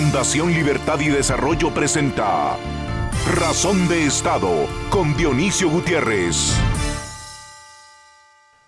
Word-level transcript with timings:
Fundación 0.00 0.50
Libertad 0.54 0.98
y 1.00 1.10
Desarrollo 1.10 1.74
presenta 1.74 2.56
Razón 3.36 3.86
de 3.86 4.06
Estado 4.06 4.48
con 4.88 5.14
Dionisio 5.14 5.68
Gutiérrez. 5.68 6.54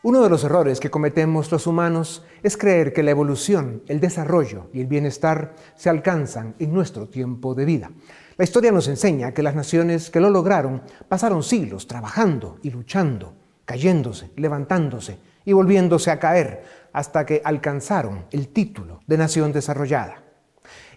Uno 0.03 0.21
de 0.23 0.29
los 0.29 0.45
errores 0.45 0.79
que 0.79 0.91
cometemos 0.91 1.51
los 1.51 1.67
humanos 1.67 2.23
es 2.43 2.59
creer 2.59 2.93
que 2.93 3.03
la 3.03 3.13
evolución, 3.13 3.83
el 3.89 3.99
desarrollo 3.99 4.69
y 4.75 4.83
el 4.83 4.89
bienestar 4.89 5.55
se 5.75 5.89
alcanzan 5.89 6.55
en 6.59 6.75
nuestro 6.75 7.09
tiempo 7.09 7.55
de 7.55 7.65
vida. 7.65 7.91
La 8.37 8.45
historia 8.45 8.71
nos 8.71 8.87
enseña 8.89 9.33
que 9.33 9.43
las 9.43 9.55
naciones 9.55 10.11
que 10.11 10.21
lo 10.21 10.29
lograron 10.29 10.83
pasaron 11.09 11.43
siglos 11.43 11.87
trabajando 11.87 12.59
y 12.63 12.69
luchando, 12.69 13.33
cayéndose, 13.65 14.33
levantándose 14.37 15.19
y 15.47 15.55
volviéndose 15.55 16.11
a 16.11 16.19
caer 16.19 16.63
hasta 16.93 17.25
que 17.25 17.41
alcanzaron 17.43 18.27
el 18.33 18.49
título 18.49 19.01
de 19.07 19.17
nación 19.17 19.51
desarrollada. 19.51 20.32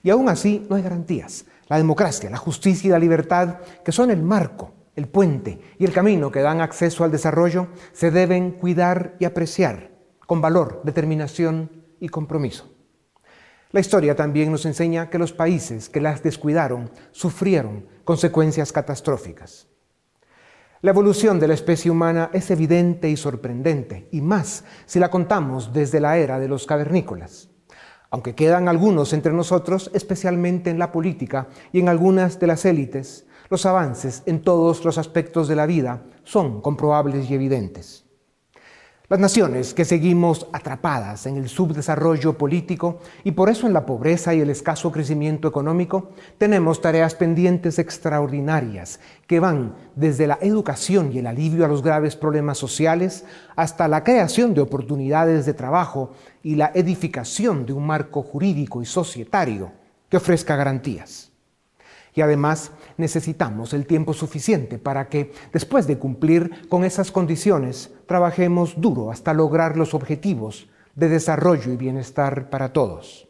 Y 0.05 0.11
aún 0.11 0.29
así 0.29 0.63
no 0.69 0.75
hay 0.75 0.83
garantías. 0.83 1.45
La 1.67 1.77
democracia, 1.77 2.29
la 2.29 2.37
justicia 2.37 2.89
y 2.89 2.91
la 2.91 2.99
libertad, 2.99 3.57
que 3.83 3.91
son 3.91 4.11
el 4.11 4.21
marco, 4.21 4.71
el 4.95 5.07
puente 5.07 5.59
y 5.79 5.83
el 5.83 5.91
camino 5.91 6.31
que 6.31 6.43
dan 6.43 6.61
acceso 6.61 7.03
al 7.03 7.09
desarrollo, 7.09 7.69
se 7.91 8.11
deben 8.11 8.51
cuidar 8.51 9.15
y 9.19 9.25
apreciar 9.25 9.89
con 10.27 10.41
valor, 10.41 10.81
determinación 10.83 11.71
y 11.99 12.09
compromiso. 12.09 12.71
La 13.71 13.79
historia 13.79 14.15
también 14.15 14.51
nos 14.51 14.67
enseña 14.67 15.09
que 15.09 15.17
los 15.17 15.33
países 15.33 15.89
que 15.89 16.01
las 16.01 16.21
descuidaron 16.21 16.91
sufrieron 17.11 17.87
consecuencias 18.03 18.71
catastróficas. 18.71 19.67
La 20.81 20.91
evolución 20.91 21.39
de 21.39 21.47
la 21.47 21.55
especie 21.55 21.89
humana 21.89 22.29
es 22.31 22.51
evidente 22.51 23.09
y 23.09 23.17
sorprendente, 23.17 24.07
y 24.11 24.21
más 24.21 24.65
si 24.85 24.99
la 24.99 25.09
contamos 25.09 25.73
desde 25.73 25.99
la 25.99 26.19
era 26.19 26.37
de 26.37 26.47
los 26.47 26.67
cavernícolas. 26.67 27.49
Aunque 28.15 28.33
quedan 28.33 28.69
algunos 28.69 29.11
entre 29.11 29.33
nosotros, 29.33 29.91
especialmente 29.93 30.69
en 30.69 30.79
la 30.79 30.93
política 30.93 31.49
y 31.73 31.81
en 31.81 31.89
algunas 31.89 32.39
de 32.39 32.47
las 32.47 32.63
élites, 32.63 33.25
los 33.49 33.65
avances 33.65 34.23
en 34.25 34.41
todos 34.41 34.85
los 34.85 34.97
aspectos 34.97 35.49
de 35.49 35.57
la 35.57 35.65
vida 35.65 36.03
son 36.23 36.61
comprobables 36.61 37.29
y 37.29 37.33
evidentes. 37.33 38.05
Las 39.07 39.19
naciones 39.19 39.75
que 39.75 39.85
seguimos 39.85 40.47
atrapadas 40.51 41.27
en 41.27 41.37
el 41.37 41.47
subdesarrollo 41.47 42.39
político 42.39 43.01
y 43.23 43.33
por 43.33 43.49
eso 43.49 43.67
en 43.67 43.73
la 43.73 43.85
pobreza 43.85 44.33
y 44.33 44.39
el 44.39 44.49
escaso 44.49 44.91
crecimiento 44.91 45.47
económico, 45.47 46.09
tenemos 46.39 46.81
tareas 46.81 47.13
pendientes 47.13 47.77
extraordinarias 47.77 48.99
que 49.27 49.39
van 49.39 49.75
desde 49.95 50.25
la 50.25 50.39
educación 50.41 51.11
y 51.11 51.19
el 51.19 51.27
alivio 51.27 51.65
a 51.65 51.67
los 51.67 51.83
graves 51.83 52.15
problemas 52.15 52.57
sociales 52.57 53.25
hasta 53.55 53.87
la 53.87 54.03
creación 54.03 54.55
de 54.55 54.61
oportunidades 54.61 55.45
de 55.45 55.53
trabajo 55.53 56.13
y 56.45 56.53
la 56.53 56.71
edificación 56.75 57.65
de 57.65 57.73
un 57.73 57.87
marco 57.87 58.21
jurídico 58.21 58.79
y 58.79 58.85
societario 58.85 59.71
que 60.07 60.17
ofrezca 60.17 60.55
garantías. 60.55 61.31
Y 62.13 62.21
además 62.21 62.71
necesitamos 62.97 63.73
el 63.73 63.87
tiempo 63.87 64.13
suficiente 64.13 64.77
para 64.77 65.09
que, 65.09 65.31
después 65.51 65.87
de 65.87 65.97
cumplir 65.97 66.69
con 66.69 66.85
esas 66.85 67.11
condiciones, 67.11 67.91
trabajemos 68.05 68.79
duro 68.79 69.09
hasta 69.09 69.33
lograr 69.33 69.75
los 69.75 69.95
objetivos 69.95 70.69
de 70.93 71.09
desarrollo 71.09 71.71
y 71.73 71.77
bienestar 71.77 72.51
para 72.51 72.71
todos. 72.71 73.27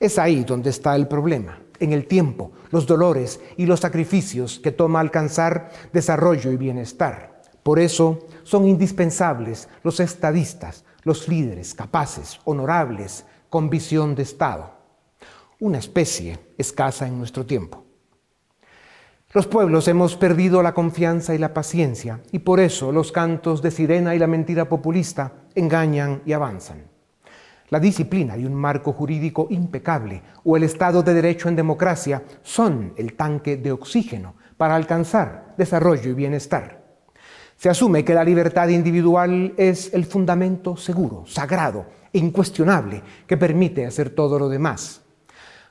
Es 0.00 0.18
ahí 0.18 0.44
donde 0.44 0.70
está 0.70 0.96
el 0.96 1.08
problema, 1.08 1.60
en 1.78 1.92
el 1.92 2.06
tiempo, 2.06 2.52
los 2.70 2.86
dolores 2.86 3.38
y 3.58 3.66
los 3.66 3.80
sacrificios 3.80 4.58
que 4.60 4.72
toma 4.72 5.00
alcanzar 5.00 5.72
desarrollo 5.92 6.52
y 6.52 6.56
bienestar. 6.56 7.42
Por 7.62 7.78
eso 7.78 8.20
son 8.44 8.66
indispensables 8.66 9.68
los 9.82 10.00
estadistas, 10.00 10.86
los 11.02 11.28
líderes 11.28 11.74
capaces, 11.74 12.40
honorables, 12.44 13.24
con 13.50 13.70
visión 13.70 14.14
de 14.14 14.22
Estado. 14.22 14.72
Una 15.60 15.78
especie 15.78 16.38
escasa 16.56 17.06
en 17.06 17.18
nuestro 17.18 17.46
tiempo. 17.46 17.84
Los 19.32 19.46
pueblos 19.46 19.88
hemos 19.88 20.16
perdido 20.16 20.62
la 20.62 20.72
confianza 20.72 21.34
y 21.34 21.38
la 21.38 21.52
paciencia 21.52 22.20
y 22.32 22.38
por 22.38 22.60
eso 22.60 22.92
los 22.92 23.12
cantos 23.12 23.60
de 23.60 23.70
sirena 23.70 24.14
y 24.14 24.18
la 24.18 24.26
mentira 24.26 24.68
populista 24.68 25.32
engañan 25.54 26.22
y 26.24 26.32
avanzan. 26.32 26.84
La 27.68 27.78
disciplina 27.78 28.38
y 28.38 28.46
un 28.46 28.54
marco 28.54 28.94
jurídico 28.94 29.46
impecable 29.50 30.22
o 30.44 30.56
el 30.56 30.62
Estado 30.62 31.02
de 31.02 31.12
Derecho 31.12 31.50
en 31.50 31.56
democracia 31.56 32.22
son 32.42 32.94
el 32.96 33.14
tanque 33.14 33.58
de 33.58 33.72
oxígeno 33.72 34.36
para 34.56 34.74
alcanzar 34.74 35.54
desarrollo 35.58 36.10
y 36.10 36.14
bienestar. 36.14 36.77
Se 37.58 37.68
asume 37.68 38.04
que 38.04 38.14
la 38.14 38.22
libertad 38.22 38.68
individual 38.68 39.52
es 39.56 39.92
el 39.92 40.06
fundamento 40.06 40.76
seguro, 40.76 41.24
sagrado 41.26 41.86
e 42.12 42.18
incuestionable 42.18 43.02
que 43.26 43.36
permite 43.36 43.84
hacer 43.84 44.10
todo 44.10 44.38
lo 44.38 44.48
demás. 44.48 45.00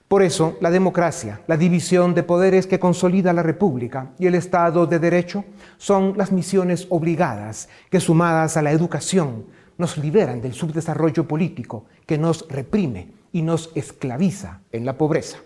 Por 0.10 0.22
eso, 0.22 0.58
la 0.60 0.70
democracia, 0.70 1.40
la 1.48 1.56
división 1.56 2.14
de 2.14 2.24
poderes 2.24 2.68
que 2.68 2.78
consolida 2.78 3.32
la 3.32 3.42
República 3.42 4.12
y 4.20 4.26
el 4.28 4.36
Estado 4.36 4.86
de 4.86 5.00
Derecho 5.00 5.46
son 5.78 6.18
las 6.18 6.34
misiones 6.34 6.88
obligadas 6.90 7.70
que, 7.90 8.02
sumadas 8.02 8.58
a 8.58 8.62
la 8.62 8.74
educación, 8.74 9.46
nos 9.78 9.98
liberan 9.98 10.42
del 10.42 10.54
subdesarrollo 10.54 11.26
político 11.26 11.86
que 12.06 12.18
nos 12.18 12.50
reprime 12.50 13.14
y 13.32 13.44
nos 13.44 13.72
esclaviza 13.76 14.60
en 14.74 14.86
la 14.86 14.98
pobreza. 14.98 15.38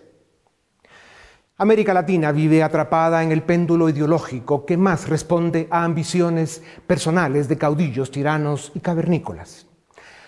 América 1.62 1.94
Latina 1.94 2.32
vive 2.32 2.60
atrapada 2.60 3.22
en 3.22 3.30
el 3.30 3.44
péndulo 3.44 3.88
ideológico 3.88 4.66
que 4.66 4.76
más 4.76 5.08
responde 5.08 5.68
a 5.70 5.84
ambiciones 5.84 6.60
personales 6.88 7.46
de 7.46 7.56
caudillos 7.56 8.10
tiranos 8.10 8.72
y 8.74 8.80
cavernícolas. 8.80 9.68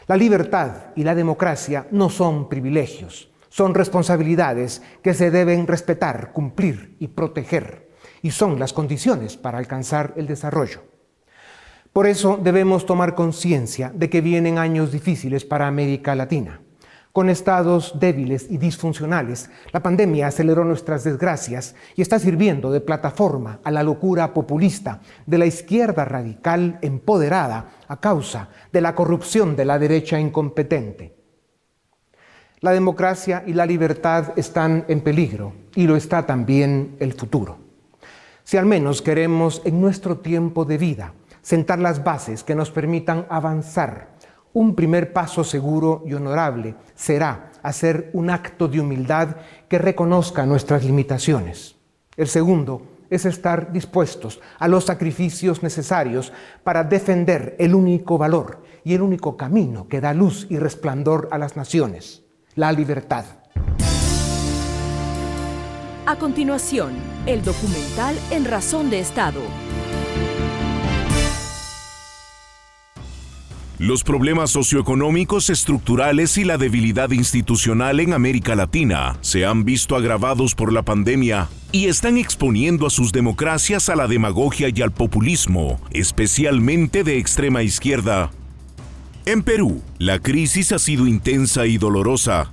La 0.07 0.17
libertad 0.17 0.93
y 0.95 1.03
la 1.03 1.17
democracia 1.17 1.89
no 1.91 2.09
son 2.09 2.49
privilegios, 2.49 3.33
son 3.49 3.75
responsabilidades 3.75 4.81
que 5.03 5.13
se 5.13 5.33
deben 5.33 5.67
respetar, 5.67 6.31
cumplir 6.31 6.95
y 7.01 7.09
proteger, 7.09 7.91
y 8.23 8.31
son 8.31 8.61
las 8.61 8.73
condiciones 8.73 9.37
para 9.37 9.59
alcanzar 9.59 10.15
el 10.17 10.29
desarrollo. 10.29 10.85
Por 11.93 12.07
eso 12.07 12.39
debemos 12.41 12.87
tomar 12.87 13.17
conciencia 13.17 13.91
de 13.93 14.09
que 14.09 14.21
vienen 14.21 14.57
años 14.57 14.93
difíciles 14.93 15.45
para 15.45 15.67
América 15.67 16.15
Latina. 16.15 16.61
Con 17.15 17.31
estados 17.31 18.01
débiles 18.01 18.51
y 18.51 18.59
disfuncionales, 18.59 19.49
la 19.71 19.81
pandemia 19.81 20.27
aceleró 20.27 20.65
nuestras 20.65 21.05
desgracias 21.05 21.77
y 21.95 22.03
está 22.03 22.19
sirviendo 22.19 22.73
de 22.73 22.81
plataforma 22.81 23.61
a 23.63 23.71
la 23.71 23.85
locura 23.85 24.35
populista 24.35 25.01
de 25.25 25.39
la 25.39 25.47
izquierda 25.47 26.05
radical 26.05 26.81
empoderada 26.83 27.69
a 27.87 28.01
causa 28.01 28.49
de 28.73 28.81
la 28.81 28.97
corrupción 28.97 29.55
de 29.55 29.65
la 29.65 29.79
derecha 29.79 30.19
incompetente. 30.19 31.15
La 32.59 32.73
democracia 32.73 33.45
y 33.47 33.53
la 33.53 33.65
libertad 33.65 34.33
están 34.35 34.85
en 34.89 35.01
peligro 35.01 35.53
y 35.77 35.87
lo 35.87 35.95
está 35.95 36.27
también 36.27 36.97
el 36.99 37.13
futuro. 37.13 37.59
Si 38.43 38.57
al 38.57 38.67
menos 38.67 39.03
queremos 39.03 39.63
en 39.65 39.81
nuestro 39.81 40.19
tiempo 40.19 40.65
de 40.65 40.79
vida 40.79 41.15
sentar 41.43 41.79
las 41.79 42.03
bases 42.03 42.43
que 42.43 42.57
nos 42.57 42.73
permitan 42.73 43.25
avanzar, 43.29 44.14
un 44.55 44.75
primer 44.75 45.13
paso 45.13 45.45
seguro 45.45 46.03
y 46.07 46.15
honorable 46.15 46.75
será 46.95 47.53
hacer 47.63 48.11
un 48.15 48.31
acto 48.31 48.67
de 48.67 48.81
humildad 48.81 49.37
que 49.69 49.79
reconozca 49.79 50.47
nuestras 50.47 50.85
limitaciones. 50.85 51.77
El 52.17 52.29
segundo 52.29 52.83
es 53.11 53.27
estar 53.27 53.73
dispuestos 53.73 54.41
a 54.59 54.67
los 54.69 54.85
sacrificios 54.85 55.63
necesarios 55.63 56.33
para 56.63 56.85
defender 56.85 57.55
el 57.59 57.75
único 57.75 58.17
valor 58.17 58.63
y 58.83 58.95
el 58.95 59.03
único 59.03 59.37
camino 59.37 59.89
que 59.89 60.01
da 60.01 60.15
luz 60.15 60.47
y 60.49 60.59
resplandor 60.59 61.29
a 61.31 61.39
las 61.39 61.57
naciones 61.57 62.25
la 62.55 62.71
libertad. 62.73 63.25
A 66.07 66.17
continuación, 66.17 66.93
el 67.27 67.43
documental 67.43 68.15
En 68.31 68.45
Razón 68.45 68.91
de 68.91 69.01
Estado. 69.01 69.41
Los 73.85 74.03
problemas 74.03 74.51
socioeconómicos 74.51 75.51
estructurales 75.51 76.39
y 76.39 76.45
la 76.45 76.57
debilidad 76.57 77.11
institucional 77.11 78.01
en 78.01 78.15
América 78.15 78.55
Latina 78.55 79.19
se 79.21 79.45
han 79.45 79.67
visto 79.67 79.95
agravados 79.95 80.55
por 80.55 80.73
la 80.73 80.81
pandemia 80.81 81.51
y 81.71 81.89
están 81.89 82.17
exponiendo 82.17 82.87
a 82.87 82.91
sus 82.91 83.13
democracias 83.13 83.91
a 83.91 83.95
la 83.95 84.09
demagogia 84.09 84.71
y 84.75 84.81
al 84.81 84.91
populismo, 84.91 85.79
especialmente 85.91 87.05
de 87.05 87.19
extrema 87.19 87.63
izquierda, 87.63 88.31
en 89.27 89.43
Perú, 89.43 89.83
la 89.99 90.19
crisis 90.19 90.73
ha 90.73 90.79
sido 90.79 91.07
intensa 91.07 91.67
y 91.67 91.77
dolorosa. 91.77 92.53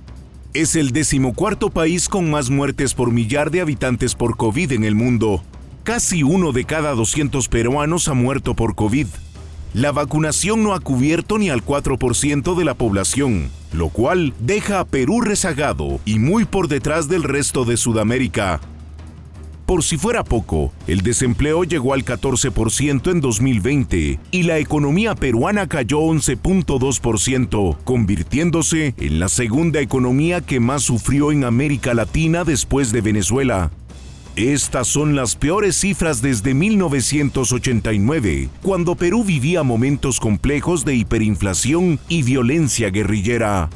Es 0.52 0.76
el 0.76 0.90
decimocuarto 0.90 1.70
país 1.70 2.10
con 2.10 2.30
más 2.30 2.50
muertes 2.50 2.92
por 2.92 3.10
millar 3.10 3.50
de 3.50 3.62
habitantes 3.62 4.14
por 4.14 4.36
COVID 4.36 4.72
en 4.72 4.84
el 4.84 4.94
mundo. 4.94 5.42
Casi 5.82 6.22
uno 6.24 6.52
de 6.52 6.66
cada 6.66 6.92
200 6.92 7.48
peruanos 7.48 8.08
ha 8.08 8.12
muerto 8.12 8.54
por 8.54 8.74
COVID. 8.74 9.06
La 9.74 9.90
vacunación 9.90 10.62
no 10.62 10.74
ha 10.74 10.80
cubierto 10.80 11.38
ni 11.38 11.48
al 11.48 11.64
4% 11.64 12.54
de 12.54 12.64
la 12.64 12.74
población, 12.74 13.48
lo 13.72 13.88
cual 13.88 14.34
deja 14.38 14.80
a 14.80 14.84
Perú 14.84 15.22
rezagado 15.22 15.98
y 16.04 16.18
muy 16.18 16.44
por 16.44 16.68
detrás 16.68 17.08
del 17.08 17.22
resto 17.22 17.64
de 17.64 17.78
Sudamérica. 17.78 18.60
Por 19.64 19.82
si 19.82 19.96
fuera 19.96 20.24
poco, 20.24 20.74
el 20.86 21.00
desempleo 21.00 21.64
llegó 21.64 21.94
al 21.94 22.04
14% 22.04 23.10
en 23.10 23.22
2020 23.22 24.20
y 24.30 24.42
la 24.42 24.58
economía 24.58 25.14
peruana 25.14 25.66
cayó 25.66 26.00
11.2%, 26.00 27.78
convirtiéndose 27.82 28.94
en 28.98 29.20
la 29.20 29.30
segunda 29.30 29.80
economía 29.80 30.42
que 30.42 30.60
más 30.60 30.82
sufrió 30.82 31.32
en 31.32 31.44
América 31.44 31.94
Latina 31.94 32.44
después 32.44 32.92
de 32.92 33.00
Venezuela. 33.00 33.70
Estas 34.36 34.88
son 34.88 35.14
las 35.14 35.36
peores 35.36 35.76
cifras 35.76 36.22
desde 36.22 36.54
1989, 36.54 38.48
cuando 38.62 38.94
Perú 38.94 39.24
vivía 39.24 39.62
momentos 39.62 40.20
complejos 40.20 40.86
de 40.86 40.94
hiperinflación 40.94 42.00
y 42.08 42.22
violencia 42.22 42.88
guerrillera. 42.88 43.68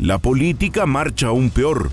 La 0.00 0.18
política 0.18 0.84
marcha 0.84 1.28
aún 1.28 1.50
peor. 1.50 1.92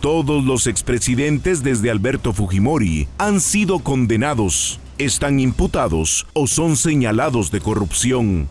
Todos 0.00 0.44
los 0.44 0.66
expresidentes 0.66 1.62
desde 1.62 1.92
Alberto 1.92 2.32
Fujimori 2.32 3.06
han 3.18 3.40
sido 3.40 3.78
condenados, 3.78 4.80
están 4.98 5.38
imputados 5.38 6.26
o 6.32 6.48
son 6.48 6.76
señalados 6.76 7.52
de 7.52 7.60
corrupción. 7.60 8.48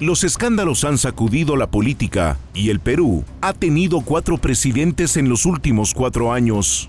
Los 0.00 0.24
escándalos 0.24 0.84
han 0.84 0.96
sacudido 0.96 1.56
la 1.56 1.70
política 1.70 2.38
y 2.54 2.70
el 2.70 2.80
Perú 2.80 3.22
ha 3.42 3.52
tenido 3.52 4.00
cuatro 4.00 4.38
presidentes 4.38 5.18
en 5.18 5.28
los 5.28 5.44
últimos 5.44 5.92
cuatro 5.92 6.32
años. 6.32 6.88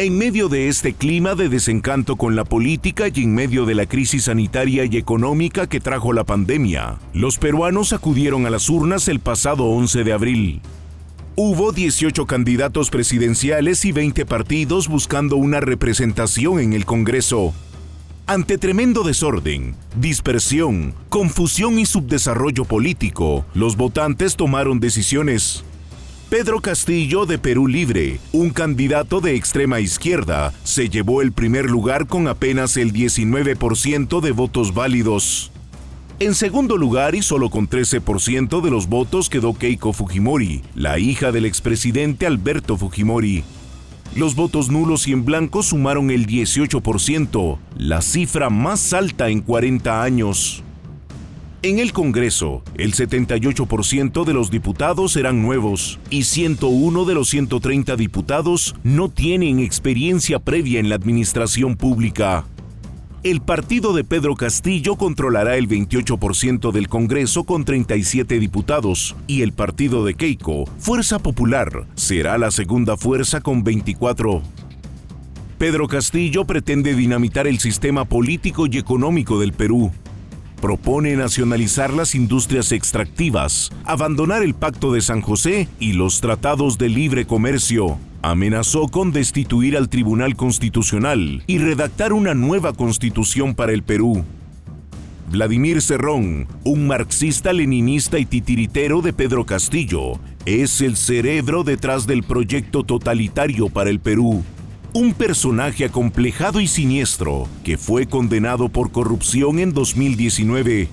En 0.00 0.16
medio 0.16 0.48
de 0.48 0.68
este 0.68 0.94
clima 0.94 1.34
de 1.34 1.50
desencanto 1.50 2.16
con 2.16 2.34
la 2.34 2.46
política 2.46 3.08
y 3.12 3.22
en 3.22 3.34
medio 3.34 3.66
de 3.66 3.74
la 3.74 3.84
crisis 3.84 4.24
sanitaria 4.24 4.86
y 4.86 4.96
económica 4.96 5.66
que 5.66 5.78
trajo 5.78 6.14
la 6.14 6.24
pandemia, 6.24 6.98
los 7.12 7.36
peruanos 7.36 7.92
acudieron 7.92 8.46
a 8.46 8.50
las 8.50 8.70
urnas 8.70 9.08
el 9.08 9.20
pasado 9.20 9.66
11 9.66 10.02
de 10.02 10.12
abril. 10.14 10.62
Hubo 11.36 11.72
18 11.72 12.24
candidatos 12.24 12.88
presidenciales 12.88 13.84
y 13.84 13.92
20 13.92 14.24
partidos 14.24 14.88
buscando 14.88 15.36
una 15.36 15.60
representación 15.60 16.60
en 16.60 16.72
el 16.72 16.86
Congreso. 16.86 17.52
Ante 18.26 18.56
tremendo 18.56 19.02
desorden, 19.02 19.76
dispersión, 20.00 20.94
confusión 21.10 21.78
y 21.78 21.84
subdesarrollo 21.84 22.64
político, 22.64 23.44
los 23.52 23.76
votantes 23.76 24.36
tomaron 24.36 24.80
decisiones. 24.80 25.62
Pedro 26.30 26.60
Castillo 26.60 27.26
de 27.26 27.38
Perú 27.38 27.66
Libre, 27.66 28.20
un 28.30 28.50
candidato 28.50 29.20
de 29.20 29.34
extrema 29.34 29.80
izquierda, 29.80 30.52
se 30.62 30.88
llevó 30.88 31.22
el 31.22 31.32
primer 31.32 31.68
lugar 31.68 32.06
con 32.06 32.28
apenas 32.28 32.76
el 32.76 32.92
19% 32.92 34.20
de 34.20 34.30
votos 34.30 34.72
válidos. 34.72 35.50
En 36.20 36.36
segundo 36.36 36.76
lugar 36.76 37.16
y 37.16 37.22
solo 37.22 37.50
con 37.50 37.68
13% 37.68 38.60
de 38.60 38.70
los 38.70 38.88
votos 38.88 39.28
quedó 39.28 39.54
Keiko 39.54 39.92
Fujimori, 39.92 40.62
la 40.76 41.00
hija 41.00 41.32
del 41.32 41.46
expresidente 41.46 42.28
Alberto 42.28 42.76
Fujimori. 42.76 43.42
Los 44.14 44.36
votos 44.36 44.70
nulos 44.70 45.08
y 45.08 45.12
en 45.12 45.24
blanco 45.24 45.64
sumaron 45.64 46.12
el 46.12 46.28
18%, 46.28 47.58
la 47.76 48.02
cifra 48.02 48.50
más 48.50 48.92
alta 48.92 49.30
en 49.30 49.40
40 49.40 50.00
años. 50.00 50.62
En 51.62 51.78
el 51.78 51.92
Congreso, 51.92 52.62
el 52.76 52.94
78% 52.94 54.24
de 54.24 54.32
los 54.32 54.50
diputados 54.50 55.14
eran 55.16 55.42
nuevos 55.42 55.98
y 56.08 56.22
101 56.22 57.04
de 57.04 57.14
los 57.14 57.28
130 57.28 57.96
diputados 57.96 58.74
no 58.82 59.10
tienen 59.10 59.58
experiencia 59.58 60.38
previa 60.38 60.80
en 60.80 60.88
la 60.88 60.94
administración 60.94 61.76
pública. 61.76 62.46
El 63.22 63.42
partido 63.42 63.92
de 63.92 64.04
Pedro 64.04 64.36
Castillo 64.36 64.96
controlará 64.96 65.56
el 65.56 65.68
28% 65.68 66.72
del 66.72 66.88
Congreso 66.88 67.44
con 67.44 67.66
37 67.66 68.38
diputados 68.38 69.14
y 69.26 69.42
el 69.42 69.52
partido 69.52 70.02
de 70.06 70.14
Keiko, 70.14 70.64
Fuerza 70.78 71.18
Popular, 71.18 71.84
será 71.94 72.38
la 72.38 72.50
segunda 72.50 72.96
fuerza 72.96 73.42
con 73.42 73.64
24. 73.64 74.40
Pedro 75.58 75.88
Castillo 75.88 76.46
pretende 76.46 76.94
dinamitar 76.94 77.46
el 77.46 77.58
sistema 77.58 78.06
político 78.06 78.66
y 78.66 78.78
económico 78.78 79.38
del 79.38 79.52
Perú 79.52 79.92
propone 80.60 81.16
nacionalizar 81.16 81.92
las 81.92 82.14
industrias 82.14 82.72
extractivas, 82.72 83.70
abandonar 83.84 84.42
el 84.42 84.54
Pacto 84.54 84.92
de 84.92 85.00
San 85.00 85.20
José 85.20 85.68
y 85.78 85.94
los 85.94 86.20
tratados 86.20 86.78
de 86.78 86.88
libre 86.88 87.26
comercio. 87.26 87.98
Amenazó 88.22 88.88
con 88.88 89.12
destituir 89.12 89.76
al 89.76 89.88
Tribunal 89.88 90.36
Constitucional 90.36 91.42
y 91.46 91.58
redactar 91.58 92.12
una 92.12 92.34
nueva 92.34 92.74
constitución 92.74 93.54
para 93.54 93.72
el 93.72 93.82
Perú. 93.82 94.24
Vladimir 95.30 95.80
Cerrón, 95.80 96.48
un 96.64 96.86
marxista 96.86 97.52
leninista 97.52 98.18
y 98.18 98.26
titiritero 98.26 99.00
de 99.00 99.12
Pedro 99.12 99.46
Castillo, 99.46 100.20
es 100.44 100.80
el 100.80 100.96
cerebro 100.96 101.62
detrás 101.62 102.06
del 102.06 102.24
proyecto 102.24 102.82
totalitario 102.82 103.68
para 103.68 103.90
el 103.90 104.00
Perú 104.00 104.44
un 104.92 105.14
personaje 105.14 105.84
acomplejado 105.84 106.60
y 106.60 106.66
siniestro 106.66 107.48
que 107.62 107.78
fue 107.78 108.06
condenado 108.06 108.68
por 108.68 108.90
corrupción 108.90 109.58
en 109.58 109.72
2019. 109.72 110.88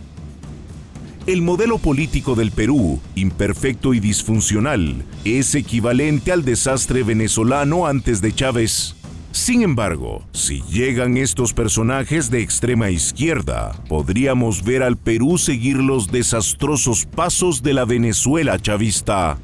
El 1.25 1.41
modelo 1.41 1.77
político 1.77 2.35
del 2.35 2.51
Perú, 2.51 3.01
imperfecto 3.15 3.93
y 3.93 3.99
disfuncional, 3.99 5.03
es 5.25 5.55
equivalente 5.55 6.31
al 6.31 6.45
desastre 6.45 7.03
venezolano 7.03 7.87
antes 7.87 8.21
de 8.21 8.33
Chávez. 8.33 8.95
Sin 9.31 9.61
embargo, 9.61 10.23
si 10.31 10.61
llegan 10.63 11.17
estos 11.17 11.53
personajes 11.53 12.31
de 12.31 12.41
extrema 12.41 12.89
izquierda, 12.89 13.75
podríamos 13.89 14.63
ver 14.63 14.83
al 14.83 14.95
Perú 14.95 15.37
seguir 15.37 15.77
los 15.77 16.11
desastrosos 16.11 17.05
pasos 17.05 17.61
de 17.61 17.73
la 17.73 17.85
Venezuela 17.85 18.57
chavista. 18.57 19.37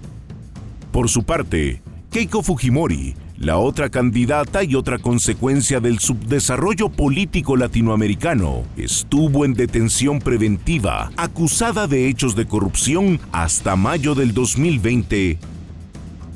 Por 0.91 1.09
su 1.09 1.23
parte, 1.23 1.81
Keiko 2.11 2.43
Fujimori 2.43 3.15
la 3.37 3.57
otra 3.57 3.89
candidata 3.89 4.63
y 4.63 4.75
otra 4.75 4.99
consecuencia 4.99 5.79
del 5.79 5.99
subdesarrollo 5.99 6.89
político 6.89 7.57
latinoamericano 7.57 8.63
estuvo 8.77 9.45
en 9.45 9.53
detención 9.53 10.19
preventiva, 10.19 11.11
acusada 11.17 11.87
de 11.87 12.07
hechos 12.07 12.35
de 12.35 12.45
corrupción 12.45 13.19
hasta 13.31 13.75
mayo 13.75 14.15
del 14.15 14.33
2020. 14.33 15.39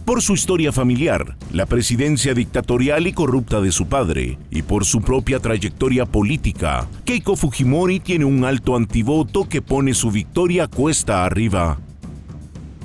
Por 0.06 0.22
su 0.22 0.34
historia 0.34 0.72
familiar, 0.72 1.36
la 1.52 1.66
presidencia 1.66 2.34
dictatorial 2.34 3.08
y 3.08 3.12
corrupta 3.12 3.60
de 3.60 3.74
su 3.74 3.88
padre, 3.88 4.38
y 4.50 4.62
por 4.62 4.86
su 4.86 5.02
propia 5.02 5.40
trayectoria 5.40 6.06
política, 6.06 6.88
Keiko 7.04 7.36
Fujimori 7.36 8.00
tiene 8.00 8.24
un 8.24 8.46
alto 8.46 8.78
antivoto 8.78 9.50
que 9.50 9.62
pone 9.62 9.94
su 9.94 10.10
victoria 10.10 10.68
cuesta 10.68 11.26
arriba. 11.26 11.78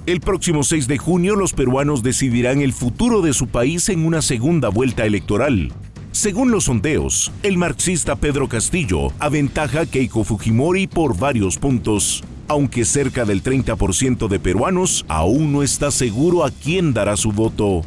El 0.05 0.19
próximo 0.19 0.65
6 0.65 0.89
de 0.89 0.99
junio 0.99 1.37
los 1.37 1.53
peruanos 1.53 2.03
decidirán 2.03 2.61
el 2.61 2.73
futuro 2.73 3.23
de 3.23 3.33
su 3.33 3.47
país 3.47 3.89
en 3.89 4.05
una 4.05 4.21
segunda 4.21 4.69
vuelta 4.69 5.07
electoral. 5.07 5.73
Según 6.11 6.51
los 6.51 6.65
sondeos, 6.65 7.31
el 7.45 7.57
marxista 7.57 8.17
Pedro 8.17 8.49
Castillo 8.49 9.13
aventaja 9.21 9.83
a 9.83 9.87
Keiko 9.87 10.25
Fujimori 10.25 10.89
por 10.89 11.17
varios 11.17 11.57
puntos, 11.57 12.25
aunque 12.49 12.85
cerca 12.85 13.25
del 13.25 13.45
30% 13.45 14.27
de 14.27 14.41
peruanos 14.41 15.05
aún 15.07 15.53
no 15.53 15.63
está 15.63 15.93
seguro 15.93 16.45
a 16.45 16.51
quién 16.51 16.93
dará 16.93 17.17
su 17.17 17.31
voto. 17.31 17.83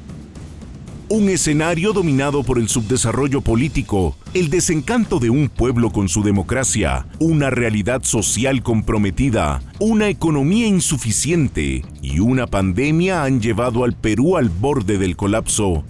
Un 1.07 1.29
escenario 1.29 1.93
dominado 1.93 2.41
por 2.41 2.57
el 2.57 2.67
subdesarrollo 2.67 3.41
político, 3.41 4.15
el 4.33 4.50
desencanto 4.50 5.19
de 5.19 5.29
un 5.29 5.50
pueblo 5.50 5.91
con 5.91 6.09
su 6.09 6.24
democracia, 6.24 7.05
una 7.19 7.51
realidad 7.51 8.01
social 8.01 8.63
comprometida, 8.63 9.62
una 9.79 10.09
economía 10.09 10.65
insuficiente 10.65 11.85
y 12.01 12.19
una 12.19 12.47
pandemia 12.47 13.24
han 13.24 13.39
llevado 13.39 13.83
al 13.83 13.93
Perú 13.93 14.35
al 14.35 14.50
borde 14.50 14.97
del 14.97 15.15
colapso. 15.15 15.83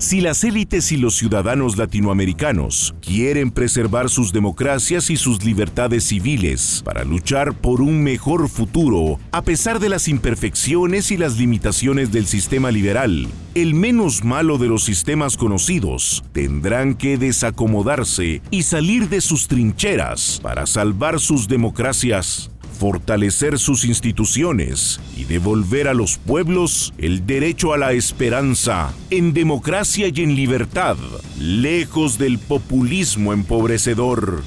Si 0.00 0.22
las 0.22 0.44
élites 0.44 0.92
y 0.92 0.96
los 0.96 1.14
ciudadanos 1.14 1.76
latinoamericanos 1.76 2.94
quieren 3.02 3.50
preservar 3.50 4.08
sus 4.08 4.32
democracias 4.32 5.10
y 5.10 5.18
sus 5.18 5.44
libertades 5.44 6.04
civiles 6.04 6.80
para 6.86 7.04
luchar 7.04 7.52
por 7.52 7.82
un 7.82 8.02
mejor 8.02 8.48
futuro, 8.48 9.20
a 9.30 9.42
pesar 9.42 9.78
de 9.78 9.90
las 9.90 10.08
imperfecciones 10.08 11.10
y 11.10 11.18
las 11.18 11.36
limitaciones 11.36 12.10
del 12.12 12.24
sistema 12.26 12.70
liberal, 12.70 13.28
el 13.54 13.74
menos 13.74 14.24
malo 14.24 14.56
de 14.56 14.68
los 14.68 14.84
sistemas 14.84 15.36
conocidos, 15.36 16.24
tendrán 16.32 16.94
que 16.94 17.18
desacomodarse 17.18 18.40
y 18.50 18.62
salir 18.62 19.10
de 19.10 19.20
sus 19.20 19.48
trincheras 19.48 20.40
para 20.42 20.64
salvar 20.64 21.20
sus 21.20 21.46
democracias 21.46 22.49
fortalecer 22.80 23.58
sus 23.58 23.84
instituciones 23.84 25.00
y 25.14 25.24
devolver 25.24 25.86
a 25.86 25.92
los 25.92 26.16
pueblos 26.16 26.94
el 26.96 27.26
derecho 27.26 27.74
a 27.74 27.78
la 27.78 27.92
esperanza, 27.92 28.94
en 29.10 29.34
democracia 29.34 30.08
y 30.08 30.22
en 30.22 30.34
libertad, 30.34 30.96
lejos 31.38 32.16
del 32.16 32.38
populismo 32.38 33.34
empobrecedor. 33.34 34.42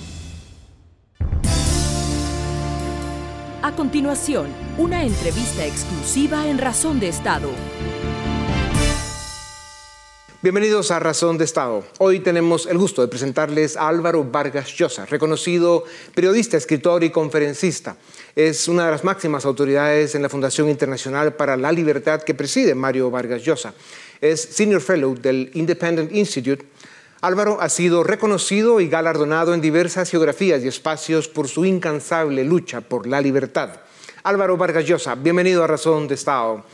A 3.61 3.71
continuación, 3.75 4.47
una 4.79 5.03
entrevista 5.03 5.67
exclusiva 5.67 6.47
en 6.47 6.57
Razón 6.57 6.99
de 6.99 7.09
Estado. 7.09 7.51
Bienvenidos 10.43 10.91
a 10.91 10.99
Razón 10.99 11.37
de 11.37 11.45
Estado. 11.45 11.85
Hoy 11.99 12.19
tenemos 12.19 12.65
el 12.65 12.77
gusto 12.77 13.01
de 13.01 13.07
presentarles 13.07 13.77
a 13.77 13.87
Álvaro 13.87 14.25
Vargas 14.25 14.73
Llosa, 14.75 15.05
reconocido 15.05 15.85
periodista, 16.13 16.57
escritor 16.57 17.01
y 17.05 17.11
conferencista. 17.11 17.95
Es 18.35 18.67
una 18.67 18.85
de 18.85 18.91
las 18.91 19.03
máximas 19.03 19.45
autoridades 19.45 20.15
en 20.15 20.23
la 20.23 20.29
Fundación 20.29 20.69
Internacional 20.69 21.35
para 21.35 21.55
la 21.55 21.71
Libertad 21.71 22.23
que 22.23 22.33
preside 22.33 22.73
Mario 22.73 23.11
Vargas 23.11 23.43
Llosa. 23.43 23.73
Es 24.19 24.41
Senior 24.41 24.81
Fellow 24.81 25.15
del 25.15 25.51
Independent 25.53 26.11
Institute, 26.11 26.65
Álvaro 27.23 27.61
ha 27.61 27.69
sido 27.69 28.03
reconocido 28.03 28.81
y 28.81 28.89
galardonado 28.89 29.53
en 29.53 29.61
diversas 29.61 30.09
geografías 30.09 30.61
y 30.61 30.67
espacios 30.67 31.29
por 31.29 31.47
su 31.47 31.63
incansable 31.63 32.43
lucha 32.43 32.81
por 32.81 33.07
la 33.07 33.21
libertad. 33.21 33.69
Álvaro 34.23 34.57
Vargas 34.57 34.85
Llosa, 34.85 35.15
bienvenido 35.15 35.63
a 35.63 35.67
Razón 35.67 36.05
de 36.09 36.15
Estado. 36.15 36.65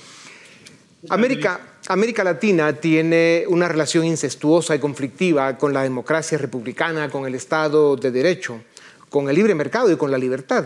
América, 1.07 1.77
América 1.87 2.23
Latina 2.23 2.73
tiene 2.73 3.43
una 3.47 3.67
relación 3.67 4.05
incestuosa 4.05 4.73
y 4.73 4.79
conflictiva 4.79 5.55
con 5.55 5.71
la 5.71 5.83
democracia 5.83 6.39
republicana, 6.39 7.11
con 7.11 7.27
el 7.27 7.35
Estado 7.35 7.95
de 7.95 8.09
Derecho, 8.09 8.59
con 9.07 9.29
el 9.29 9.35
libre 9.35 9.53
mercado 9.53 9.91
y 9.91 9.97
con 9.97 10.09
la 10.09 10.17
libertad. 10.17 10.65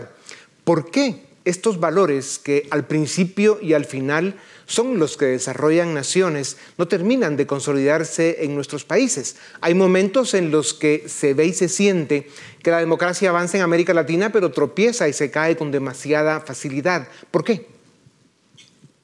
¿Por 0.64 0.90
qué 0.90 1.22
estos 1.44 1.78
valores 1.78 2.38
que 2.38 2.66
al 2.70 2.86
principio 2.86 3.58
y 3.60 3.74
al 3.74 3.84
final 3.84 4.34
son 4.66 4.98
los 4.98 5.18
que 5.18 5.26
desarrollan 5.26 5.92
naciones 5.92 6.56
no 6.78 6.88
terminan 6.88 7.36
de 7.36 7.46
consolidarse 7.46 8.44
en 8.44 8.54
nuestros 8.54 8.84
países? 8.84 9.36
Hay 9.60 9.74
momentos 9.74 10.32
en 10.32 10.50
los 10.50 10.72
que 10.72 11.04
se 11.06 11.34
ve 11.34 11.46
y 11.46 11.52
se 11.52 11.68
siente 11.68 12.28
que 12.62 12.70
la 12.70 12.80
democracia 12.80 13.28
avanza 13.28 13.58
en 13.58 13.62
América 13.62 13.92
Latina, 13.92 14.32
pero 14.32 14.52
tropieza 14.52 15.06
y 15.06 15.12
se 15.12 15.30
cae 15.30 15.54
con 15.54 15.70
demasiada 15.70 16.40
facilidad. 16.40 17.08
¿Por 17.30 17.44
qué? 17.44 17.66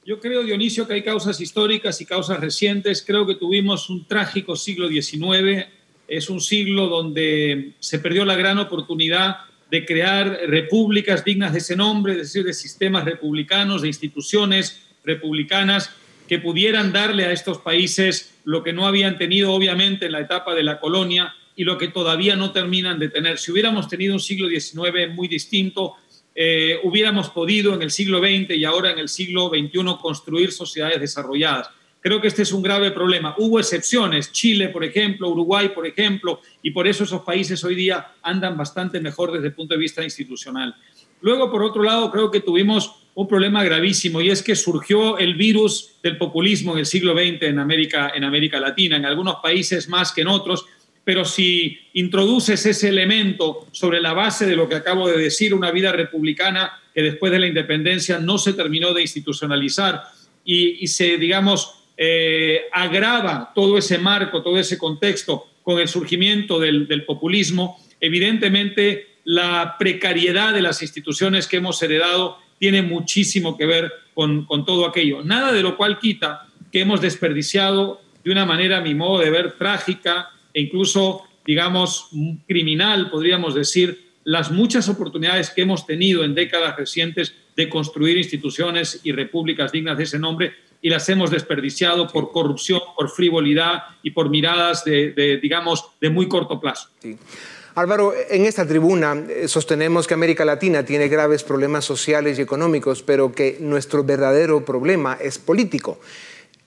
Yo 0.03 0.19
creo, 0.19 0.41
Dionisio, 0.41 0.87
que 0.87 0.95
hay 0.95 1.03
causas 1.03 1.39
históricas 1.39 2.01
y 2.01 2.07
causas 2.07 2.39
recientes. 2.39 3.03
Creo 3.05 3.27
que 3.27 3.35
tuvimos 3.35 3.87
un 3.91 4.07
trágico 4.07 4.55
siglo 4.55 4.89
XIX. 4.89 5.67
Es 6.07 6.27
un 6.27 6.41
siglo 6.41 6.87
donde 6.87 7.75
se 7.79 7.99
perdió 7.99 8.25
la 8.25 8.35
gran 8.35 8.57
oportunidad 8.57 9.50
de 9.71 9.85
crear 9.85 10.37
repúblicas 10.47 11.23
dignas 11.23 11.53
de 11.53 11.59
ese 11.59 11.77
nombre, 11.77 12.11
es 12.11 12.19
decir, 12.19 12.43
de 12.43 12.53
sistemas 12.53 13.05
republicanos, 13.05 13.81
de 13.81 13.87
instituciones 13.87 14.81
republicanas 15.05 15.91
que 16.27 16.39
pudieran 16.39 16.91
darle 16.91 17.23
a 17.23 17.31
estos 17.31 17.59
países 17.59 18.33
lo 18.43 18.63
que 18.63 18.73
no 18.73 18.85
habían 18.85 19.17
tenido 19.17 19.53
obviamente 19.53 20.07
en 20.07 20.11
la 20.11 20.19
etapa 20.19 20.53
de 20.53 20.63
la 20.63 20.77
colonia 20.81 21.33
y 21.55 21.63
lo 21.63 21.77
que 21.77 21.87
todavía 21.87 22.35
no 22.35 22.51
terminan 22.51 22.99
de 22.99 23.07
tener. 23.07 23.37
Si 23.37 23.49
hubiéramos 23.49 23.87
tenido 23.87 24.13
un 24.13 24.19
siglo 24.19 24.49
XIX 24.49 25.09
muy 25.13 25.29
distinto, 25.29 25.95
eh, 26.35 26.77
hubiéramos 26.83 27.29
podido 27.29 27.73
en 27.73 27.81
el 27.81 27.91
siglo 27.91 28.19
XX 28.19 28.51
y 28.57 28.65
ahora 28.65 28.91
en 28.91 28.99
el 28.99 29.07
siglo 29.07 29.49
XXI 29.49 29.71
construir 30.01 30.51
sociedades 30.51 30.99
desarrolladas. 30.99 31.69
Creo 32.01 32.19
que 32.19 32.27
este 32.27 32.41
es 32.41 32.51
un 32.51 32.63
grave 32.63 32.89
problema. 32.91 33.35
Hubo 33.37 33.59
excepciones, 33.59 34.31
Chile, 34.31 34.69
por 34.69 34.83
ejemplo, 34.83 35.29
Uruguay, 35.29 35.69
por 35.69 35.85
ejemplo, 35.85 36.41
y 36.63 36.71
por 36.71 36.87
eso 36.87 37.03
esos 37.03 37.21
países 37.21 37.63
hoy 37.63 37.75
día 37.75 38.13
andan 38.23 38.57
bastante 38.57 38.99
mejor 38.99 39.31
desde 39.31 39.47
el 39.47 39.53
punto 39.53 39.75
de 39.75 39.79
vista 39.79 40.03
institucional. 40.03 40.75
Luego, 41.21 41.51
por 41.51 41.61
otro 41.61 41.83
lado, 41.83 42.09
creo 42.09 42.31
que 42.31 42.39
tuvimos 42.39 42.95
un 43.13 43.27
problema 43.27 43.63
gravísimo 43.63 44.19
y 44.19 44.31
es 44.31 44.41
que 44.41 44.55
surgió 44.55 45.19
el 45.19 45.35
virus 45.35 45.97
del 46.01 46.17
populismo 46.17 46.73
en 46.73 46.79
el 46.79 46.85
siglo 46.87 47.13
XX 47.13 47.43
en 47.43 47.59
América, 47.59 48.11
en 48.15 48.23
América 48.23 48.59
Latina, 48.59 48.97
en 48.97 49.05
algunos 49.05 49.35
países 49.35 49.87
más 49.87 50.11
que 50.11 50.21
en 50.21 50.29
otros, 50.29 50.65
pero 51.03 51.23
si 51.23 51.77
introduces 51.93 52.65
ese 52.65 52.89
elemento 52.89 53.67
sobre 53.71 54.01
la 54.01 54.13
base 54.13 54.47
de 54.47 54.55
lo 54.55 54.67
que 54.67 54.75
acabo 54.75 55.07
de 55.07 55.17
decir, 55.17 55.53
una 55.53 55.71
vida 55.71 55.91
republicana 55.91 56.79
que 56.95 57.03
después 57.03 57.31
de 57.31 57.39
la 57.39 57.47
independencia 57.47 58.17
no 58.17 58.37
se 58.37 58.53
terminó 58.53 58.93
de 58.93 59.01
institucionalizar 59.01 60.03
y, 60.43 60.83
y 60.83 60.87
se, 60.87 61.17
digamos, 61.17 61.80
eh, 62.03 62.63
agrava 62.71 63.51
todo 63.53 63.77
ese 63.77 63.99
marco, 63.99 64.41
todo 64.41 64.57
ese 64.57 64.75
contexto 64.79 65.45
con 65.61 65.79
el 65.79 65.87
surgimiento 65.87 66.59
del, 66.59 67.05
populismo, 67.05 67.77
evidentemente 67.99 69.17
la 69.23 69.75
precariedad 69.77 70.51
de 70.51 70.63
las 70.63 70.81
instituciones 70.81 71.45
que 71.45 71.57
hemos 71.57 71.79
heredado 71.83 72.39
tiene 72.57 72.81
muchísimo 72.81 73.55
que 73.55 73.67
ver 73.67 73.91
con, 74.15 74.45
con, 74.45 74.65
todo 74.65 74.87
aquello. 74.87 75.23
Nada 75.23 75.51
de 75.51 75.61
lo 75.61 75.77
cual 75.77 75.99
quita 75.99 76.47
que 76.71 76.79
hemos 76.81 77.01
desperdiciado 77.01 78.01
de 78.23 78.31
una 78.31 78.47
manera, 78.47 78.79
a 78.79 78.81
mi 78.81 78.95
modo 78.95 79.19
de 79.19 79.29
ver, 79.29 79.51
trágica 79.59 80.29
e 80.55 80.61
incluso, 80.61 81.21
digamos, 81.45 82.09
criminal, 82.47 83.11
podríamos 83.11 83.53
decir, 83.53 84.09
las 84.23 84.49
muchas 84.49 84.89
oportunidades 84.89 85.51
que 85.51 85.61
hemos 85.61 85.85
tenido 85.85 86.23
en 86.23 86.33
décadas 86.33 86.75
recientes 86.77 87.35
de 87.55 87.69
construir 87.69 88.17
instituciones 88.17 89.01
y 89.03 89.11
repúblicas 89.11 89.71
dignas 89.71 89.99
de 89.99 90.05
ese 90.05 90.17
nombre 90.17 90.70
y 90.81 90.89
las 90.89 91.07
hemos 91.09 91.29
desperdiciado 91.29 92.07
por 92.07 92.31
corrupción, 92.31 92.81
por 92.97 93.09
frivolidad 93.09 93.83
y 94.01 94.11
por 94.11 94.29
miradas 94.29 94.83
de, 94.83 95.39
digamos, 95.41 95.91
de 96.01 96.09
muy 96.09 96.27
corto 96.27 96.59
plazo. 96.59 96.89
Álvaro, 97.75 98.13
en 98.29 98.45
esta 98.45 98.67
tribuna 98.67 99.15
eh, 99.29 99.47
sostenemos 99.47 100.05
que 100.05 100.13
América 100.13 100.43
Latina 100.43 100.83
tiene 100.83 101.07
graves 101.07 101.43
problemas 101.43 101.85
sociales 101.85 102.37
y 102.37 102.41
económicos, 102.41 103.01
pero 103.01 103.31
que 103.31 103.57
nuestro 103.61 104.03
verdadero 104.03 104.65
problema 104.65 105.17
es 105.21 105.37
político. 105.37 105.99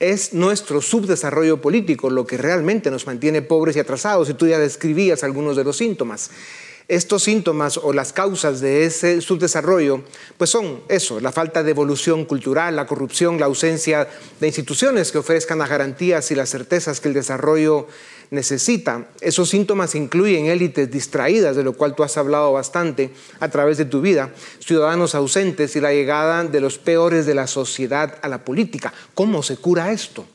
Es 0.01 0.33
nuestro 0.33 0.81
subdesarrollo 0.81 1.61
político 1.61 2.09
lo 2.09 2.27
que 2.27 2.39
realmente 2.39 2.91
nos 2.91 3.07
mantiene 3.07 3.43
pobres 3.43 3.77
y 3.77 3.81
atrasados, 3.81 4.31
y 4.31 4.35
tú 4.35 4.47
ya 4.47 4.59
describías 4.59 5.25
algunos 5.25 5.57
de 5.57 5.65
los 5.65 5.77
síntomas. 5.77 6.31
Estos 6.87 7.23
síntomas 7.23 7.79
o 7.79 7.95
las 7.95 8.13
causas 8.13 8.61
de 8.61 8.85
ese 8.85 9.23
subdesarrollo, 9.23 10.03
pues 10.37 10.51
son 10.51 10.81
eso, 10.89 11.19
la 11.19 11.33
falta 11.33 11.63
de 11.63 11.71
evolución 11.71 12.27
cultural, 12.27 12.77
la 12.77 12.87
corrupción, 12.87 13.41
la 13.41 13.47
ausencia 13.47 14.07
de 14.39 14.47
instituciones 14.47 15.11
que 15.11 15.17
ofrezcan 15.17 15.59
las 15.59 15.71
garantías 15.71 16.31
y 16.31 16.35
las 16.35 16.51
certezas 16.51 17.01
que 17.01 17.09
el 17.09 17.15
desarrollo 17.15 17.87
necesita. 18.31 19.09
Esos 19.23 19.49
síntomas 19.49 19.95
incluyen 19.95 20.45
élites 20.47 20.91
distraídas, 20.91 21.57
de 21.57 21.63
lo 21.63 21.73
cual 21.73 21.95
tú 21.95 22.03
has 22.03 22.19
hablado 22.19 22.53
bastante 22.53 23.11
a 23.41 23.49
través 23.49 23.79
de 23.79 23.87
tu 23.87 24.03
vida, 24.03 24.35
ciudadanos 24.59 25.15
ausentes 25.15 25.77
y 25.77 25.81
la 25.81 25.95
llegada 25.95 26.45
de 26.45 26.61
los 26.61 26.77
peores 26.77 27.25
de 27.25 27.35
la 27.35 27.47
sociedad 27.47 28.19
a 28.21 28.29
la 28.29 28.45
política. 28.45 28.93
¿Cómo 29.15 29.43
se 29.43 29.57
cura 29.57 29.91
esto? 29.91 30.27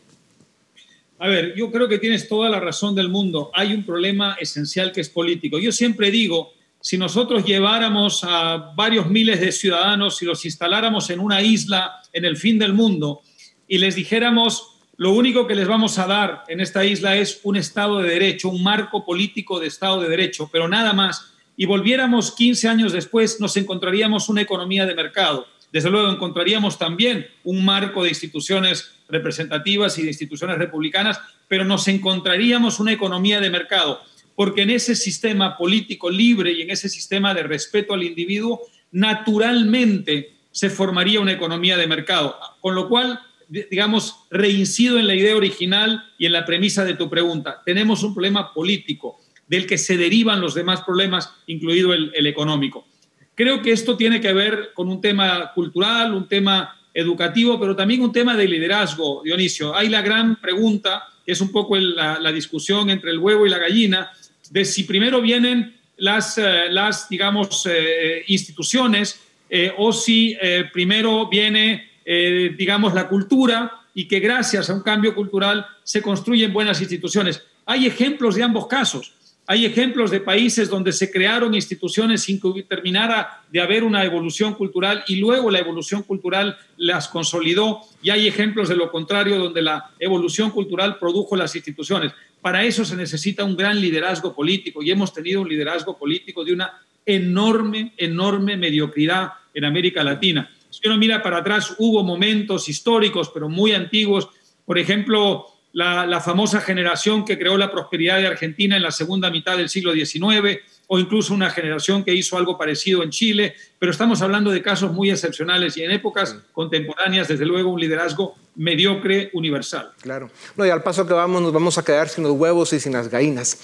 A 1.21 1.27
ver, 1.27 1.53
yo 1.53 1.69
creo 1.69 1.89
que 1.89 1.99
tienes 1.99 2.29
toda 2.29 2.49
la 2.49 2.61
razón 2.61 2.95
del 2.95 3.09
mundo. 3.09 3.51
Hay 3.53 3.73
un 3.73 3.83
problema 3.83 4.37
esencial 4.39 4.93
que 4.93 5.01
es 5.01 5.09
político. 5.09 5.59
Yo 5.59 5.73
siempre 5.73 6.11
digo, 6.11 6.53
si 6.79 6.97
nosotros 6.97 7.43
lleváramos 7.43 8.23
a 8.23 8.71
varios 8.73 9.09
miles 9.09 9.41
de 9.41 9.51
ciudadanos 9.51 10.21
y 10.21 10.25
los 10.25 10.45
instaláramos 10.45 11.09
en 11.09 11.19
una 11.19 11.41
isla 11.41 12.01
en 12.13 12.23
el 12.23 12.37
fin 12.37 12.57
del 12.57 12.73
mundo 12.73 13.19
y 13.67 13.79
les 13.79 13.95
dijéramos, 13.95 14.77
lo 14.95 15.11
único 15.11 15.45
que 15.45 15.55
les 15.55 15.67
vamos 15.67 15.99
a 15.99 16.07
dar 16.07 16.45
en 16.47 16.61
esta 16.61 16.85
isla 16.85 17.17
es 17.17 17.41
un 17.43 17.57
Estado 17.57 17.99
de 17.99 18.09
Derecho, 18.09 18.47
un 18.47 18.63
marco 18.63 19.03
político 19.03 19.59
de 19.59 19.67
Estado 19.67 20.01
de 20.01 20.07
Derecho, 20.07 20.49
pero 20.49 20.69
nada 20.69 20.93
más, 20.93 21.33
y 21.57 21.65
volviéramos 21.65 22.31
15 22.31 22.69
años 22.69 22.93
después, 22.93 23.41
nos 23.41 23.57
encontraríamos 23.57 24.29
una 24.29 24.41
economía 24.41 24.85
de 24.85 24.95
mercado. 24.95 25.47
Desde 25.73 25.89
luego 25.89 26.09
encontraríamos 26.09 26.77
también 26.77 27.27
un 27.43 27.65
marco 27.65 28.03
de 28.03 28.09
instituciones 28.09 28.98
representativas 29.09 29.97
y 29.97 30.03
de 30.03 30.09
instituciones 30.09 30.57
republicanas, 30.57 31.19
pero 31.47 31.65
nos 31.65 31.87
encontraríamos 31.87 32.79
una 32.79 32.93
economía 32.93 33.39
de 33.39 33.49
mercado, 33.49 34.01
porque 34.35 34.61
en 34.61 34.69
ese 34.69 34.95
sistema 34.95 35.57
político 35.57 36.09
libre 36.09 36.51
y 36.53 36.61
en 36.61 36.69
ese 36.69 36.87
sistema 36.87 37.33
de 37.33 37.43
respeto 37.43 37.93
al 37.93 38.03
individuo, 38.03 38.61
naturalmente 38.91 40.35
se 40.51 40.69
formaría 40.69 41.19
una 41.19 41.33
economía 41.33 41.77
de 41.77 41.87
mercado. 41.87 42.37
Con 42.61 42.75
lo 42.75 42.87
cual, 42.87 43.19
digamos, 43.49 44.25
reincido 44.29 44.97
en 44.97 45.07
la 45.07 45.15
idea 45.15 45.35
original 45.35 46.03
y 46.17 46.25
en 46.25 46.31
la 46.31 46.45
premisa 46.45 46.85
de 46.85 46.95
tu 46.95 47.09
pregunta. 47.09 47.61
Tenemos 47.65 48.03
un 48.03 48.13
problema 48.13 48.53
político 48.53 49.19
del 49.47 49.65
que 49.65 49.77
se 49.77 49.97
derivan 49.97 50.41
los 50.41 50.53
demás 50.53 50.81
problemas, 50.81 51.33
incluido 51.47 51.93
el, 51.93 52.11
el 52.15 52.27
económico. 52.27 52.87
Creo 53.35 53.61
que 53.61 53.71
esto 53.71 53.97
tiene 53.97 54.21
que 54.21 54.33
ver 54.33 54.71
con 54.73 54.89
un 54.89 55.01
tema 55.01 55.51
cultural, 55.53 56.13
un 56.13 56.27
tema 56.27 56.78
educativo, 56.93 57.59
pero 57.59 57.75
también 57.75 58.01
un 58.01 58.11
tema 58.11 58.35
de 58.35 58.47
liderazgo, 58.47 59.21
Dionisio. 59.23 59.75
Hay 59.75 59.89
la 59.89 60.01
gran 60.01 60.35
pregunta, 60.37 61.03
que 61.25 61.31
es 61.31 61.41
un 61.41 61.51
poco 61.51 61.75
la, 61.77 62.31
discusión 62.31 62.89
entre 62.89 63.11
el 63.11 63.19
huevo 63.19 63.45
y 63.45 63.49
la 63.49 63.57
gallina, 63.57 64.11
de 64.49 64.65
si 64.65 64.83
primero 64.83 65.21
vienen 65.21 65.75
las, 65.97 66.37
eh, 66.37 66.65
las 66.69 67.07
digamos, 67.09 67.67
eh, 67.69 68.23
instituciones 68.27 69.19
eh, 69.49 69.73
o 69.77 69.91
si 69.93 70.35
primero 70.71 71.27
viene, 71.27 71.89
digamos, 72.05 72.93
la 72.93 73.07
cultura 73.07 73.81
y 73.93 74.07
que 74.07 74.19
gracias 74.19 74.69
a 74.69 74.73
un 74.73 74.81
cambio 74.81 75.13
cultural 75.13 75.65
se 75.83 76.01
construyen 76.01 76.53
buenas 76.53 76.81
instituciones. 76.81 77.43
Hay 77.65 77.85
ejemplos 77.85 78.35
de 78.35 78.43
ambos 78.43 78.67
casos. 78.67 79.13
Hay 79.51 79.65
ejemplos 79.65 80.11
de 80.11 80.19
países 80.19 80.69
donde 80.69 80.91
se 80.91 81.09
crearon 81.09 81.55
instituciones 81.55 82.21
sin 82.21 82.39
que 82.39 82.61
terminara 82.61 83.41
de 83.51 83.59
haber 83.59 83.83
una 83.83 84.03
evolución 84.03 84.53
cultural 84.53 85.03
y 85.07 85.15
luego 85.15 85.49
la 85.49 85.57
evolución 85.57 86.03
cultural 86.03 86.55
las 86.77 87.07
consolidó 87.07 87.81
y 88.03 88.11
hay 88.11 88.27
ejemplos 88.27 88.69
de 88.69 88.75
lo 88.75 88.91
contrario 88.91 89.39
donde 89.39 89.63
la 89.63 89.89
evolución 89.97 90.51
cultural 90.51 90.99
produjo 90.99 91.35
las 91.35 91.55
instituciones. 91.55 92.11
Para 92.41 92.63
eso 92.63 92.85
se 92.85 92.95
necesita 92.95 93.43
un 93.43 93.57
gran 93.57 93.81
liderazgo 93.81 94.35
político 94.35 94.83
y 94.83 94.91
hemos 94.91 95.11
tenido 95.11 95.41
un 95.41 95.49
liderazgo 95.49 95.97
político 95.97 96.45
de 96.45 96.53
una 96.53 96.71
enorme, 97.03 97.93
enorme 97.97 98.55
mediocridad 98.55 99.31
en 99.55 99.65
América 99.65 100.03
Latina. 100.03 100.47
Si 100.69 100.87
uno 100.87 100.99
mira 100.99 101.23
para 101.23 101.37
atrás, 101.39 101.73
hubo 101.79 102.03
momentos 102.03 102.69
históricos, 102.69 103.31
pero 103.33 103.49
muy 103.49 103.71
antiguos. 103.71 104.29
Por 104.63 104.77
ejemplo, 104.77 105.47
la, 105.73 106.19
famosa 106.19 106.61
generación 106.61 107.25
que 107.25 107.37
creó 107.37 107.57
la 107.57 107.71
prosperidad 107.71 108.17
de 108.17 108.27
Argentina 108.27 108.75
en 108.75 108.83
la 108.83 108.91
segunda 108.91 109.29
mitad 109.29 109.57
del 109.57 109.69
siglo 109.69 109.93
XIX, 109.93 110.59
o 110.87 110.97
incluso 110.97 111.33
una 111.33 111.51
generación 111.51 112.03
que 112.03 112.13
hizo 112.13 112.37
algo 112.37 112.57
parecido 112.57 113.03
en 113.03 113.11
Chile, 113.11 113.53
pero 113.77 113.91
estamos 113.91 114.21
hablando 114.23 114.49
de 114.49 114.61
casos 114.61 114.91
muy 114.91 115.11
excepcionales 115.11 115.77
y 115.77 115.83
en 115.83 115.91
épocas 115.91 116.35
contemporáneas, 116.51 117.27
desde 117.27 117.45
luego, 117.45 117.69
un 117.69 117.79
liderazgo 117.79 118.35
mediocre 118.55 119.29
universal. 119.33 119.91
Claro. 120.01 120.31
No, 120.55 120.65
y 120.65 120.69
al 120.69 120.81
paso 120.81 121.05
que 121.05 121.13
vamos, 121.13 121.41
nos 121.41 121.53
vamos 121.53 121.77
a 121.77 121.85
quedar 121.85 122.09
sin 122.09 122.23
los 122.23 122.33
huevos 122.33 122.73
y 122.73 122.79
sin 122.79 122.93
las 122.93 123.07
gallinas. 123.07 123.59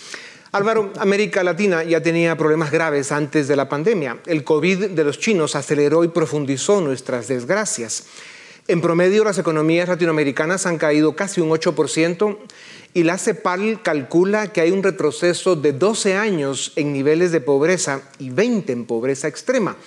Álvaro, 0.51 0.93
América 0.99 1.43
Latina 1.43 1.83
ya 1.83 2.01
tenía 2.01 2.37
problemas 2.37 2.71
graves 2.71 3.11
antes 3.11 3.47
de 3.47 3.55
la 3.57 3.67
pandemia. 3.67 4.19
El 4.25 4.43
COVID 4.43 4.91
de 4.91 5.03
los 5.03 5.19
chinos 5.19 5.55
aceleró 5.55 6.03
y 6.03 6.07
profundizó 6.07 6.79
nuestras 6.79 7.27
desgracias. 7.27 8.05
En 8.67 8.81
promedio, 8.81 9.23
las 9.23 9.37
economías 9.37 9.87
latinoamericanas 9.87 10.65
han 10.65 10.79
caído 10.79 11.15
casi 11.15 11.39
un 11.39 11.51
8% 11.51 12.35
y 12.95 13.03
la 13.03 13.19
CEPAL 13.19 13.83
calcula 13.83 14.47
que 14.47 14.59
hay 14.59 14.71
un 14.71 14.81
retroceso 14.81 15.55
de 15.55 15.71
12 15.71 16.15
años 16.15 16.73
en 16.75 16.91
niveles 16.91 17.31
de 17.31 17.41
pobreza 17.41 18.01
y 18.17 18.31
20 18.31 18.73
en 18.73 18.85
pobreza 18.85 19.27
extrema. 19.27 19.77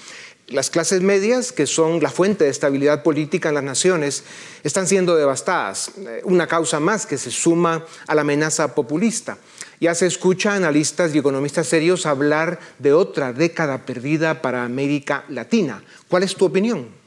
Las 0.46 0.70
clases 0.70 1.02
medias, 1.02 1.50
que 1.50 1.66
son 1.66 2.00
la 2.00 2.10
fuente 2.10 2.44
de 2.44 2.50
estabilidad 2.50 3.02
política 3.02 3.48
en 3.48 3.56
las 3.56 3.64
naciones, 3.64 4.22
están 4.62 4.86
siendo 4.86 5.16
devastadas, 5.16 5.90
eh, 5.98 6.20
una 6.22 6.46
causa 6.46 6.78
más 6.78 7.04
que 7.04 7.18
se 7.18 7.32
suma 7.32 7.84
a 8.06 8.14
la 8.14 8.20
amenaza 8.20 8.76
populista. 8.76 9.38
Ya 9.80 9.92
se 9.96 10.06
escucha 10.06 10.52
a 10.52 10.56
analistas 10.56 11.12
y 11.12 11.18
economistas 11.18 11.66
serios 11.66 12.06
hablar 12.06 12.60
de 12.78 12.92
otra 12.92 13.32
década 13.32 13.84
perdida 13.84 14.40
para 14.40 14.62
América 14.62 15.24
Latina. 15.28 15.82
¿Cuál 16.06 16.22
es 16.22 16.36
tu 16.36 16.44
opinión? 16.44 16.97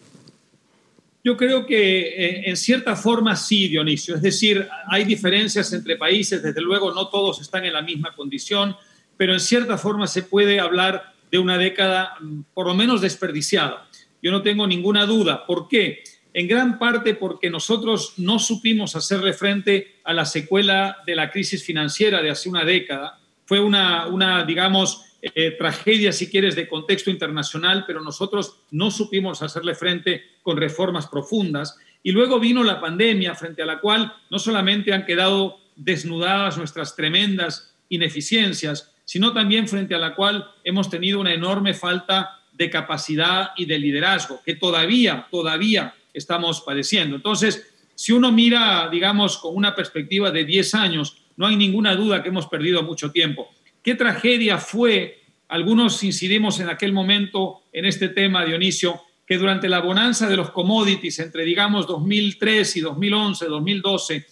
Yo 1.23 1.37
creo 1.37 1.65
que 1.65 1.99
eh, 1.99 2.49
en 2.49 2.57
cierta 2.57 2.95
forma 2.95 3.35
sí, 3.35 3.67
Dionisio. 3.67 4.15
Es 4.15 4.21
decir, 4.21 4.67
hay 4.87 5.03
diferencias 5.03 5.71
entre 5.73 5.95
países, 5.95 6.41
desde 6.41 6.61
luego 6.61 6.93
no 6.93 7.09
todos 7.09 7.39
están 7.41 7.65
en 7.65 7.73
la 7.73 7.81
misma 7.81 8.15
condición, 8.15 8.75
pero 9.17 9.33
en 9.33 9.39
cierta 9.39 9.77
forma 9.77 10.07
se 10.07 10.23
puede 10.23 10.59
hablar 10.59 11.13
de 11.29 11.37
una 11.37 11.57
década 11.57 12.15
mm, 12.19 12.41
por 12.53 12.65
lo 12.65 12.73
menos 12.73 13.01
desperdiciada. 13.01 13.87
Yo 14.21 14.31
no 14.31 14.41
tengo 14.41 14.65
ninguna 14.65 15.05
duda. 15.05 15.45
¿Por 15.45 15.67
qué? 15.67 16.03
En 16.33 16.47
gran 16.47 16.79
parte 16.79 17.13
porque 17.13 17.49
nosotros 17.49 18.13
no 18.17 18.39
supimos 18.39 18.95
hacerle 18.95 19.33
frente 19.33 19.99
a 20.03 20.13
la 20.13 20.25
secuela 20.25 20.97
de 21.05 21.15
la 21.15 21.29
crisis 21.29 21.63
financiera 21.63 22.21
de 22.21 22.31
hace 22.31 22.49
una 22.49 22.65
década. 22.65 23.19
Fue 23.45 23.59
una, 23.59 24.07
una 24.07 24.43
digamos, 24.43 25.10
eh, 25.21 25.51
tragedia, 25.51 26.11
si 26.11 26.29
quieres, 26.29 26.55
de 26.55 26.67
contexto 26.67 27.11
internacional, 27.11 27.83
pero 27.85 28.01
nosotros 28.01 28.57
no 28.71 28.89
supimos 28.89 29.41
hacerle 29.41 29.75
frente 29.75 30.23
con 30.41 30.57
reformas 30.57 31.07
profundas. 31.07 31.77
Y 32.01 32.11
luego 32.11 32.39
vino 32.39 32.63
la 32.63 32.81
pandemia, 32.81 33.35
frente 33.35 33.61
a 33.61 33.65
la 33.65 33.79
cual 33.79 34.13
no 34.31 34.39
solamente 34.39 34.93
han 34.93 35.05
quedado 35.05 35.59
desnudadas 35.75 36.57
nuestras 36.57 36.95
tremendas 36.95 37.75
ineficiencias, 37.89 38.91
sino 39.05 39.33
también 39.33 39.67
frente 39.67 39.93
a 39.93 39.99
la 39.99 40.15
cual 40.15 40.49
hemos 40.63 40.89
tenido 40.89 41.19
una 41.19 41.33
enorme 41.33 41.73
falta 41.73 42.39
de 42.53 42.69
capacidad 42.69 43.51
y 43.57 43.65
de 43.65 43.77
liderazgo, 43.77 44.41
que 44.45 44.55
todavía, 44.55 45.27
todavía 45.29 45.93
estamos 46.13 46.61
padeciendo. 46.61 47.15
Entonces, 47.15 47.71
si 47.95 48.11
uno 48.11 48.31
mira, 48.31 48.89
digamos, 48.91 49.37
con 49.37 49.55
una 49.55 49.75
perspectiva 49.75 50.31
de 50.31 50.45
10 50.45 50.75
años, 50.75 51.17
no 51.37 51.45
hay 51.45 51.55
ninguna 51.55 51.95
duda 51.95 52.23
que 52.23 52.29
hemos 52.29 52.47
perdido 52.47 52.83
mucho 52.83 53.11
tiempo. 53.11 53.51
¿Qué 53.83 53.95
tragedia 53.95 54.57
fue? 54.57 55.21
Algunos 55.47 56.03
incidimos 56.03 56.59
en 56.59 56.69
aquel 56.69 56.93
momento 56.93 57.63
en 57.73 57.85
este 57.85 58.09
tema, 58.09 58.45
Dionisio, 58.45 59.01
que 59.25 59.37
durante 59.37 59.69
la 59.69 59.79
bonanza 59.79 60.27
de 60.29 60.37
los 60.37 60.51
commodities 60.51 61.19
entre, 61.19 61.43
digamos, 61.43 61.87
2003 61.87 62.77
y 62.77 62.81
2011, 62.81 63.45
2012, 63.45 64.25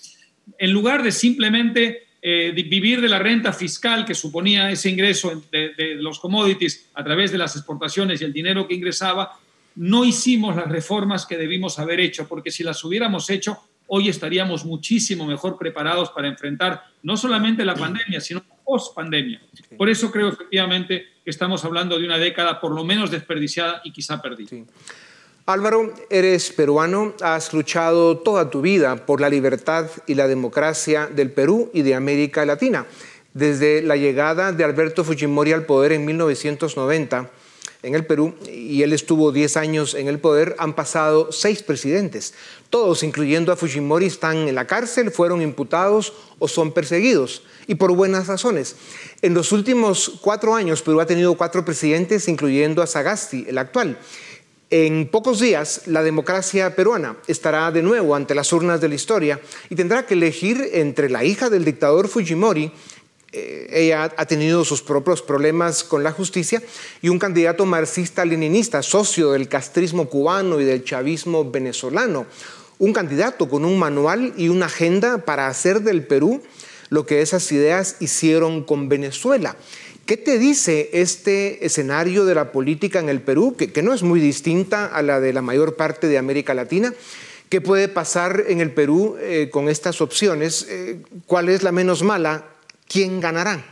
en 0.57 0.71
lugar 0.71 1.03
de 1.03 1.11
simplemente 1.11 2.07
eh, 2.21 2.51
vivir 2.53 3.01
de 3.01 3.09
la 3.09 3.17
renta 3.17 3.53
fiscal 3.53 4.05
que 4.05 4.13
suponía 4.13 4.69
ese 4.69 4.89
ingreso 4.89 5.41
de, 5.51 5.73
de, 5.73 5.95
los 5.95 6.19
commodities 6.19 6.89
a 6.93 7.03
través 7.03 7.31
de 7.31 7.37
las 7.37 7.55
exportaciones 7.55 8.21
y 8.21 8.25
el 8.25 8.33
dinero 8.33 8.67
que 8.67 8.75
ingresaba, 8.75 9.39
no 9.75 10.03
hicimos 10.03 10.55
las 10.55 10.67
reformas 10.67 11.25
que 11.25 11.37
debimos 11.37 11.79
haber 11.79 12.01
hecho, 12.01 12.27
porque 12.27 12.51
si 12.51 12.63
las 12.63 12.83
hubiéramos 12.83 13.29
hecho, 13.29 13.57
hoy 13.89 14.09
estaríamos 14.09 14.65
muchísimo 14.65 15.25
mejor 15.25 15.57
preparados 15.57 16.09
para 16.11 16.27
enfrentar 16.27 16.83
no 17.03 17.17
solamente 17.17 17.65
la 17.65 17.75
pandemia, 17.75 18.21
sino 18.21 18.41
post 18.63 18.95
pandemia. 18.95 19.41
Por 19.77 19.89
eso 19.89 20.11
creo 20.11 20.29
efectivamente 20.29 21.05
que 21.23 21.29
estamos 21.29 21.65
hablando 21.65 21.97
de 21.97 22.05
una 22.05 22.17
década 22.17 22.61
por 22.61 22.71
lo 22.71 22.83
menos 22.83 23.11
desperdiciada 23.11 23.81
y 23.83 23.91
quizá 23.91 24.21
perdida. 24.21 24.65
Álvaro, 25.45 25.95
eres 26.11 26.51
peruano, 26.51 27.15
has 27.21 27.51
luchado 27.53 28.19
toda 28.19 28.51
tu 28.51 28.61
vida 28.61 29.07
por 29.07 29.19
la 29.19 29.29
libertad 29.29 29.87
y 30.05 30.13
la 30.13 30.27
democracia 30.27 31.07
del 31.07 31.31
Perú 31.31 31.71
y 31.73 31.81
de 31.81 31.95
América 31.95 32.45
Latina. 32.45 32.85
Desde 33.33 33.81
la 33.81 33.95
llegada 33.95 34.51
de 34.51 34.63
Alberto 34.63 35.03
Fujimori 35.03 35.51
al 35.51 35.65
poder 35.65 35.91
en 35.93 36.05
1990, 36.05 37.31
en 37.81 37.95
el 37.95 38.05
Perú 38.05 38.33
y 38.51 38.83
él 38.83 38.91
estuvo 38.91 39.31
10 39.31 39.57
años 39.57 39.93
en 39.93 40.07
el 40.07 40.19
poder, 40.19 40.55
han 40.59 40.75
pasado 40.75 41.31
seis 41.31 41.63
presidentes. 41.63 42.33
Todos, 42.69 43.03
incluyendo 43.03 43.51
a 43.51 43.55
Fujimori, 43.55 44.05
están 44.05 44.49
en 44.49 44.55
la 44.55 44.67
cárcel, 44.67 45.11
fueron 45.11 45.41
imputados 45.41 46.13
o 46.39 46.47
son 46.47 46.73
perseguidos, 46.73 47.43
y 47.67 47.75
por 47.75 47.93
buenas 47.93 48.27
razones. 48.27 48.75
En 49.21 49.33
los 49.33 49.51
últimos 49.51 50.19
cuatro 50.21 50.55
años, 50.55 50.81
Perú 50.81 50.99
ha 50.99 51.05
tenido 51.05 51.35
cuatro 51.35 51.63
presidentes, 51.63 52.27
incluyendo 52.27 52.81
a 52.81 52.87
Sagasti, 52.87 53.45
el 53.47 53.57
actual. 53.57 53.97
En 54.71 55.07
pocos 55.07 55.39
días, 55.39 55.83
la 55.87 56.03
democracia 56.03 56.75
peruana 56.75 57.17
estará 57.25 57.71
de 57.71 57.81
nuevo 57.81 58.13
ante 58.13 58.35
las 58.35 58.53
urnas 58.53 58.79
de 58.79 58.87
la 58.87 58.93
historia 58.93 59.39
y 59.67 59.75
tendrá 59.75 60.05
que 60.05 60.13
elegir 60.13 60.63
entre 60.73 61.09
la 61.09 61.23
hija 61.23 61.49
del 61.49 61.65
dictador 61.65 62.07
Fujimori 62.07 62.71
ella 63.31 64.11
ha 64.15 64.25
tenido 64.25 64.65
sus 64.65 64.81
propios 64.81 65.21
problemas 65.21 65.83
con 65.83 66.03
la 66.03 66.11
justicia 66.11 66.61
y 67.01 67.09
un 67.09 67.19
candidato 67.19 67.65
marxista-leninista, 67.65 68.81
socio 68.81 69.31
del 69.31 69.47
castrismo 69.47 70.09
cubano 70.09 70.59
y 70.59 70.63
del 70.63 70.83
chavismo 70.83 71.49
venezolano, 71.49 72.25
un 72.79 72.93
candidato 72.93 73.47
con 73.49 73.65
un 73.65 73.77
manual 73.77 74.33
y 74.37 74.49
una 74.49 74.65
agenda 74.65 75.25
para 75.25 75.47
hacer 75.47 75.81
del 75.81 76.07
Perú 76.07 76.41
lo 76.89 77.05
que 77.05 77.21
esas 77.21 77.51
ideas 77.51 77.97
hicieron 77.99 78.63
con 78.63 78.89
Venezuela. 78.89 79.55
¿Qué 80.05 80.17
te 80.17 80.39
dice 80.39 80.89
este 80.93 81.63
escenario 81.65 82.25
de 82.25 82.33
la 82.33 82.51
política 82.51 82.99
en 82.99 83.09
el 83.09 83.21
Perú, 83.21 83.55
que, 83.55 83.83
no 83.83 83.93
es 83.93 84.01
muy 84.01 84.19
distinta 84.19 84.87
a 84.87 85.03
la 85.03 85.19
de 85.19 85.33
la 85.33 85.43
mayor 85.43 85.75
parte 85.75 86.07
de 86.07 86.17
América 86.17 86.55
Latina? 86.55 86.93
¿Qué 87.49 87.61
puede 87.61 87.89
pasar 87.89 88.45
en 88.47 88.59
el 88.59 88.71
Perú 88.71 89.17
eh, 89.19 89.49
con 89.51 89.69
estas 89.69 90.01
opciones? 90.01 90.65
Eh, 90.67 91.01
¿Cuál 91.27 91.49
es 91.49 91.61
la 91.61 91.71
menos 91.71 92.01
mala 92.01 92.43
¿quién 92.89 93.21
ganará? 93.21 93.63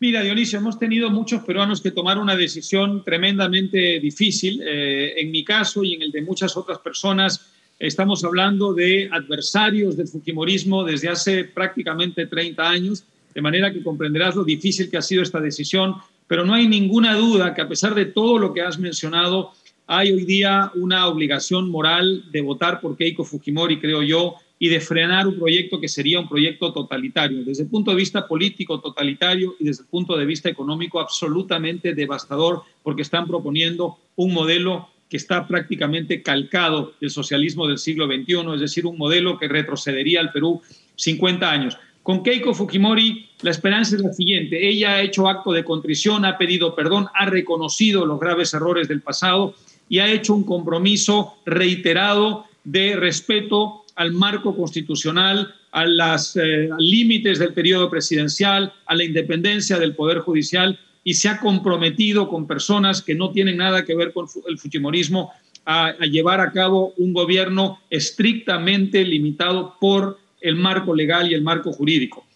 Mira, 0.00 0.22
Dionisio, 0.22 0.58
hemos 0.58 0.78
tenido 0.78 1.08
muchos 1.08 1.42
peruanos 1.44 1.80
que 1.80 1.92
tomar 1.92 2.18
una 2.18 2.36
decisión 2.36 3.02
tremendamente 3.04 3.98
difícil. 4.00 4.60
Eh, 4.62 5.14
en 5.16 5.30
mi 5.30 5.44
caso 5.44 5.82
y 5.82 5.94
en 5.94 6.02
el 6.02 6.10
de 6.10 6.20
muchas 6.20 6.56
otras 6.58 6.78
personas, 6.80 7.52
estamos 7.78 8.22
hablando 8.24 8.74
de 8.74 9.08
adversarios 9.10 9.96
del 9.96 10.08
Fujimorismo 10.08 10.84
desde 10.84 11.08
hace 11.08 11.44
prácticamente 11.44 12.26
30 12.26 12.68
años, 12.68 13.04
de 13.34 13.40
manera 13.40 13.72
que 13.72 13.82
comprenderás 13.82 14.34
lo 14.34 14.44
difícil 14.44 14.90
que 14.90 14.98
ha 14.98 15.02
sido 15.02 15.22
esta 15.22 15.40
decisión, 15.40 15.94
pero 16.26 16.44
no 16.44 16.54
hay 16.54 16.68
ninguna 16.68 17.14
duda 17.14 17.54
que 17.54 17.62
a 17.62 17.68
pesar 17.68 17.94
de 17.94 18.06
todo 18.06 18.38
lo 18.38 18.52
que 18.52 18.62
has 18.62 18.78
mencionado, 18.78 19.52
hay 19.86 20.12
hoy 20.12 20.24
día 20.24 20.70
una 20.74 21.06
obligación 21.08 21.70
moral 21.70 22.24
de 22.30 22.40
votar 22.40 22.80
por 22.80 22.96
Keiko 22.96 23.24
Fujimori, 23.24 23.80
creo 23.80 24.02
yo, 24.02 24.34
y 24.58 24.68
de 24.68 24.80
frenar 24.80 25.26
un 25.26 25.38
proyecto 25.38 25.80
que 25.80 25.88
sería 25.88 26.20
un 26.20 26.28
proyecto 26.28 26.72
totalitario, 26.72 27.44
desde 27.44 27.64
el 27.64 27.68
punto 27.68 27.90
de 27.90 27.96
vista 27.96 28.26
político 28.26 28.80
totalitario 28.80 29.56
y 29.58 29.64
desde 29.64 29.82
el 29.82 29.88
punto 29.88 30.16
de 30.16 30.24
vista 30.24 30.48
económico 30.48 31.00
absolutamente 31.00 31.94
devastador, 31.94 32.62
porque 32.82 33.02
están 33.02 33.26
proponiendo 33.26 33.98
un 34.16 34.32
modelo 34.32 34.88
que 35.08 35.16
está 35.16 35.46
prácticamente 35.46 36.22
calcado 36.22 36.94
del 37.00 37.10
socialismo 37.10 37.66
del 37.66 37.78
siglo 37.78 38.06
XXI, 38.06 38.54
es 38.54 38.60
decir, 38.60 38.86
un 38.86 38.96
modelo 38.96 39.38
que 39.38 39.48
retrocedería 39.48 40.20
al 40.20 40.32
Perú 40.32 40.62
50 40.96 41.50
años. 41.50 41.76
Con 42.02 42.22
Keiko 42.22 42.52
Fujimori 42.54 43.30
la 43.42 43.50
esperanza 43.50 43.96
es 43.96 44.02
la 44.02 44.12
siguiente, 44.12 44.68
ella 44.68 44.94
ha 44.94 45.02
hecho 45.02 45.28
acto 45.28 45.52
de 45.52 45.64
contrición, 45.64 46.24
ha 46.24 46.38
pedido 46.38 46.74
perdón, 46.74 47.08
ha 47.14 47.26
reconocido 47.26 48.06
los 48.06 48.20
graves 48.20 48.54
errores 48.54 48.88
del 48.88 49.02
pasado 49.02 49.54
y 49.88 49.98
ha 49.98 50.10
hecho 50.10 50.34
un 50.34 50.44
compromiso 50.44 51.34
reiterado 51.44 52.46
de 52.64 52.96
respeto 52.96 53.83
al 53.96 54.12
marco 54.12 54.56
constitucional, 54.56 55.54
a 55.70 55.86
los 55.86 56.36
eh, 56.36 56.68
límites 56.78 57.38
del 57.38 57.52
periodo 57.52 57.90
presidencial, 57.90 58.72
a 58.86 58.94
la 58.94 59.04
independencia 59.04 59.78
del 59.78 59.94
Poder 59.94 60.18
Judicial 60.18 60.78
y 61.02 61.14
se 61.14 61.28
ha 61.28 61.40
comprometido 61.40 62.28
con 62.28 62.46
personas 62.46 63.02
que 63.02 63.14
no 63.14 63.30
tienen 63.30 63.58
nada 63.58 63.84
que 63.84 63.94
ver 63.94 64.12
con 64.12 64.26
el 64.48 64.58
fujimorismo 64.58 65.32
a, 65.64 65.88
a 65.88 66.06
llevar 66.06 66.40
a 66.40 66.52
cabo 66.52 66.94
un 66.96 67.12
gobierno 67.12 67.80
estrictamente 67.90 69.04
limitado 69.04 69.76
por 69.80 70.18
el 70.40 70.56
marco 70.56 70.94
legal 70.94 71.30
y 71.30 71.34
el 71.34 71.42
marco 71.42 71.72
jurídico. 71.72 72.26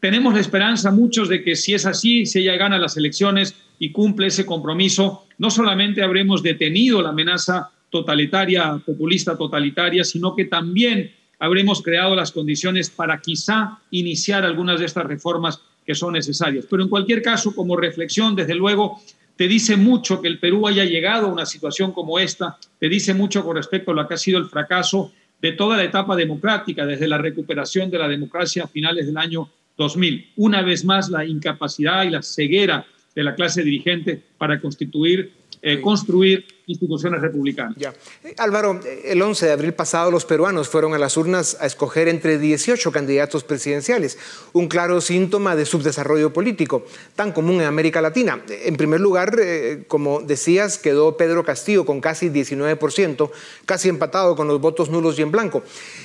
Tenemos 0.00 0.34
la 0.34 0.40
esperanza 0.40 0.90
muchos 0.90 1.28
de 1.28 1.42
que 1.42 1.56
si 1.56 1.74
es 1.74 1.86
así, 1.86 2.26
si 2.26 2.40
ella 2.40 2.56
gana 2.56 2.78
las 2.78 2.96
elecciones 2.96 3.54
y 3.78 3.90
cumple 3.90 4.28
ese 4.28 4.46
compromiso, 4.46 5.26
no 5.38 5.50
solamente 5.50 6.02
habremos 6.02 6.42
detenido 6.42 7.02
la 7.02 7.10
amenaza 7.10 7.70
totalitaria, 7.90 8.80
populista 8.84 9.36
totalitaria, 9.36 10.04
sino 10.04 10.34
que 10.34 10.44
también 10.44 11.12
habremos 11.38 11.82
creado 11.82 12.14
las 12.14 12.32
condiciones 12.32 12.90
para 12.90 13.20
quizá 13.20 13.78
iniciar 13.90 14.44
algunas 14.44 14.80
de 14.80 14.86
estas 14.86 15.06
reformas 15.06 15.60
que 15.86 15.94
son 15.94 16.12
necesarias. 16.12 16.66
Pero 16.68 16.82
en 16.82 16.88
cualquier 16.88 17.22
caso, 17.22 17.54
como 17.54 17.76
reflexión, 17.76 18.34
desde 18.36 18.54
luego, 18.54 19.00
te 19.36 19.48
dice 19.48 19.76
mucho 19.76 20.20
que 20.20 20.28
el 20.28 20.38
Perú 20.38 20.66
haya 20.66 20.84
llegado 20.84 21.28
a 21.28 21.32
una 21.32 21.46
situación 21.46 21.92
como 21.92 22.18
esta, 22.18 22.58
te 22.78 22.88
dice 22.88 23.14
mucho 23.14 23.44
con 23.44 23.56
respecto 23.56 23.92
a 23.92 23.94
lo 23.94 24.06
que 24.06 24.14
ha 24.14 24.18
sido 24.18 24.38
el 24.38 24.46
fracaso 24.46 25.12
de 25.40 25.52
toda 25.52 25.76
la 25.76 25.84
etapa 25.84 26.16
democrática, 26.16 26.84
desde 26.84 27.06
la 27.06 27.18
recuperación 27.18 27.90
de 27.90 27.98
la 27.98 28.08
democracia 28.08 28.64
a 28.64 28.68
finales 28.68 29.06
del 29.06 29.16
año 29.16 29.48
2000. 29.76 30.32
Una 30.36 30.62
vez 30.62 30.84
más, 30.84 31.08
la 31.08 31.24
incapacidad 31.24 32.04
y 32.04 32.10
la 32.10 32.22
ceguera 32.22 32.84
de 33.14 33.22
la 33.22 33.34
clase 33.34 33.62
dirigente 33.62 34.20
para 34.36 34.60
constituir, 34.60 35.32
eh, 35.62 35.80
construir 35.80 36.44
instituciones 36.68 37.20
republicanas. 37.20 37.74
Ya. 37.76 37.94
Álvaro, 38.36 38.80
el 39.04 39.20
11 39.20 39.46
de 39.46 39.52
abril 39.52 39.72
pasado 39.72 40.10
los 40.10 40.24
peruanos 40.24 40.68
fueron 40.68 40.94
a 40.94 40.98
las 40.98 41.16
urnas 41.16 41.56
a 41.60 41.66
escoger 41.66 42.08
entre 42.08 42.38
18 42.38 42.92
candidatos 42.92 43.42
presidenciales, 43.42 44.18
un 44.52 44.68
claro 44.68 45.00
síntoma 45.00 45.56
de 45.56 45.64
subdesarrollo 45.64 46.32
político, 46.32 46.84
tan 47.16 47.32
común 47.32 47.60
en 47.60 47.66
América 47.66 48.02
Latina. 48.02 48.42
En 48.48 48.76
primer 48.76 49.00
lugar, 49.00 49.36
eh, 49.40 49.84
como 49.88 50.20
decías, 50.20 50.78
quedó 50.78 51.16
Pedro 51.16 51.44
Castillo 51.44 51.86
con 51.86 52.00
casi 52.00 52.28
19%, 52.28 53.30
casi 53.64 53.88
empatado 53.88 54.36
con 54.36 54.46
los 54.46 54.60
votos 54.60 54.90
nulos 54.90 55.18
y 55.18 55.22
en 55.22 55.30
blanco. 55.30 55.62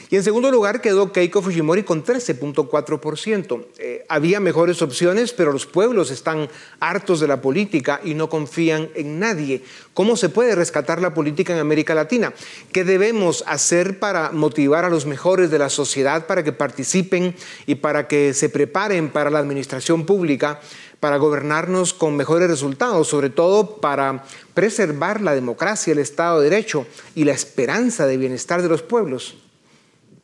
Y 0.10 0.15
en 0.15 0.23
segundo 0.23 0.52
lugar 0.52 0.80
quedó 0.80 1.12
Keiko 1.12 1.41
Fujimori 1.41 1.84
con 1.84 2.04
13.4%. 2.04 3.65
Eh, 3.80 4.06
había 4.08 4.39
mejores 4.39 4.82
opciones, 4.82 5.34
pero 5.34 5.52
los 5.52 5.65
pueblos 5.65 6.12
están 6.12 6.49
hartos 6.80 7.19
de 7.19 7.28
la 7.28 7.41
política 7.41 7.99
y 8.04 8.13
no 8.13 8.30
confían 8.30 8.89
en 8.95 9.19
nadie. 9.19 9.63
¿Cómo 9.93 10.15
se 10.15 10.30
puede 10.30 10.53
rescatar 10.56 11.02
la 11.02 11.13
política 11.13 11.54
en 11.54 11.60
América 11.60 11.96
Latina? 11.96 12.34
¿Qué 12.72 12.84
debemos 12.84 13.44
hacer 13.48 14.00
para 14.00 14.32
motivar 14.32 14.86
a 14.86 14.89
los 14.89 15.06
mejores 15.06 15.52
de 15.52 15.60
la 15.60 15.70
sociedad 15.70 16.28
para 16.28 16.44
que 16.44 16.54
participen 16.54 17.36
y 17.66 17.76
para 17.76 18.08
que 18.08 18.34
se 18.34 18.50
preparen 18.50 19.10
para 19.10 19.30
la 19.30 19.39
administración 19.39 20.06
pública? 20.06 20.60
para 21.04 21.18
gobernarnos 21.18 21.94
con 21.94 22.16
mejores 22.16 22.48
resultados, 22.48 23.10
sobre 23.10 23.30
todo 23.30 23.82
para 23.82 24.24
preservar 24.54 25.20
la 25.20 25.36
democracia, 25.36 25.92
el 25.92 26.00
Estado 26.00 26.39
de 26.39 26.50
Derecho 26.50 26.88
y 27.13 27.26
la 27.26 27.34
esperanza 27.34 28.08
de 28.08 28.16
bienestar 28.16 28.62
de 28.62 28.70
los 28.70 28.84
pueblos. 28.84 29.36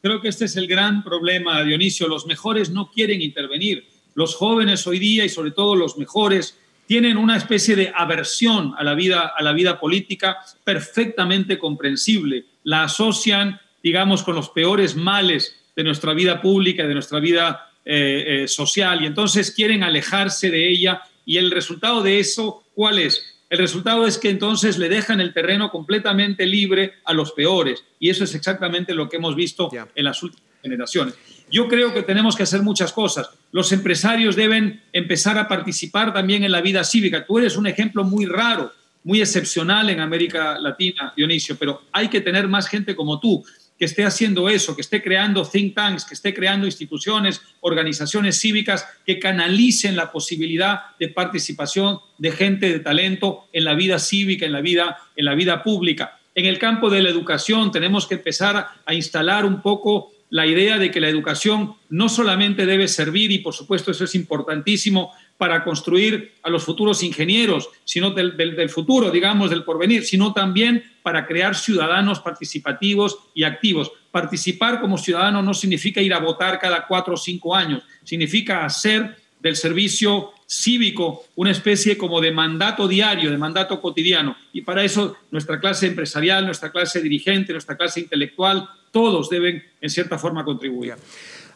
Creo 0.01 0.21
que 0.21 0.29
este 0.29 0.45
es 0.45 0.55
el 0.55 0.67
gran 0.67 1.03
problema, 1.03 1.61
Dionisio. 1.65 2.07
Los 2.07 2.25
mejores 2.27 2.69
no 2.69 2.89
quieren 2.91 3.21
intervenir. 3.21 3.89
Los 4.13 4.35
jóvenes 4.35 4.87
hoy 4.87 4.99
día 4.99 5.25
y 5.25 5.29
sobre 5.29 5.51
todo 5.51 5.75
los 5.75 5.97
mejores 5.97 6.57
tienen 6.89 7.17
una 7.17 7.37
especie 7.37 7.75
de 7.75 7.93
aversión 7.95 8.73
a 8.75 8.83
la 8.83 8.95
vida, 8.95 9.31
a 9.37 9.43
la 9.43 9.53
vida 9.53 9.79
política 9.79 10.39
perfectamente 10.63 11.59
comprensible. 11.59 12.45
La 12.63 12.85
asocian, 12.85 13.61
digamos, 13.83 14.23
con 14.23 14.33
los 14.33 14.49
peores 14.49 14.95
males 14.95 15.55
de 15.75 15.83
nuestra 15.83 16.15
vida 16.15 16.41
pública, 16.41 16.87
de 16.87 16.95
nuestra 16.95 17.19
vida 17.19 17.69
eh, 17.85 18.23
eh, 18.25 18.47
social, 18.47 19.03
y 19.03 19.05
entonces 19.05 19.51
quieren 19.51 19.83
alejarse 19.83 20.49
de 20.49 20.67
ella. 20.67 21.03
Y 21.27 21.37
el 21.37 21.51
resultado 21.51 22.01
de 22.01 22.19
eso, 22.19 22.63
¿cuál 22.73 22.97
es? 22.97 23.35
El 23.51 23.59
resultado 23.59 24.07
es 24.07 24.17
que 24.17 24.31
entonces 24.31 24.79
le 24.79 24.89
dejan 24.89 25.21
el 25.21 25.31
terreno 25.31 25.69
completamente 25.69 26.47
libre 26.47 26.95
a 27.05 27.13
los 27.13 27.33
peores. 27.33 27.83
Y 27.99 28.09
eso 28.09 28.23
es 28.23 28.33
exactamente 28.33 28.95
lo 28.95 29.07
que 29.07 29.17
hemos 29.17 29.35
visto 29.35 29.69
en 29.93 30.05
las 30.05 30.23
últimas 30.23 30.49
generaciones. 30.63 31.13
Yo 31.51 31.67
creo 31.67 31.93
que 31.93 32.03
tenemos 32.03 32.35
que 32.35 32.43
hacer 32.43 32.61
muchas 32.61 32.93
cosas. 32.93 33.29
Los 33.51 33.71
empresarios 33.71 34.35
deben 34.35 34.81
empezar 34.93 35.37
a 35.37 35.47
participar 35.47 36.13
también 36.13 36.43
en 36.43 36.51
la 36.51 36.61
vida 36.61 36.83
cívica. 36.83 37.25
Tú 37.25 37.39
eres 37.39 37.57
un 37.57 37.65
ejemplo 37.65 38.03
muy 38.03 38.25
raro, 38.25 38.71
muy 39.03 39.21
excepcional 39.21 39.89
en 39.89 39.99
América 39.99 40.59
Latina, 40.59 41.13
Dionisio, 41.15 41.57
pero 41.57 41.81
hay 41.91 42.07
que 42.07 42.21
tener 42.21 42.47
más 42.47 42.67
gente 42.67 42.95
como 42.95 43.19
tú 43.19 43.43
que 43.79 43.85
esté 43.85 44.03
haciendo 44.03 44.49
eso, 44.49 44.75
que 44.75 44.81
esté 44.81 45.01
creando 45.01 45.45
think 45.45 45.73
tanks, 45.73 46.03
que 46.03 46.13
esté 46.13 46.33
creando 46.33 46.65
instituciones, 46.65 47.41
organizaciones 47.61 48.37
cívicas 48.37 48.85
que 49.05 49.19
canalicen 49.19 49.95
la 49.95 50.11
posibilidad 50.11 50.97
de 50.99 51.07
participación 51.07 51.99
de 52.17 52.31
gente 52.31 52.69
de 52.69 52.79
talento 52.79 53.45
en 53.53 53.63
la 53.63 53.75
vida 53.75 53.97
cívica, 53.97 54.45
en 54.45 54.51
la 54.51 54.59
vida, 54.59 54.97
en 55.15 55.23
la 55.23 55.33
vida 55.33 55.63
pública. 55.63 56.19
En 56.35 56.45
el 56.45 56.59
campo 56.59 56.89
de 56.89 57.01
la 57.01 57.09
educación 57.09 57.71
tenemos 57.71 58.05
que 58.05 58.15
empezar 58.15 58.67
a 58.85 58.93
instalar 58.93 59.45
un 59.45 59.61
poco 59.61 60.11
la 60.29 60.45
idea 60.45 60.77
de 60.77 60.91
que 60.91 60.99
la 60.99 61.09
educación 61.09 61.75
no 61.89 62.07
solamente 62.07 62.65
debe 62.65 62.87
servir, 62.87 63.31
y 63.31 63.39
por 63.39 63.53
supuesto 63.53 63.91
eso 63.91 64.03
es 64.03 64.15
importantísimo, 64.15 65.11
para 65.37 65.63
construir 65.63 66.33
a 66.43 66.49
los 66.49 66.63
futuros 66.63 67.01
ingenieros, 67.01 67.69
sino 67.85 68.11
del, 68.11 68.69
futuro, 68.69 69.09
digamos, 69.09 69.49
del 69.49 69.63
porvenir, 69.63 70.03
sino 70.03 70.33
también 70.33 70.83
para 71.01 71.25
crear 71.25 71.55
ciudadanos 71.55 72.19
participativos 72.19 73.17
y 73.33 73.43
activos. 73.43 73.89
Participar 74.11 74.81
como 74.81 74.97
ciudadano 74.97 75.41
no 75.41 75.53
significa 75.53 76.01
ir 76.01 76.13
a 76.13 76.19
votar 76.19 76.59
cada 76.59 76.85
cuatro 76.85 77.13
o 77.13 77.17
cinco 77.17 77.55
años, 77.55 77.83
significa 78.03 78.65
hacer 78.65 79.15
del 79.39 79.55
servicio 79.55 80.33
cívico 80.45 81.25
una 81.35 81.51
especie 81.51 81.97
como 81.97 82.19
de 82.19 82.31
mandato 82.31 82.87
diario, 82.87 83.31
de 83.31 83.37
mandato 83.37 83.79
cotidiano. 83.79 84.35
Y 84.51 84.61
para 84.61 84.83
eso 84.83 85.15
nuestra 85.31 85.59
clase 85.59 85.87
empresarial, 85.87 86.45
nuestra 86.45 86.71
clase 86.71 87.01
dirigente, 87.01 87.53
nuestra 87.53 87.77
clase 87.77 88.01
intelectual, 88.01 88.67
todos 88.91 89.29
deben 89.29 89.63
en 89.81 89.89
cierta 89.89 90.17
forma 90.17 90.43
contribuir. 90.43 90.95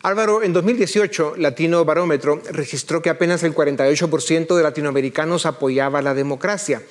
Álvaro, 0.01 0.43
en 0.43 0.51
2018, 0.51 1.35
Latino 1.37 1.85
Barómetro 1.85 2.41
registró 2.51 3.01
que 3.01 3.09
apenas 3.09 3.43
el 3.43 3.55
48% 3.55 4.55
de 4.55 4.63
latinoamericanos 4.63 5.45
apoyaba 5.45 6.01
la 6.01 6.13
democracia. 6.13 6.81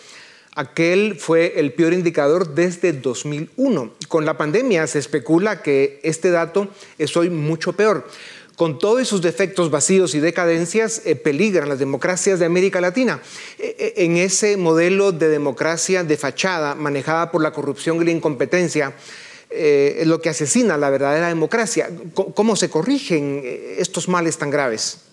Aquel 0.54 1.16
fue 1.18 1.60
el 1.60 1.72
peor 1.72 1.92
indicador 1.94 2.54
desde 2.54 2.92
2001. 2.92 3.92
Con 4.08 4.24
la 4.24 4.36
pandemia 4.36 4.86
se 4.86 4.98
especula 4.98 5.62
que 5.62 6.00
este 6.02 6.30
dato 6.30 6.68
es 6.98 7.16
hoy 7.16 7.30
mucho 7.30 7.72
peor. 7.72 8.06
Con 8.56 8.78
todos 8.78 9.08
sus 9.08 9.22
defectos 9.22 9.70
vacíos 9.70 10.14
y 10.14 10.20
decadencias, 10.20 11.02
eh, 11.06 11.16
peligran 11.16 11.70
las 11.70 11.78
democracias 11.78 12.38
de 12.38 12.46
América 12.46 12.82
Latina. 12.82 13.20
Eh, 13.58 13.76
eh, 13.78 13.94
en 14.04 14.18
ese 14.18 14.58
modelo 14.58 15.12
de 15.12 15.28
democracia 15.28 16.04
de 16.04 16.16
fachada, 16.18 16.74
manejada 16.74 17.30
por 17.30 17.42
la 17.42 17.52
corrupción 17.52 18.00
y 18.00 18.04
la 18.04 18.10
incompetencia, 18.10 18.94
eh, 19.54 20.02
lo 20.06 20.20
que 20.20 20.30
asesina 20.30 20.76
la 20.76 20.90
verdadera 20.90 21.28
democracia. 21.28 21.88
¿Cómo 22.14 22.56
se 22.56 22.70
corrigen 22.70 23.40
eh, 23.44 23.76
estos 23.78 24.08
males 24.08 24.38
tan 24.38 24.50
graves? 24.50 25.08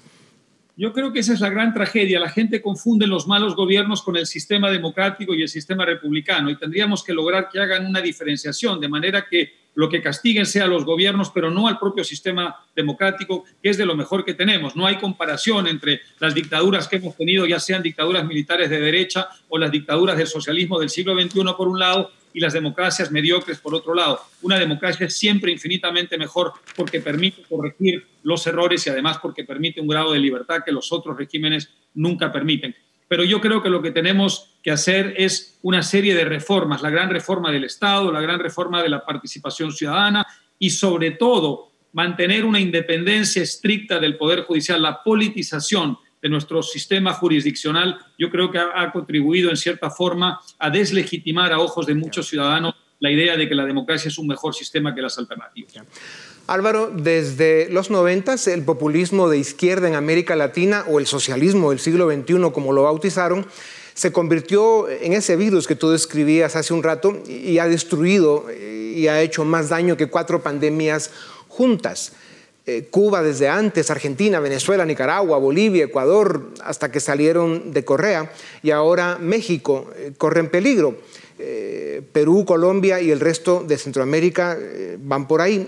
Yo 0.76 0.94
creo 0.94 1.12
que 1.12 1.20
esa 1.20 1.34
es 1.34 1.42
la 1.42 1.50
gran 1.50 1.74
tragedia. 1.74 2.22
La 2.22 2.30
gente 2.30 2.62
confunde 2.62 3.06
los 3.06 3.28
malos 3.28 3.56
gobiernos 3.56 4.02
con 4.02 4.16
el 4.16 4.26
sistema 4.26 4.72
democrático 4.72 5.34
y 5.34 5.42
el 5.42 5.50
sistema 5.50 5.86
republicano 5.86 6.50
y 6.50 6.58
tendríamos 6.58 7.04
que 7.04 7.14
lograr 7.14 7.50
que 7.52 7.60
hagan 7.60 7.86
una 7.86 8.00
diferenciación 8.00 8.80
de 8.80 8.88
manera 8.88 9.26
que 9.30 9.52
lo 9.76 9.90
que 9.90 10.02
castiguen 10.02 10.46
sea 10.46 10.68
los 10.68 10.86
gobiernos, 10.86 11.32
pero 11.32 11.52
no 11.52 11.68
al 11.68 11.80
propio 11.80 12.04
sistema 12.04 12.56
democrático, 12.76 13.46
que 13.62 13.70
es 13.70 13.78
de 13.78 13.86
lo 13.86 13.96
mejor 13.96 14.26
que 14.26 14.34
tenemos. 14.34 14.76
No 14.76 14.86
hay 14.86 14.98
comparación 14.98 15.68
entre 15.68 16.02
las 16.20 16.34
dictaduras 16.34 16.88
que 16.88 16.98
hemos 16.98 17.16
tenido, 17.16 17.46
ya 17.46 17.60
sean 17.60 17.82
dictaduras 17.82 18.26
militares 18.26 18.70
de 18.70 18.80
derecha 18.80 19.30
o 19.48 19.58
las 19.58 19.72
dictaduras 19.72 20.18
del 20.18 20.28
socialismo 20.28 20.80
del 20.80 20.90
siglo 20.90 21.20
XXI 21.20 21.42
por 21.58 21.68
un 21.68 21.80
lado 21.80 22.12
y 22.34 22.40
las 22.40 22.54
democracias 22.54 23.12
mediocres 23.12 23.60
por 23.60 23.74
otro 23.74 23.94
lado. 23.94 24.22
Una 24.42 24.60
democracia 24.60 25.08
es 25.08 25.18
siempre 25.18 25.52
infinitamente 25.52 26.18
mejor 26.18 26.54
porque 26.76 27.00
permite 27.00 27.44
corregir 27.44 28.06
los 28.24 28.46
errores 28.48 28.86
y 28.86 28.90
además 28.90 29.18
porque 29.22 29.44
permite 29.44 29.82
un 29.82 29.88
grado 29.88 30.14
de 30.14 30.20
libertad 30.20 30.64
que 30.66 30.72
los 30.72 30.92
otros 30.92 31.18
regímenes 31.18 31.70
nunca 31.94 32.32
permiten. 32.32 32.76
Pero 33.10 33.26
yo 33.26 33.42
creo 33.42 33.62
que 33.62 33.70
lo 33.70 33.82
que 33.82 33.92
tenemos 33.92 34.56
que 34.64 34.72
hacer 34.72 35.16
es 35.18 35.60
una 35.62 35.84
serie 35.84 36.16
de 36.16 36.24
reformas, 36.24 36.82
la 36.82 36.90
gran 36.90 37.10
reforma 37.10 37.52
del 37.52 37.66
Estado, 37.66 38.12
la 38.12 38.22
gran 38.22 38.40
reforma 38.40 38.82
de 38.82 38.90
la 38.90 39.04
participación 39.04 39.74
ciudadana 39.74 40.26
y 40.58 40.70
sobre 40.70 41.12
todo 41.12 41.72
mantener 41.92 42.46
una 42.46 42.60
independencia 42.60 43.42
estricta 43.42 44.00
del 44.00 44.16
Poder 44.16 44.44
Judicial, 44.44 44.82
la 44.82 45.04
politización 45.04 45.98
de 46.22 46.30
nuestro 46.30 46.62
sistema 46.62 47.14
jurisdiccional, 47.14 47.98
yo 48.18 48.30
creo 48.30 48.52
que 48.52 48.60
ha, 48.60 48.92
contribuido 48.92 49.50
en 49.50 49.58
cierta 49.58 49.90
forma 49.90 50.40
a 50.60 50.70
deslegitimar 50.70 51.52
a 51.52 51.60
ojos 51.60 51.86
de 51.88 51.96
muchos 51.96 52.28
ciudadanos 52.28 52.76
la 53.00 53.10
idea 53.10 53.38
de 53.38 53.48
que 53.48 53.56
la 53.56 53.66
democracia 53.66 54.10
es 54.10 54.18
un 54.18 54.28
mejor 54.28 54.54
sistema 54.54 54.94
que 54.94 55.02
las 55.02 55.18
alternativas. 55.18 55.74
Álvaro, 56.54 56.92
desde 56.94 57.68
los 57.70 57.90
90 57.90 58.36
el 58.48 58.64
populismo 58.64 59.30
de 59.30 59.38
izquierda 59.38 59.88
en 59.88 59.96
América 59.96 60.36
Latina 60.36 60.86
o 60.88 61.00
el 61.00 61.08
socialismo 61.08 61.70
del 61.70 61.80
siglo 61.80 62.10
XXI, 62.12 62.52
como 62.52 62.74
lo 62.74 62.84
bautizaron, 62.84 63.46
se 63.94 64.12
convirtió 64.12 64.90
en 64.90 65.14
ese 65.14 65.36
virus 65.36 65.68
que 65.68 65.76
tú 65.76 65.90
describías 65.90 66.56
hace 66.56 66.74
un 66.74 66.84
rato 66.84 67.22
y 67.28 67.60
ha 67.60 67.68
destruido 67.68 68.46
y 68.52 69.08
ha 69.08 69.22
hecho 69.22 69.46
más 69.46 69.70
daño 69.70 69.98
que 69.98 70.08
cuatro 70.08 70.42
pandemias 70.42 71.12
juntas. 71.48 72.14
Eh, 72.66 72.88
Cuba 72.92 73.24
desde 73.24 73.50
antes, 73.50 73.90
Argentina, 73.90 74.40
Venezuela, 74.40 74.86
Nicaragua, 74.86 75.40
Bolivia, 75.40 75.86
Ecuador, 75.86 76.52
hasta 76.64 76.92
que 76.92 77.00
salieron 77.00 77.74
de 77.74 77.84
Correa, 77.84 78.32
y 78.62 78.72
ahora 78.72 79.18
México 79.20 79.90
eh, 79.96 80.12
corre 80.18 80.42
en 80.42 80.50
peligro. 80.50 80.98
Eh, 81.40 82.04
Perú, 82.12 82.46
Colombia 82.46 83.02
y 83.02 83.10
el 83.10 83.20
resto 83.20 83.64
de 83.68 83.78
Centroamérica 83.78 84.58
van 85.00 85.28
por 85.28 85.42
ahí. 85.42 85.68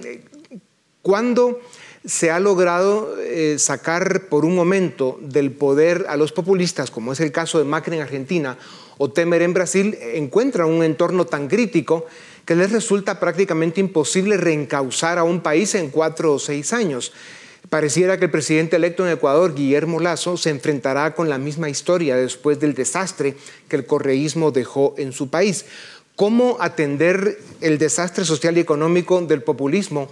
¿Cuándo 1.01 1.59
se 2.05 2.31
ha 2.31 2.39
logrado 2.39 3.15
sacar 3.57 4.27
por 4.27 4.45
un 4.45 4.55
momento 4.55 5.19
del 5.21 5.51
poder 5.51 6.05
a 6.09 6.17
los 6.17 6.31
populistas, 6.31 6.91
como 6.91 7.13
es 7.13 7.19
el 7.19 7.31
caso 7.31 7.59
de 7.59 7.65
Macri 7.65 7.95
en 7.95 8.01
Argentina 8.01 8.57
o 8.97 9.11
Temer 9.11 9.41
en 9.41 9.53
Brasil, 9.53 9.97
encuentran 10.13 10.69
un 10.69 10.83
entorno 10.83 11.25
tan 11.25 11.47
crítico 11.47 12.05
que 12.45 12.55
les 12.55 12.71
resulta 12.71 13.19
prácticamente 13.19 13.79
imposible 13.79 14.37
reencauzar 14.37 15.17
a 15.17 15.23
un 15.23 15.41
país 15.41 15.75
en 15.75 15.89
cuatro 15.89 16.33
o 16.33 16.39
seis 16.39 16.73
años. 16.73 17.13
Pareciera 17.69 18.17
que 18.17 18.25
el 18.25 18.31
presidente 18.31 18.75
electo 18.75 19.05
en 19.05 19.13
Ecuador, 19.13 19.53
Guillermo 19.53 19.99
Lazo, 19.99 20.37
se 20.37 20.49
enfrentará 20.49 21.13
con 21.13 21.29
la 21.29 21.37
misma 21.37 21.69
historia 21.69 22.15
después 22.15 22.59
del 22.59 22.73
desastre 22.73 23.35
que 23.69 23.75
el 23.75 23.85
correísmo 23.85 24.51
dejó 24.51 24.95
en 24.97 25.13
su 25.13 25.29
país. 25.29 25.65
¿Cómo 26.15 26.57
atender 26.59 27.39
el 27.61 27.77
desastre 27.77 28.25
social 28.25 28.57
y 28.57 28.61
económico 28.61 29.21
del 29.21 29.43
populismo 29.43 30.09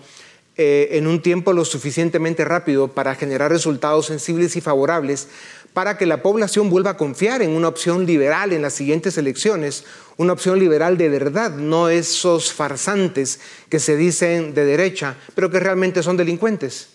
eh, 0.61 0.97
en 0.97 1.07
un 1.07 1.21
tiempo 1.21 1.53
lo 1.53 1.63
suficientemente 1.63 2.43
rápido 2.43 2.89
para 2.89 3.15
generar 3.15 3.49
resultados 3.49 4.07
sensibles 4.07 4.57
y 4.57 4.59
favorables 4.61 5.29
para 5.71 5.97
que 5.97 6.05
la 6.05 6.21
población 6.21 6.69
vuelva 6.69 6.89
a 6.89 6.97
confiar 6.97 7.41
en 7.41 7.51
una 7.51 7.69
opción 7.69 8.05
liberal 8.05 8.51
en 8.51 8.63
las 8.63 8.73
siguientes 8.73 9.17
elecciones, 9.17 9.85
una 10.17 10.33
opción 10.33 10.59
liberal 10.59 10.97
de 10.97 11.07
verdad, 11.07 11.55
no 11.55 11.87
esos 11.87 12.51
farsantes 12.51 13.39
que 13.69 13.79
se 13.79 13.95
dicen 13.95 14.53
de 14.53 14.65
derecha, 14.65 15.15
pero 15.33 15.49
que 15.49 15.61
realmente 15.61 16.03
son 16.03 16.17
delincuentes. 16.17 16.89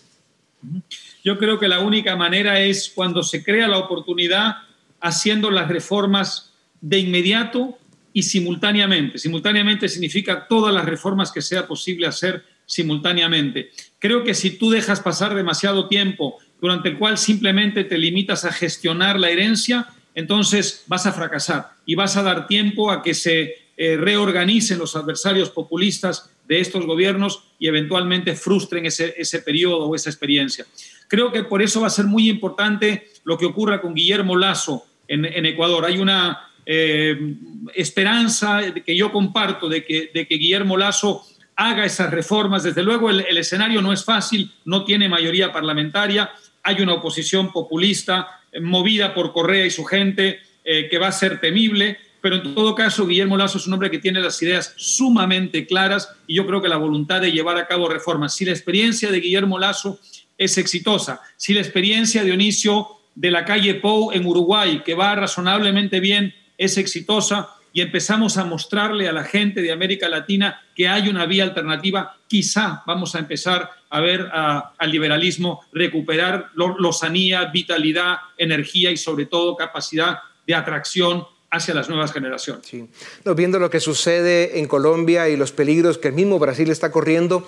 Yo 1.23 1.39
creo 1.39 1.57
que 1.57 1.67
la 1.67 1.79
única 1.79 2.15
manera 2.15 2.59
es 2.59 2.91
cuando 2.93 3.23
se 3.23 3.43
crea 3.43 3.67
la 3.67 3.79
oportunidad 3.79 4.57
haciendo 5.01 5.49
las 5.49 5.69
reformas 5.69 6.53
de 6.81 6.99
inmediato 6.99 7.79
y 8.13 8.21
simultáneamente. 8.21 9.17
Simultáneamente 9.17 9.89
significa 9.89 10.45
todas 10.47 10.71
las 10.71 10.85
reformas 10.85 11.31
que 11.31 11.41
sea 11.41 11.65
posible 11.65 12.05
hacer 12.05 12.43
simultáneamente. 12.65 13.71
Creo 13.99 14.23
que 14.23 14.33
si 14.33 14.51
tú 14.51 14.69
dejas 14.69 14.99
pasar 14.99 15.35
demasiado 15.35 15.87
tiempo 15.87 16.37
durante 16.61 16.89
el 16.89 16.97
cual 16.97 17.17
simplemente 17.17 17.83
te 17.83 17.97
limitas 17.97 18.45
a 18.45 18.51
gestionar 18.51 19.19
la 19.19 19.29
herencia, 19.29 19.87
entonces 20.13 20.83
vas 20.87 21.05
a 21.05 21.11
fracasar 21.11 21.71
y 21.85 21.95
vas 21.95 22.17
a 22.17 22.23
dar 22.23 22.47
tiempo 22.47 22.91
a 22.91 23.03
que 23.03 23.13
se 23.13 23.55
eh, 23.77 23.97
reorganicen 23.97 24.79
los 24.79 24.95
adversarios 24.95 25.49
populistas 25.49 26.31
de 26.47 26.59
estos 26.61 26.85
gobiernos 26.85 27.43
y 27.59 27.67
eventualmente 27.67 28.35
frustren 28.35 28.85
ese, 28.85 29.13
ese 29.17 29.39
periodo 29.39 29.87
o 29.87 29.95
esa 29.95 30.09
experiencia. 30.09 30.65
Creo 31.07 31.31
que 31.31 31.43
por 31.43 31.61
eso 31.61 31.81
va 31.81 31.87
a 31.87 31.91
ser 31.91 32.05
muy 32.05 32.29
importante 32.29 33.09
lo 33.23 33.37
que 33.37 33.45
ocurra 33.45 33.81
con 33.81 33.93
Guillermo 33.93 34.35
Lazo 34.37 34.85
en, 35.07 35.45
Ecuador. 35.45 35.85
Hay 35.85 35.97
una 35.97 36.49
eh, 36.65 37.35
esperanza 37.73 38.61
que 38.85 38.95
yo 38.95 39.11
comparto 39.11 39.69
de 39.69 39.83
que, 39.83 40.09
de 40.13 40.27
que 40.27 40.35
Guillermo 40.35 40.77
Lazo 40.77 41.25
haga 41.55 41.85
esas 41.85 42.11
reformas. 42.11 42.63
Desde 42.63 42.83
luego 42.83 43.09
el, 43.09 43.37
escenario 43.37 43.81
no 43.81 43.93
es 43.93 44.03
fácil, 44.03 44.51
no 44.65 44.83
tiene 44.83 45.09
mayoría 45.09 45.51
parlamentaria, 45.51 46.31
hay 46.63 46.81
una 46.81 46.93
oposición 46.93 47.51
populista 47.51 48.41
eh, 48.51 48.59
movida 48.59 49.13
por 49.13 49.31
Correa 49.31 49.65
y 49.65 49.71
su 49.71 49.85
gente 49.85 50.39
eh, 50.63 50.87
que 50.89 50.97
va 50.97 51.07
a 51.07 51.11
ser 51.11 51.39
temible, 51.39 51.97
pero 52.21 52.37
en 52.37 52.55
todo 52.55 52.73
caso 52.73 53.05
Guillermo 53.05 53.37
Lazo 53.37 53.59
es 53.59 53.67
un 53.67 53.73
hombre 53.73 53.91
que 53.91 53.99
tiene 53.99 54.19
las 54.19 54.41
ideas 54.41 54.73
sumamente 54.77 55.67
claras 55.67 56.09
y 56.25 56.35
yo 56.35 56.47
creo 56.47 56.61
que 56.61 56.69
la 56.69 56.77
voluntad 56.77 57.21
de 57.21 57.31
llevar 57.31 57.57
a 57.57 57.67
cabo 57.67 57.87
reformas. 57.87 58.35
Si 58.35 58.45
la 58.45 58.51
experiencia 58.51 59.11
de 59.11 59.19
Guillermo 59.19 59.59
Lazo 59.59 59.99
es 60.37 60.57
exitosa, 60.57 61.21
si 61.37 61.53
la 61.53 61.61
experiencia 61.61 62.21
de 62.21 62.27
Dionisio 62.27 62.87
de 63.13 63.31
la 63.31 63.45
calle 63.45 63.75
Pou 63.75 64.11
en 64.11 64.25
Uruguay, 64.25 64.81
que 64.83 64.95
va 64.95 65.15
razonablemente 65.15 65.99
bien, 65.99 66.33
es 66.57 66.77
exitosa, 66.77 67.49
y 67.75 67.81
empezamos 67.81 68.37
a 68.37 68.45
mostrarle 68.45 69.09
a 69.09 69.11
la 69.11 69.25
gente 69.25 69.61
de 69.61 69.69
América 69.69 70.07
Latina 70.07 70.63
que 70.73 70.87
hay 70.87 71.09
una 71.09 71.25
vía 71.25 71.43
alternativa, 71.43 72.15
quizá 72.25 72.81
vamos 72.87 73.15
a 73.15 73.19
empezar 73.19 73.69
a 73.89 73.99
ver 73.99 74.29
al 74.31 74.89
liberalismo 74.89 75.59
recuperar 75.73 76.51
lozanía, 76.55 77.43
vitalidad, 77.51 78.15
energía 78.37 78.91
y 78.91 78.97
sobre 78.97 79.25
todo 79.25 79.57
capacidad 79.57 80.19
de 80.47 80.55
atracción 80.55 81.25
hacia 81.51 81.73
las 81.73 81.89
nuevas 81.89 82.13
generaciones. 82.13 82.65
Sí. 82.65 82.87
viendo 83.35 83.59
lo 83.59 83.69
que 83.69 83.81
sucede 83.81 84.57
en 84.57 84.69
Colombia 84.69 85.27
y 85.27 85.35
los 85.35 85.51
peligros 85.51 85.97
que 85.97 86.07
el 86.07 86.13
mismo 86.13 86.39
Brasil 86.39 86.71
está 86.71 86.93
corriendo, 86.93 87.45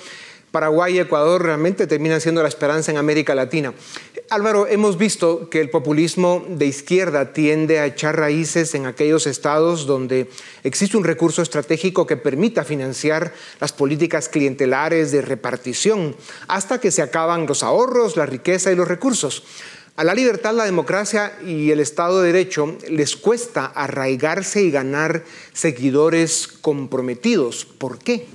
Paraguay 0.51 0.95
y 0.95 0.99
Ecuador 0.99 1.41
realmente 1.41 1.87
terminan 1.87 2.19
siendo 2.19 2.41
la 2.41 2.49
esperanza 2.49 2.91
en 2.91 2.97
América 2.97 3.33
Latina. 3.33 3.73
Álvaro, 4.29 4.67
hemos 4.67 4.97
visto 4.97 5.49
que 5.49 5.61
el 5.61 5.69
populismo 5.69 6.45
de 6.49 6.65
izquierda 6.65 7.31
tiende 7.31 7.79
a 7.79 7.85
echar 7.85 8.17
raíces 8.17 8.75
en 8.75 8.85
aquellos 8.85 9.25
estados 9.25 9.85
donde 9.85 10.29
existe 10.65 10.97
un 10.97 11.05
recurso 11.05 11.41
estratégico 11.41 12.05
que 12.05 12.17
permita 12.17 12.65
financiar 12.65 13.33
las 13.61 13.71
políticas 13.71 14.27
clientelares 14.27 15.13
de 15.13 15.21
repartición 15.21 16.13
hasta 16.49 16.81
que 16.81 16.91
se 16.91 17.01
acaban 17.01 17.45
los 17.45 17.63
ahorros, 17.63 18.17
la 18.17 18.25
riqueza 18.25 18.69
y 18.69 18.75
los 18.75 18.89
recursos. 18.89 19.43
A 19.95 20.03
la 20.03 20.13
libertad, 20.13 20.53
la 20.53 20.65
democracia 20.65 21.39
y 21.45 21.71
el 21.71 21.79
Estado 21.79 22.21
de 22.21 22.33
Derecho 22.33 22.77
les 22.89 23.15
cuesta 23.15 23.65
arraigarse 23.65 24.61
y 24.61 24.71
ganar 24.71 25.23
seguidores 25.53 26.49
comprometidos. 26.49 27.65
¿Por 27.65 27.97
qué? 27.97 28.27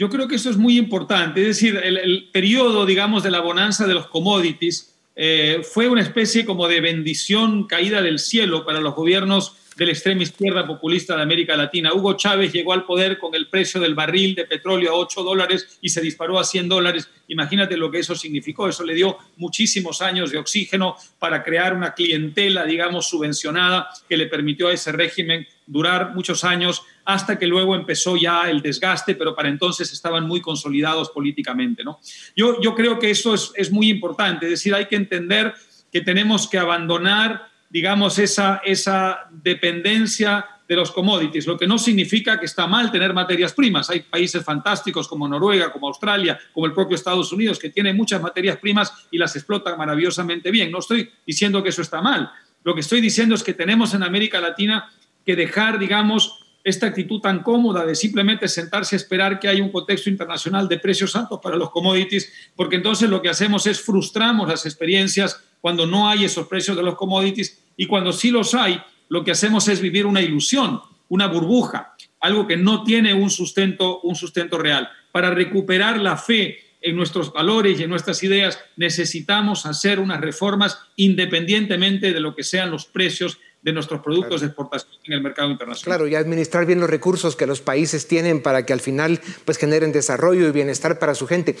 Yo 0.00 0.08
creo 0.08 0.28
que 0.28 0.36
eso 0.36 0.48
es 0.48 0.56
muy 0.56 0.78
importante. 0.78 1.42
Es 1.42 1.48
decir, 1.48 1.76
el, 1.76 2.30
periodo, 2.32 2.86
digamos, 2.86 3.22
de 3.22 3.30
la 3.30 3.40
bonanza 3.40 3.86
de 3.86 3.92
los 3.92 4.06
commodities 4.06 4.94
eh, 5.14 5.60
fue 5.62 5.90
una 5.90 6.00
especie 6.00 6.46
como 6.46 6.68
de 6.68 6.80
bendición 6.80 7.66
caída 7.66 8.00
del 8.00 8.18
cielo 8.18 8.64
para 8.64 8.80
los 8.80 8.94
gobiernos 8.94 9.56
de 9.80 9.86
la 9.86 9.92
extrema 9.92 10.22
izquierda 10.22 10.66
populista 10.66 11.16
de 11.16 11.22
América 11.22 11.56
Latina. 11.56 11.94
Hugo 11.94 12.12
Chávez 12.12 12.52
llegó 12.52 12.74
al 12.74 12.84
poder 12.84 13.16
con 13.16 13.34
el 13.34 13.48
precio 13.48 13.80
del 13.80 13.94
barril 13.94 14.34
de 14.34 14.44
petróleo 14.44 14.90
a 14.90 14.96
8 14.96 15.22
dólares 15.22 15.78
y 15.80 15.88
se 15.88 16.02
disparó 16.02 16.38
a 16.38 16.44
100 16.44 16.68
dólares. 16.68 17.08
Imagínate 17.28 17.78
lo 17.78 17.90
que 17.90 18.00
eso 18.00 18.14
significó. 18.14 18.68
Eso 18.68 18.84
le 18.84 18.92
dio 18.92 19.16
muchísimos 19.38 20.02
años 20.02 20.32
de 20.32 20.36
oxígeno 20.36 20.96
para 21.18 21.42
crear 21.42 21.74
una 21.74 21.94
clientela, 21.94 22.66
digamos, 22.66 23.08
subvencionada 23.08 23.88
que 24.06 24.18
le 24.18 24.26
permitió 24.26 24.68
a 24.68 24.74
ese 24.74 24.92
régimen 24.92 25.48
durar 25.66 26.14
muchos 26.14 26.44
años 26.44 26.82
hasta 27.06 27.38
que 27.38 27.46
luego 27.46 27.74
empezó 27.74 28.18
ya 28.18 28.50
el 28.50 28.60
desgaste, 28.60 29.14
pero 29.14 29.34
para 29.34 29.48
entonces 29.48 29.90
estaban 29.94 30.28
muy 30.28 30.42
consolidados 30.42 31.08
políticamente. 31.08 31.84
¿no? 31.84 32.00
Yo, 32.36 32.60
yo 32.60 32.74
creo 32.74 32.98
que 32.98 33.08
eso 33.08 33.32
es, 33.32 33.50
es 33.54 33.72
muy 33.72 33.88
importante, 33.88 34.44
es 34.44 34.50
decir, 34.50 34.74
hay 34.74 34.84
que 34.84 34.96
entender 34.96 35.54
que 35.90 36.02
tenemos 36.02 36.48
que 36.48 36.58
abandonar 36.58 37.49
digamos, 37.70 38.18
esa, 38.18 38.60
esa 38.64 39.28
dependencia 39.30 40.44
de 40.68 40.76
los 40.76 40.92
commodities, 40.92 41.46
lo 41.48 41.58
que 41.58 41.66
no 41.66 41.78
significa 41.78 42.38
que 42.38 42.46
está 42.46 42.66
mal 42.66 42.92
tener 42.92 43.12
materias 43.12 43.52
primas. 43.52 43.90
Hay 43.90 44.00
países 44.00 44.44
fantásticos 44.44 45.08
como 45.08 45.26
Noruega, 45.26 45.72
como 45.72 45.88
Australia, 45.88 46.38
como 46.52 46.66
el 46.66 46.72
propio 46.72 46.94
Estados 46.94 47.32
Unidos, 47.32 47.58
que 47.58 47.70
tienen 47.70 47.96
muchas 47.96 48.22
materias 48.22 48.56
primas 48.58 48.92
y 49.10 49.18
las 49.18 49.34
explotan 49.34 49.76
maravillosamente 49.76 50.50
bien. 50.52 50.70
No 50.70 50.78
estoy 50.78 51.10
diciendo 51.26 51.62
que 51.62 51.70
eso 51.70 51.82
está 51.82 52.00
mal. 52.00 52.30
Lo 52.62 52.74
que 52.74 52.82
estoy 52.82 53.00
diciendo 53.00 53.34
es 53.34 53.42
que 53.42 53.54
tenemos 53.54 53.94
en 53.94 54.04
América 54.04 54.40
Latina 54.40 54.92
que 55.26 55.34
dejar, 55.34 55.78
digamos, 55.78 56.46
esta 56.62 56.86
actitud 56.86 57.20
tan 57.20 57.42
cómoda 57.42 57.84
de 57.84 57.94
simplemente 57.94 58.46
sentarse 58.46 58.94
a 58.94 58.98
esperar 58.98 59.40
que 59.40 59.48
haya 59.48 59.64
un 59.64 59.72
contexto 59.72 60.10
internacional 60.10 60.68
de 60.68 60.78
precios 60.78 61.16
altos 61.16 61.40
para 61.42 61.56
los 61.56 61.70
commodities, 61.70 62.32
porque 62.54 62.76
entonces 62.76 63.08
lo 63.08 63.22
que 63.22 63.28
hacemos 63.28 63.66
es 63.66 63.80
frustramos 63.80 64.48
las 64.48 64.66
experiencias 64.66 65.42
cuando 65.60 65.86
no 65.86 66.08
hay 66.08 66.24
esos 66.24 66.46
precios 66.46 66.76
de 66.76 66.82
los 66.82 66.96
commodities 66.96 67.62
y 67.76 67.86
cuando 67.86 68.12
sí 68.12 68.30
los 68.30 68.54
hay, 68.54 68.80
lo 69.08 69.24
que 69.24 69.32
hacemos 69.32 69.68
es 69.68 69.80
vivir 69.80 70.06
una 70.06 70.22
ilusión, 70.22 70.80
una 71.08 71.26
burbuja, 71.26 71.94
algo 72.20 72.46
que 72.46 72.56
no 72.56 72.84
tiene 72.84 73.14
un 73.14 73.30
sustento, 73.30 74.00
un 74.02 74.14
sustento 74.14 74.58
real. 74.58 74.88
Para 75.12 75.30
recuperar 75.30 75.98
la 75.98 76.16
fe 76.16 76.58
en 76.80 76.96
nuestros 76.96 77.32
valores 77.32 77.78
y 77.78 77.82
en 77.82 77.90
nuestras 77.90 78.22
ideas, 78.22 78.58
necesitamos 78.76 79.66
hacer 79.66 80.00
unas 80.00 80.20
reformas 80.20 80.78
independientemente 80.96 82.12
de 82.12 82.20
lo 82.20 82.34
que 82.34 82.44
sean 82.44 82.70
los 82.70 82.86
precios 82.86 83.38
de 83.62 83.72
nuestros 83.72 84.00
productos 84.00 84.40
de 84.40 84.46
exportación 84.46 84.92
en 85.04 85.12
el 85.12 85.22
mercado 85.22 85.50
internacional. 85.50 85.98
Claro, 85.98 86.08
y 86.08 86.14
administrar 86.14 86.64
bien 86.64 86.80
los 86.80 86.88
recursos 86.88 87.36
que 87.36 87.46
los 87.46 87.60
países 87.60 88.06
tienen 88.06 88.42
para 88.42 88.64
que 88.64 88.72
al 88.72 88.80
final 88.80 89.20
pues 89.44 89.58
generen 89.58 89.92
desarrollo 89.92 90.48
y 90.48 90.50
bienestar 90.50 90.98
para 90.98 91.14
su 91.14 91.26
gente. 91.26 91.56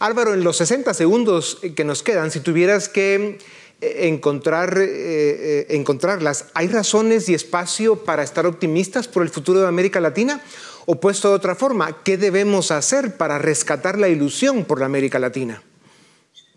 Álvaro, 0.00 0.34
en 0.34 0.42
los 0.42 0.56
60 0.56 0.92
segundos 0.94 1.58
que 1.76 1.84
nos 1.84 2.02
quedan, 2.02 2.30
si 2.30 2.40
tuvieras 2.40 2.88
que 2.88 3.38
eh, 3.80 4.08
encontrar, 4.08 4.78
eh, 4.78 4.86
eh, 4.88 5.66
encontrarlas, 5.70 6.46
¿hay 6.54 6.68
razones 6.68 7.28
y 7.28 7.34
espacio 7.34 7.96
para 8.04 8.24
estar 8.24 8.46
optimistas 8.46 9.06
por 9.06 9.22
el 9.22 9.28
futuro 9.28 9.60
de 9.60 9.68
América 9.68 10.00
Latina? 10.00 10.40
O 10.86 11.00
puesto 11.00 11.28
de 11.28 11.34
otra 11.36 11.54
forma, 11.54 12.02
¿qué 12.02 12.16
debemos 12.18 12.70
hacer 12.70 13.16
para 13.16 13.38
rescatar 13.38 13.98
la 13.98 14.08
ilusión 14.08 14.64
por 14.64 14.80
la 14.80 14.86
América 14.86 15.18
Latina? 15.18 15.62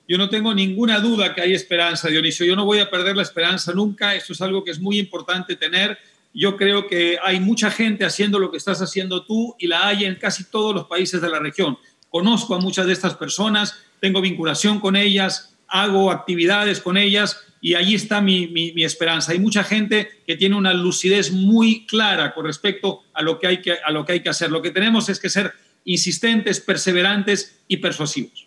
Yo 0.08 0.18
no 0.18 0.30
tengo 0.30 0.54
ninguna 0.54 1.00
duda 1.00 1.36
que 1.36 1.42
hay 1.42 1.54
esperanza, 1.54 2.08
Dionisio. 2.08 2.46
Yo 2.46 2.56
no 2.56 2.64
voy 2.64 2.80
a 2.80 2.90
perder 2.90 3.16
la 3.16 3.24
esperanza 3.24 3.74
nunca. 3.74 4.16
Esto 4.16 4.34
es 4.34 4.42
algo 4.42 4.64
que 4.64 4.72
es 4.72 4.80
muy 4.80 5.00
importante 5.00 5.56
tener. 5.58 5.98
Yo 6.34 6.56
creo 6.56 6.88
que 6.88 7.18
hay 7.22 7.40
mucha 7.40 7.72
gente 7.72 8.06
haciendo 8.06 8.40
lo 8.40 8.50
que 8.50 8.58
estás 8.58 8.82
haciendo 8.82 9.26
tú 9.26 9.56
y 9.60 9.68
la 9.68 9.88
hay 9.88 10.06
en 10.06 10.16
casi 10.16 10.46
todos 10.46 10.74
los 10.74 10.86
países 10.86 11.22
de 11.22 11.30
la 11.30 11.40
región. 11.40 11.78
Conozco 12.10 12.56
a 12.56 12.60
muchas 12.60 12.86
de 12.86 12.94
estas 12.94 13.16
personas, 13.16 13.84
tengo 14.00 14.22
vinculación 14.22 14.80
con 14.80 14.96
ellas, 14.96 15.56
hago 15.68 16.10
actividades 16.10 16.80
con 16.80 16.96
ellas 16.96 17.42
y 17.60 17.74
allí 17.74 17.96
está 17.96 18.22
mi, 18.22 18.48
mi, 18.48 18.84
esperanza. 18.84 19.34
Hay 19.34 19.40
mucha 19.40 19.64
gente 19.64 20.10
que 20.26 20.38
tiene 20.38 20.56
una 20.56 20.74
lucidez 20.74 21.32
muy 21.32 21.86
clara 21.86 22.34
con 22.34 22.46
respecto 22.46 23.04
a 23.14 23.22
lo, 23.22 23.40
que 23.40 23.48
hay 23.48 23.62
que, 23.62 23.74
a 23.74 23.92
lo 23.92 24.06
que 24.06 24.14
hay 24.14 24.20
que 24.22 24.30
hacer. 24.30 24.52
Lo 24.52 24.62
que 24.62 24.72
tenemos 24.72 25.10
es 25.10 25.20
que 25.20 25.30
ser 25.30 25.54
insistentes, 25.88 26.60
perseverantes 26.60 27.54
y 27.68 27.78
persuasivos. 27.78 28.46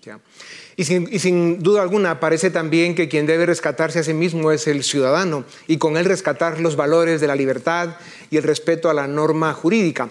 Y 0.77 0.85
sin, 0.85 1.63
duda 1.63 1.83
alguna 1.83 2.21
parece 2.21 2.51
también 2.51 2.95
que 2.95 3.09
quien 3.09 3.27
debe 3.27 3.47
rescatarse 3.47 3.99
a 3.99 4.05
sí 4.05 4.15
mismo 4.15 4.53
es 4.53 4.67
el 4.67 4.85
ciudadano 4.85 5.45
y 5.67 5.79
con 5.79 5.97
él 5.97 6.05
rescatar 6.05 6.61
los 6.61 6.77
valores 6.77 7.21
de 7.21 7.27
la 7.27 7.35
libertad 7.35 7.97
y 8.31 8.37
el 8.37 8.45
respeto 8.45 8.89
a 8.89 8.95
la 8.95 9.09
norma 9.09 9.53
jurídica. 9.55 10.11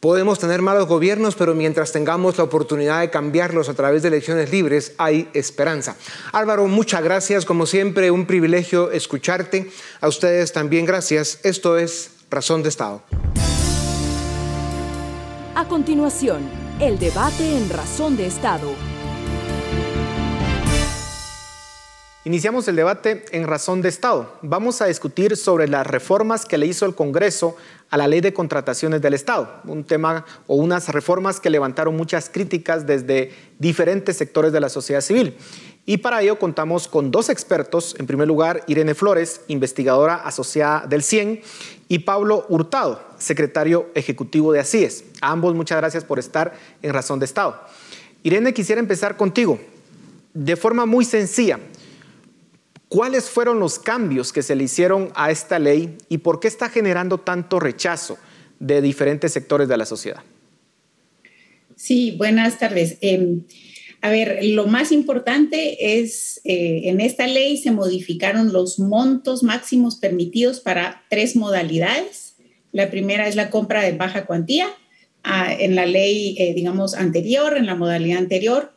Podemos 0.00 0.38
tener 0.38 0.62
malos 0.62 0.88
gobiernos, 0.88 1.34
pero 1.34 1.54
mientras 1.54 1.92
tengamos 1.92 2.38
la 2.38 2.44
oportunidad 2.44 3.00
de 3.00 3.10
cambiarlos 3.10 3.68
a 3.68 3.74
través 3.74 4.00
de 4.00 4.08
elecciones 4.08 4.50
libres, 4.50 4.94
hay 4.96 5.28
esperanza. 5.34 5.96
Álvaro, 6.32 6.66
muchas 6.66 7.04
gracias. 7.04 7.44
Como 7.44 7.66
siempre, 7.66 8.10
un 8.10 8.24
privilegio 8.24 8.90
escucharte. 8.90 9.70
A 10.00 10.08
ustedes 10.08 10.54
también 10.54 10.86
gracias. 10.86 11.40
Esto 11.42 11.76
es 11.76 12.12
Razón 12.30 12.62
de 12.62 12.70
Estado. 12.70 13.02
A 15.54 15.68
continuación, 15.68 16.48
el 16.80 16.98
debate 16.98 17.58
en 17.58 17.68
Razón 17.68 18.16
de 18.16 18.24
Estado. 18.24 18.70
Iniciamos 22.24 22.66
el 22.68 22.76
debate 22.76 23.26
en 23.32 23.46
razón 23.46 23.82
de 23.82 23.90
Estado. 23.90 24.38
Vamos 24.40 24.80
a 24.80 24.86
discutir 24.86 25.36
sobre 25.36 25.68
las 25.68 25.86
reformas 25.86 26.46
que 26.46 26.56
le 26.56 26.66
hizo 26.66 26.86
el 26.86 26.94
Congreso 26.94 27.54
a 27.90 27.98
la 27.98 28.08
ley 28.08 28.22
de 28.22 28.32
contrataciones 28.32 29.02
del 29.02 29.12
Estado, 29.12 29.60
un 29.64 29.84
tema 29.84 30.24
o 30.46 30.54
unas 30.54 30.88
reformas 30.88 31.38
que 31.38 31.50
levantaron 31.50 31.96
muchas 31.96 32.30
críticas 32.30 32.86
desde 32.86 33.32
diferentes 33.58 34.16
sectores 34.16 34.52
de 34.52 34.60
la 34.60 34.70
sociedad 34.70 35.02
civil. 35.02 35.36
Y 35.84 35.98
para 35.98 36.22
ello 36.22 36.38
contamos 36.38 36.88
con 36.88 37.10
dos 37.10 37.28
expertos. 37.28 37.94
En 37.98 38.06
primer 38.06 38.28
lugar, 38.28 38.62
Irene 38.68 38.94
Flores, 38.94 39.42
investigadora 39.48 40.14
asociada 40.14 40.86
del 40.86 41.02
CIEN, 41.02 41.42
y 41.90 41.98
Pablo 41.98 42.46
Hurtado, 42.48 43.04
secretario 43.18 43.90
ejecutivo 43.96 44.52
de 44.52 44.60
ACIES. 44.60 45.06
Ambos 45.20 45.56
muchas 45.56 45.76
gracias 45.76 46.04
por 46.04 46.20
estar 46.20 46.54
en 46.82 46.92
Razón 46.92 47.18
de 47.18 47.24
Estado. 47.24 47.60
Irene, 48.22 48.54
quisiera 48.54 48.80
empezar 48.80 49.16
contigo. 49.16 49.58
De 50.32 50.54
forma 50.54 50.86
muy 50.86 51.04
sencilla, 51.04 51.58
¿Cuáles 52.88 53.30
fueron 53.30 53.60
los 53.60 53.78
cambios 53.78 54.32
que 54.32 54.42
se 54.42 54.56
le 54.56 54.64
hicieron 54.64 55.12
a 55.14 55.30
esta 55.30 55.60
ley 55.60 55.96
y 56.08 56.18
por 56.18 56.40
qué 56.40 56.48
está 56.48 56.68
generando 56.68 57.18
tanto 57.18 57.60
rechazo 57.60 58.18
de 58.58 58.82
diferentes 58.82 59.32
sectores 59.32 59.68
de 59.68 59.76
la 59.76 59.86
sociedad? 59.86 60.24
Sí, 61.76 62.16
buenas 62.18 62.58
tardes. 62.58 62.98
Em, 63.00 63.42
a 64.02 64.10
ver, 64.10 64.38
lo 64.42 64.66
más 64.66 64.92
importante 64.92 66.00
es, 66.00 66.40
eh, 66.44 66.82
en 66.84 67.00
esta 67.00 67.26
ley 67.26 67.58
se 67.58 67.70
modificaron 67.70 68.52
los 68.52 68.78
montos 68.78 69.42
máximos 69.42 69.96
permitidos 69.96 70.60
para 70.60 71.04
tres 71.10 71.36
modalidades. 71.36 72.34
La 72.72 72.90
primera 72.90 73.28
es 73.28 73.36
la 73.36 73.50
compra 73.50 73.82
de 73.82 73.92
baja 73.92 74.24
cuantía. 74.24 74.68
Ah, 75.22 75.52
en 75.52 75.74
la 75.74 75.84
ley, 75.84 76.34
eh, 76.38 76.54
digamos, 76.54 76.94
anterior, 76.94 77.58
en 77.58 77.66
la 77.66 77.74
modalidad 77.74 78.18
anterior, 78.18 78.72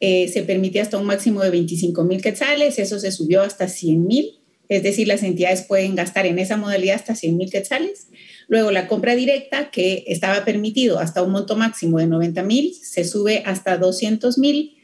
eh, 0.00 0.28
se 0.28 0.42
permitía 0.42 0.82
hasta 0.82 0.96
un 0.96 1.06
máximo 1.06 1.42
de 1.42 1.50
25 1.50 2.02
mil 2.04 2.22
quetzales, 2.22 2.78
eso 2.78 2.98
se 2.98 3.12
subió 3.12 3.42
hasta 3.42 3.68
100 3.68 4.06
mil, 4.06 4.38
es 4.76 4.82
decir, 4.82 5.08
las 5.08 5.22
entidades 5.22 5.62
pueden 5.62 5.94
gastar 5.94 6.26
en 6.26 6.38
esa 6.38 6.56
modalidad 6.56 6.96
hasta 6.96 7.14
100 7.14 7.36
mil 7.36 7.50
quetzales. 7.50 8.08
Luego 8.48 8.70
la 8.70 8.88
compra 8.88 9.14
directa, 9.14 9.70
que 9.70 10.04
estaba 10.06 10.44
permitido 10.44 10.98
hasta 10.98 11.22
un 11.22 11.32
monto 11.32 11.56
máximo 11.56 11.98
de 11.98 12.06
90 12.06 12.42
mil, 12.42 12.74
se 12.74 13.04
sube 13.04 13.42
hasta 13.46 13.76
200 13.78 14.38
mil 14.38 14.76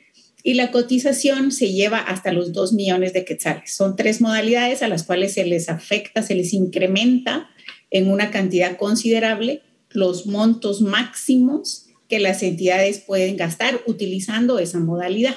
y 0.42 0.54
la 0.54 0.70
cotización 0.70 1.52
se 1.52 1.72
lleva 1.72 1.98
hasta 1.98 2.32
los 2.32 2.52
2 2.52 2.72
millones 2.72 3.12
de 3.12 3.24
quetzales. 3.24 3.74
Son 3.74 3.96
tres 3.96 4.20
modalidades 4.20 4.82
a 4.82 4.88
las 4.88 5.02
cuales 5.02 5.34
se 5.34 5.44
les 5.44 5.68
afecta, 5.68 6.22
se 6.22 6.34
les 6.34 6.52
incrementa 6.52 7.50
en 7.90 8.10
una 8.10 8.30
cantidad 8.30 8.76
considerable 8.76 9.62
los 9.90 10.26
montos 10.26 10.80
máximos 10.80 11.86
que 12.08 12.18
las 12.18 12.42
entidades 12.42 12.98
pueden 12.98 13.36
gastar 13.36 13.80
utilizando 13.86 14.58
esa 14.58 14.78
modalidad. 14.78 15.36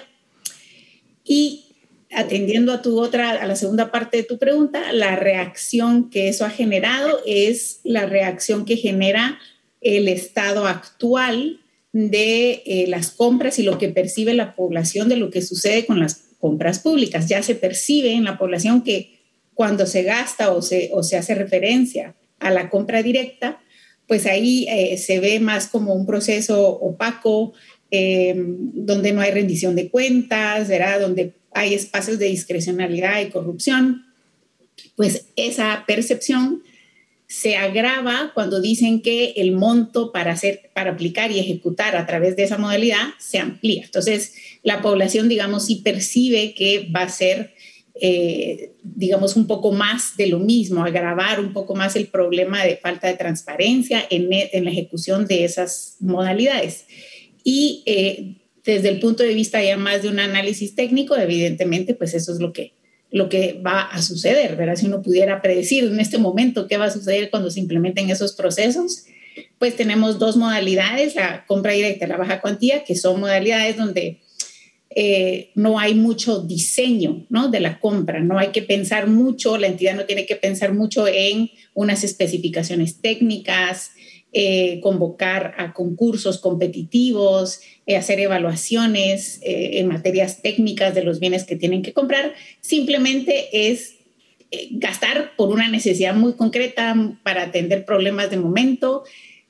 Y 1.25 1.65
atendiendo 2.13 2.73
a 2.73 2.81
tu 2.81 2.99
otra, 2.99 3.31
a 3.31 3.47
la 3.47 3.55
segunda 3.55 3.91
parte 3.91 4.17
de 4.17 4.23
tu 4.23 4.37
pregunta, 4.37 4.91
la 4.91 5.15
reacción 5.15 6.09
que 6.09 6.27
eso 6.27 6.45
ha 6.45 6.49
generado 6.49 7.19
es 7.25 7.79
la 7.83 8.05
reacción 8.05 8.65
que 8.65 8.77
genera 8.77 9.39
el 9.81 10.07
estado 10.07 10.67
actual 10.67 11.59
de 11.93 12.63
eh, 12.65 12.85
las 12.87 13.11
compras 13.11 13.59
y 13.59 13.63
lo 13.63 13.77
que 13.77 13.89
percibe 13.89 14.33
la 14.33 14.55
población 14.55 15.09
de 15.09 15.17
lo 15.17 15.29
que 15.29 15.41
sucede 15.41 15.85
con 15.85 15.99
las 15.99 16.21
compras 16.39 16.79
públicas. 16.79 17.27
Ya 17.27 17.43
se 17.43 17.55
percibe 17.55 18.13
en 18.13 18.23
la 18.23 18.37
población 18.37 18.83
que 18.83 19.19
cuando 19.53 19.85
se 19.85 20.03
gasta 20.03 20.51
o 20.51 20.61
se, 20.61 20.89
o 20.93 21.03
se 21.03 21.17
hace 21.17 21.35
referencia 21.35 22.15
a 22.39 22.51
la 22.51 22.69
compra 22.69 23.03
directa, 23.03 23.61
pues 24.07 24.25
ahí 24.25 24.65
eh, 24.69 24.97
se 24.97 25.19
ve 25.19 25.39
más 25.39 25.67
como 25.67 25.93
un 25.93 26.05
proceso 26.05 26.69
opaco, 26.69 27.53
eh, 27.91 28.33
donde 28.35 29.11
no 29.11 29.21
hay 29.21 29.31
rendición 29.31 29.75
de 29.75 29.89
cuentas, 29.89 30.67
¿verdad? 30.69 31.01
donde 31.01 31.33
hay 31.53 31.73
espacios 31.73 32.19
de 32.19 32.27
discrecionalidad 32.27 33.21
y 33.21 33.29
corrupción, 33.29 34.05
pues 34.95 35.25
esa 35.35 35.83
percepción 35.87 36.63
se 37.27 37.55
agrava 37.55 38.31
cuando 38.33 38.59
dicen 38.59 39.01
que 39.01 39.33
el 39.37 39.53
monto 39.53 40.11
para 40.11 40.33
hacer, 40.33 40.69
para 40.73 40.91
aplicar 40.91 41.31
y 41.31 41.39
ejecutar 41.39 41.95
a 41.95 42.05
través 42.05 42.35
de 42.35 42.43
esa 42.43 42.57
modalidad 42.57 43.13
se 43.19 43.39
amplía. 43.39 43.85
Entonces, 43.85 44.33
la 44.63 44.81
población, 44.81 45.29
digamos, 45.29 45.65
sí 45.65 45.77
percibe 45.77 46.53
que 46.53 46.89
va 46.93 47.03
a 47.03 47.09
ser 47.09 47.53
eh, 48.03 48.73
digamos, 48.83 49.35
un 49.35 49.47
poco 49.47 49.71
más 49.71 50.17
de 50.17 50.27
lo 50.27 50.39
mismo, 50.39 50.83
agravar 50.83 51.39
un 51.39 51.53
poco 51.53 51.75
más 51.75 51.95
el 51.95 52.07
problema 52.07 52.63
de 52.63 52.77
falta 52.77 53.07
de 53.07 53.13
transparencia 53.13 54.03
en, 54.09 54.31
e, 54.33 54.49
la 54.61 54.71
ejecución 54.71 55.27
de 55.27 55.43
esas 55.43 55.97
modalidades. 55.99 56.85
Y 57.43 57.83
eh, 57.85 58.40
desde 58.63 58.89
el 58.89 58.99
punto 58.99 59.23
de 59.23 59.33
vista 59.33 59.63
ya 59.63 59.77
más 59.77 60.03
de 60.03 60.09
un 60.09 60.19
análisis 60.19 60.75
técnico, 60.75 61.15
evidentemente, 61.17 61.93
pues 61.93 62.13
eso 62.13 62.31
es 62.31 62.39
lo 62.39 62.53
que, 62.53 62.73
lo 63.11 63.29
que 63.29 63.59
va 63.65 63.81
a 63.81 64.01
suceder, 64.01 64.55
¿verdad? 64.55 64.75
Si 64.75 64.85
uno 64.85 65.01
pudiera 65.01 65.41
predecir 65.41 65.85
en 65.85 65.99
este 65.99 66.17
momento 66.17 66.67
qué 66.67 66.77
va 66.77 66.85
a 66.85 66.91
suceder 66.91 67.29
cuando 67.29 67.49
se 67.49 67.59
implementen 67.59 68.09
esos 68.09 68.33
procesos, 68.33 69.05
pues 69.57 69.75
tenemos 69.75 70.19
dos 70.19 70.37
modalidades, 70.37 71.15
la 71.15 71.45
compra 71.45 71.73
directa 71.73 72.05
y 72.05 72.09
la 72.09 72.17
baja 72.17 72.41
cuantía, 72.41 72.83
que 72.83 72.95
son 72.95 73.19
modalidades 73.19 73.77
donde 73.77 74.19
eh, 74.93 75.51
no 75.55 75.79
hay 75.79 75.95
mucho 75.95 76.41
diseño 76.41 77.25
¿no? 77.29 77.47
de 77.47 77.61
la 77.61 77.79
compra, 77.79 78.19
no 78.19 78.37
hay 78.37 78.49
que 78.49 78.61
pensar 78.61 79.07
mucho, 79.07 79.57
la 79.57 79.67
entidad 79.67 79.95
no 79.95 80.05
tiene 80.05 80.25
que 80.25 80.35
pensar 80.35 80.73
mucho 80.73 81.07
en 81.07 81.49
unas 81.73 82.03
especificaciones 82.03 82.99
técnicas, 82.99 83.91
eh, 84.33 84.79
convocar 84.81 85.55
a 85.57 85.73
concursos 85.73 86.39
competitivos, 86.39 87.61
eh, 87.85 87.97
hacer 87.97 88.19
evaluaciones 88.19 89.39
en 89.43 89.87
materias 89.87 90.41
técnicas 90.41 90.95
de 90.95 91.03
los 91.03 91.19
bienes 91.19 91.43
que 91.43 91.55
tienen 91.55 91.81
que 91.81 91.93
comprar, 91.93 92.33
simplemente 92.61 93.69
es 93.69 93.95
gastar 94.71 95.35
por 95.37 95.49
una 95.49 95.69
necesidad 95.69 96.13
muy 96.13 96.33
concreta 96.33 96.95
para 97.23 97.43
atender 97.43 97.85
problemas 97.85 98.29
de 98.29 98.37
momento, 98.37 99.03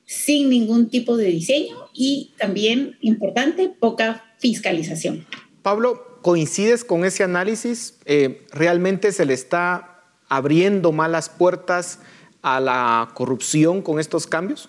sin 0.04 0.50
ningún 0.50 0.90
tipo 0.90 1.16
de 1.16 1.26
diseño 1.26 1.76
y 1.94 2.32
también, 2.38 2.96
importante, 3.00 3.68
poca 3.68 4.24
fiscalización. 4.38 5.26
Pablo, 5.62 6.18
¿coincides 6.22 6.84
con 6.84 7.04
ese 7.04 7.22
análisis? 7.22 7.98
Eh, 8.04 8.44
¿Realmente 8.52 9.12
se 9.12 9.24
le 9.24 9.34
está 9.34 10.04
abriendo 10.28 10.92
malas 10.92 11.28
puertas 11.28 12.00
a 12.42 12.60
la 12.60 13.10
corrupción 13.14 13.82
con 13.82 14.00
estos 14.00 14.26
cambios? 14.26 14.68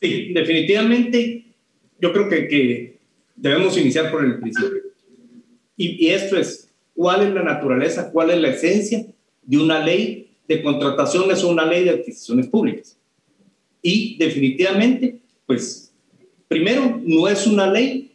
Sí, 0.00 0.32
definitivamente 0.32 1.44
yo 2.00 2.12
creo 2.12 2.28
que, 2.28 2.98
debemos 3.36 3.76
iniciar 3.76 4.10
por 4.10 4.24
el 4.24 4.38
principio. 4.38 4.82
Y, 5.76 6.08
esto 6.08 6.36
es, 6.36 6.70
¿cuál 6.94 7.22
es 7.26 7.32
la 7.32 7.42
naturaleza, 7.42 8.10
cuál 8.10 8.30
es 8.30 8.40
la 8.40 8.48
esencia 8.48 9.06
de 9.42 9.58
una 9.58 9.84
ley 9.84 10.30
de 10.46 10.62
contrataciones 10.62 11.42
o 11.42 11.48
una 11.48 11.64
ley 11.64 11.84
de 11.84 11.90
adquisiciones 11.90 12.48
públicas? 12.48 12.98
Y 13.82 14.16
definitivamente, 14.18 15.20
pues, 15.46 15.92
primero, 16.48 17.00
no 17.02 17.28
es 17.28 17.46
una 17.46 17.70
ley 17.70 18.12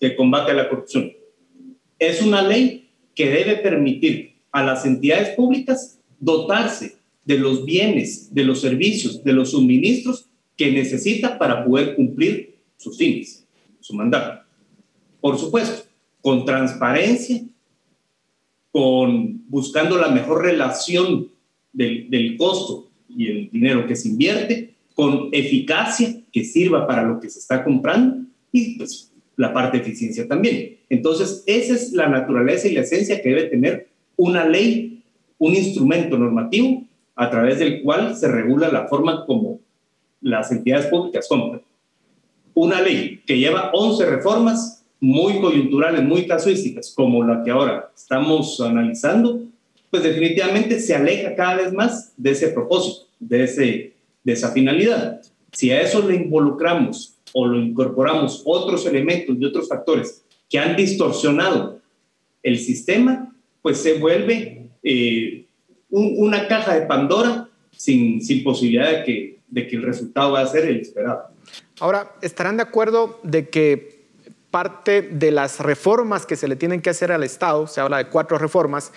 que 0.00 0.16
combate 0.16 0.50
a 0.50 0.54
la 0.54 0.68
corrupción. 0.68 1.12
Es 1.98 2.22
una 2.22 2.42
ley 2.42 2.88
que 3.14 3.30
debe 3.30 3.56
permitir 3.56 4.34
a 4.52 4.64
las 4.64 4.84
entidades 4.84 5.30
públicas 5.30 5.98
dotarse 6.18 6.96
de 7.24 7.38
los 7.38 7.64
bienes, 7.64 8.32
de 8.34 8.44
los 8.44 8.60
servicios, 8.60 9.22
de 9.22 9.32
los 9.32 9.52
suministros 9.52 10.25
que 10.56 10.72
necesita 10.72 11.38
para 11.38 11.64
poder 11.64 11.94
cumplir 11.94 12.56
sus 12.76 12.96
fines, 12.96 13.46
su 13.80 13.94
mandato. 13.94 14.42
Por 15.20 15.38
supuesto, 15.38 15.88
con 16.20 16.44
transparencia, 16.44 17.42
con 18.70 19.44
buscando 19.48 19.98
la 19.98 20.08
mejor 20.08 20.42
relación 20.42 21.28
del, 21.72 22.10
del 22.10 22.36
costo 22.36 22.90
y 23.08 23.28
el 23.28 23.50
dinero 23.50 23.86
que 23.86 23.96
se 23.96 24.08
invierte, 24.08 24.74
con 24.94 25.28
eficacia 25.32 26.22
que 26.32 26.44
sirva 26.44 26.86
para 26.86 27.02
lo 27.02 27.20
que 27.20 27.28
se 27.28 27.38
está 27.38 27.62
comprando 27.62 28.24
y 28.50 28.76
pues 28.78 29.12
la 29.36 29.52
parte 29.52 29.76
de 29.78 29.84
eficiencia 29.84 30.26
también. 30.26 30.78
Entonces, 30.88 31.42
esa 31.46 31.74
es 31.74 31.92
la 31.92 32.08
naturaleza 32.08 32.68
y 32.68 32.72
la 32.72 32.80
esencia 32.80 33.20
que 33.20 33.28
debe 33.28 33.44
tener 33.44 33.88
una 34.16 34.46
ley, 34.46 35.02
un 35.38 35.54
instrumento 35.54 36.16
normativo 36.16 36.84
a 37.14 37.30
través 37.30 37.58
del 37.58 37.82
cual 37.82 38.16
se 38.16 38.28
regula 38.28 38.70
la 38.70 38.88
forma 38.88 39.26
como 39.26 39.60
las 40.20 40.50
entidades 40.52 40.86
públicas 40.86 41.26
compran. 41.28 41.62
Una 42.54 42.80
ley 42.80 43.22
que 43.26 43.38
lleva 43.38 43.70
11 43.72 44.06
reformas 44.06 44.84
muy 45.00 45.40
coyunturales, 45.40 46.02
muy 46.02 46.26
casuísticas, 46.26 46.92
como 46.94 47.22
la 47.22 47.42
que 47.44 47.50
ahora 47.50 47.92
estamos 47.94 48.60
analizando, 48.60 49.42
pues 49.90 50.02
definitivamente 50.02 50.80
se 50.80 50.94
aleja 50.94 51.34
cada 51.34 51.56
vez 51.56 51.72
más 51.72 52.12
de 52.16 52.30
ese 52.30 52.48
propósito, 52.48 53.06
de, 53.18 53.44
ese, 53.44 53.92
de 54.24 54.32
esa 54.32 54.52
finalidad. 54.52 55.20
Si 55.52 55.70
a 55.70 55.80
eso 55.80 56.06
le 56.06 56.16
involucramos 56.16 57.14
o 57.32 57.46
lo 57.46 57.58
incorporamos 57.60 58.42
otros 58.44 58.86
elementos 58.86 59.36
y 59.38 59.44
otros 59.44 59.68
factores 59.68 60.24
que 60.48 60.58
han 60.58 60.76
distorsionado 60.76 61.80
el 62.42 62.58
sistema, 62.58 63.34
pues 63.62 63.78
se 63.78 63.98
vuelve 63.98 64.70
eh, 64.82 65.44
una 65.90 66.46
caja 66.46 66.78
de 66.78 66.86
Pandora 66.86 67.48
sin, 67.70 68.20
sin 68.20 68.42
posibilidad 68.42 68.90
de 68.90 69.04
que, 69.04 69.35
de 69.56 69.66
que 69.66 69.76
el 69.76 69.82
resultado 69.82 70.32
va 70.32 70.40
a 70.40 70.46
ser 70.46 70.66
el 70.66 70.80
esperado. 70.80 71.30
Ahora, 71.80 72.12
¿estarán 72.20 72.58
de 72.58 72.62
acuerdo 72.62 73.18
de 73.22 73.48
que 73.48 74.04
parte 74.50 75.00
de 75.00 75.30
las 75.30 75.60
reformas 75.60 76.26
que 76.26 76.36
se 76.36 76.46
le 76.46 76.56
tienen 76.56 76.82
que 76.82 76.90
hacer 76.90 77.10
al 77.10 77.24
Estado, 77.24 77.66
se 77.66 77.80
habla 77.80 77.96
de 77.96 78.08
cuatro 78.08 78.36
reformas, 78.36 78.92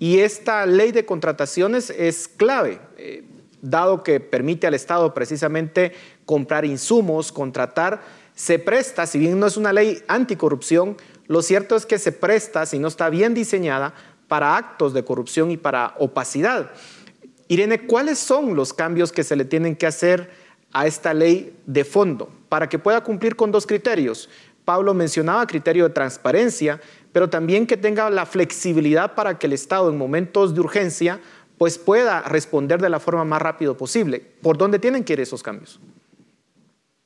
y 0.00 0.18
esta 0.18 0.66
ley 0.66 0.90
de 0.90 1.06
contrataciones 1.06 1.90
es 1.90 2.26
clave, 2.26 2.80
eh, 2.98 3.22
dado 3.62 4.02
que 4.02 4.18
permite 4.18 4.66
al 4.66 4.74
Estado 4.74 5.14
precisamente 5.14 5.92
comprar 6.26 6.64
insumos, 6.64 7.30
contratar, 7.30 8.02
se 8.34 8.58
presta, 8.58 9.06
si 9.06 9.20
bien 9.20 9.38
no 9.38 9.46
es 9.46 9.56
una 9.56 9.72
ley 9.72 10.02
anticorrupción, 10.08 10.96
lo 11.28 11.40
cierto 11.40 11.76
es 11.76 11.86
que 11.86 12.00
se 12.00 12.10
presta, 12.10 12.66
si 12.66 12.80
no 12.80 12.88
está 12.88 13.10
bien 13.10 13.32
diseñada, 13.32 13.94
para 14.26 14.56
actos 14.56 14.92
de 14.92 15.04
corrupción 15.04 15.52
y 15.52 15.56
para 15.56 15.94
opacidad. 15.98 16.72
Irene, 17.50 17.84
¿cuáles 17.84 18.20
son 18.20 18.54
los 18.54 18.72
cambios 18.72 19.10
que 19.10 19.24
se 19.24 19.34
le 19.34 19.44
tienen 19.44 19.74
que 19.74 19.88
hacer 19.88 20.30
a 20.72 20.86
esta 20.86 21.12
ley 21.12 21.52
de 21.66 21.84
fondo 21.84 22.30
para 22.48 22.68
que 22.68 22.78
pueda 22.78 23.02
cumplir 23.02 23.34
con 23.34 23.50
dos 23.50 23.66
criterios? 23.66 24.28
Pablo 24.64 24.94
mencionaba 24.94 25.44
criterio 25.48 25.88
de 25.88 25.92
transparencia, 25.92 26.80
pero 27.10 27.28
también 27.28 27.66
que 27.66 27.76
tenga 27.76 28.08
la 28.08 28.24
flexibilidad 28.24 29.16
para 29.16 29.36
que 29.36 29.48
el 29.48 29.52
Estado 29.52 29.90
en 29.90 29.98
momentos 29.98 30.54
de 30.54 30.60
urgencia 30.60 31.18
pues 31.58 31.76
pueda 31.76 32.22
responder 32.22 32.80
de 32.80 32.88
la 32.88 33.00
forma 33.00 33.24
más 33.24 33.42
rápido 33.42 33.76
posible. 33.76 34.24
¿Por 34.42 34.56
dónde 34.56 34.78
tienen 34.78 35.02
que 35.02 35.14
ir 35.14 35.20
esos 35.20 35.42
cambios? 35.42 35.80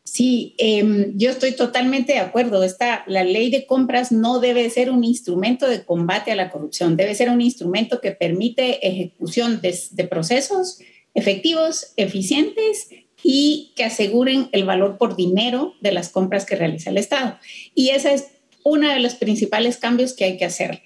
Sí, 0.05 0.55
em, 0.59 1.17
yo 1.17 1.31
estoy 1.31 1.53
totalmente 1.53 2.13
de 2.13 2.19
acuerdo. 2.19 2.63
Esta, 2.63 3.05
la 3.07 3.25
ley 3.25 3.51
de 3.51 3.65
compras 3.65 4.13
no 4.13 4.39
debe 4.39 4.69
ser 4.69 4.91
un 4.91 5.03
instrumento 5.03 5.67
de 5.67 5.83
combate 5.83 6.31
a 6.31 6.37
la 6.37 6.51
corrupción, 6.51 6.97
debe 6.97 7.15
ser 7.15 7.31
un 7.31 7.41
instrumento 7.41 8.03
que 8.03 8.13
permite 8.13 8.87
ejecución 8.87 9.63
de, 9.63 9.77
de 9.91 10.05
procesos 10.05 10.79
efectivos, 11.15 11.93
eficientes 11.97 12.91
y 13.23 13.73
que 13.77 13.85
aseguren 13.85 14.51
el 14.53 14.65
valor 14.65 14.99
por 14.99 15.17
dinero 15.17 15.75
de 15.81 15.93
las 15.93 16.11
compras 16.11 16.45
que 16.45 16.57
realiza 16.57 16.91
el 16.91 16.99
Estado. 16.99 17.39
Y 17.75 17.89
ese 17.91 18.13
es 18.13 18.27
uno 18.63 18.91
de 18.91 19.01
los 19.01 19.15
principales 19.15 19.79
cambios 19.79 20.13
que 20.13 20.25
hay 20.25 20.37
que 20.37 20.45
hacer. 20.45 20.83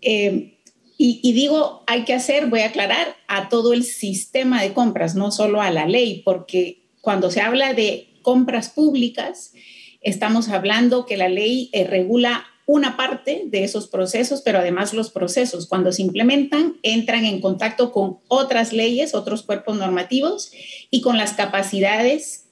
Em, 0.00 0.52
y, 0.98 1.20
y, 1.22 1.32
digo, 1.32 1.82
hay 1.86 2.04
que 2.04 2.14
hacer, 2.14 2.46
voy 2.46 2.60
a 2.60 2.66
aclarar, 2.66 3.16
a 3.26 3.48
todo 3.48 3.72
el 3.72 3.82
sistema 3.82 4.62
de 4.62 4.72
compras, 4.72 5.14
no 5.14 5.32
solo 5.32 5.60
a 5.60 5.70
la 5.70 5.86
ley, 5.86 6.22
porque 6.24 6.86
cuando 7.00 7.30
se 7.30 7.40
habla 7.40 7.74
de 7.74 8.05
compras 8.26 8.70
públicas, 8.70 9.52
estamos 10.00 10.48
hablando 10.48 11.06
que 11.06 11.16
la 11.16 11.28
ley 11.28 11.70
eh, 11.72 11.84
regula 11.84 12.44
una 12.66 12.96
parte 12.96 13.44
de 13.46 13.62
esos 13.62 13.86
procesos, 13.86 14.42
pero 14.42 14.58
además 14.58 14.92
los 14.92 15.10
procesos, 15.10 15.68
cuando 15.68 15.92
se 15.92 16.02
implementan, 16.02 16.74
entran 16.82 17.24
en 17.24 17.40
contacto 17.40 17.92
con 17.92 18.18
otras 18.26 18.72
leyes, 18.72 19.14
otros 19.14 19.44
cuerpos 19.44 19.78
normativos 19.78 20.50
y 20.90 21.02
con 21.02 21.16
las 21.18 21.34
capacidades 21.34 22.46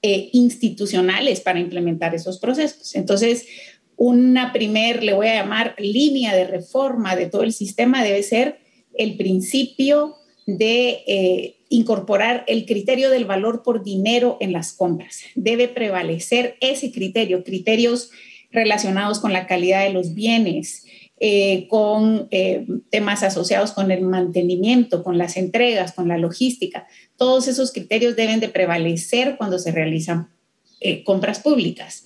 eh, 0.00 0.30
institucionales 0.32 1.40
para 1.40 1.60
implementar 1.60 2.14
esos 2.14 2.38
procesos. 2.38 2.94
Entonces, 2.94 3.44
una 3.96 4.54
primer, 4.54 5.02
le 5.02 5.12
voy 5.12 5.26
a 5.26 5.34
llamar, 5.34 5.74
línea 5.76 6.34
de 6.34 6.46
reforma 6.46 7.16
de 7.16 7.26
todo 7.26 7.42
el 7.42 7.52
sistema 7.52 8.02
debe 8.02 8.22
ser 8.22 8.60
el 8.94 9.18
principio 9.18 10.16
de 10.46 11.04
eh, 11.06 11.57
incorporar 11.68 12.44
el 12.46 12.66
criterio 12.66 13.10
del 13.10 13.24
valor 13.24 13.62
por 13.62 13.82
dinero 13.82 14.36
en 14.40 14.52
las 14.52 14.72
compras. 14.72 15.20
Debe 15.34 15.68
prevalecer 15.68 16.56
ese 16.60 16.92
criterio, 16.92 17.44
criterios 17.44 18.10
relacionados 18.50 19.20
con 19.20 19.32
la 19.32 19.46
calidad 19.46 19.84
de 19.84 19.92
los 19.92 20.14
bienes, 20.14 20.86
eh, 21.20 21.66
con 21.68 22.28
eh, 22.30 22.66
temas 22.90 23.22
asociados 23.22 23.72
con 23.72 23.90
el 23.90 24.02
mantenimiento, 24.02 25.02
con 25.02 25.18
las 25.18 25.36
entregas, 25.36 25.92
con 25.92 26.08
la 26.08 26.16
logística. 26.16 26.86
Todos 27.16 27.48
esos 27.48 27.72
criterios 27.72 28.16
deben 28.16 28.40
de 28.40 28.48
prevalecer 28.48 29.36
cuando 29.36 29.58
se 29.58 29.72
realizan 29.72 30.30
compras 31.04 31.40
públicas. 31.40 32.04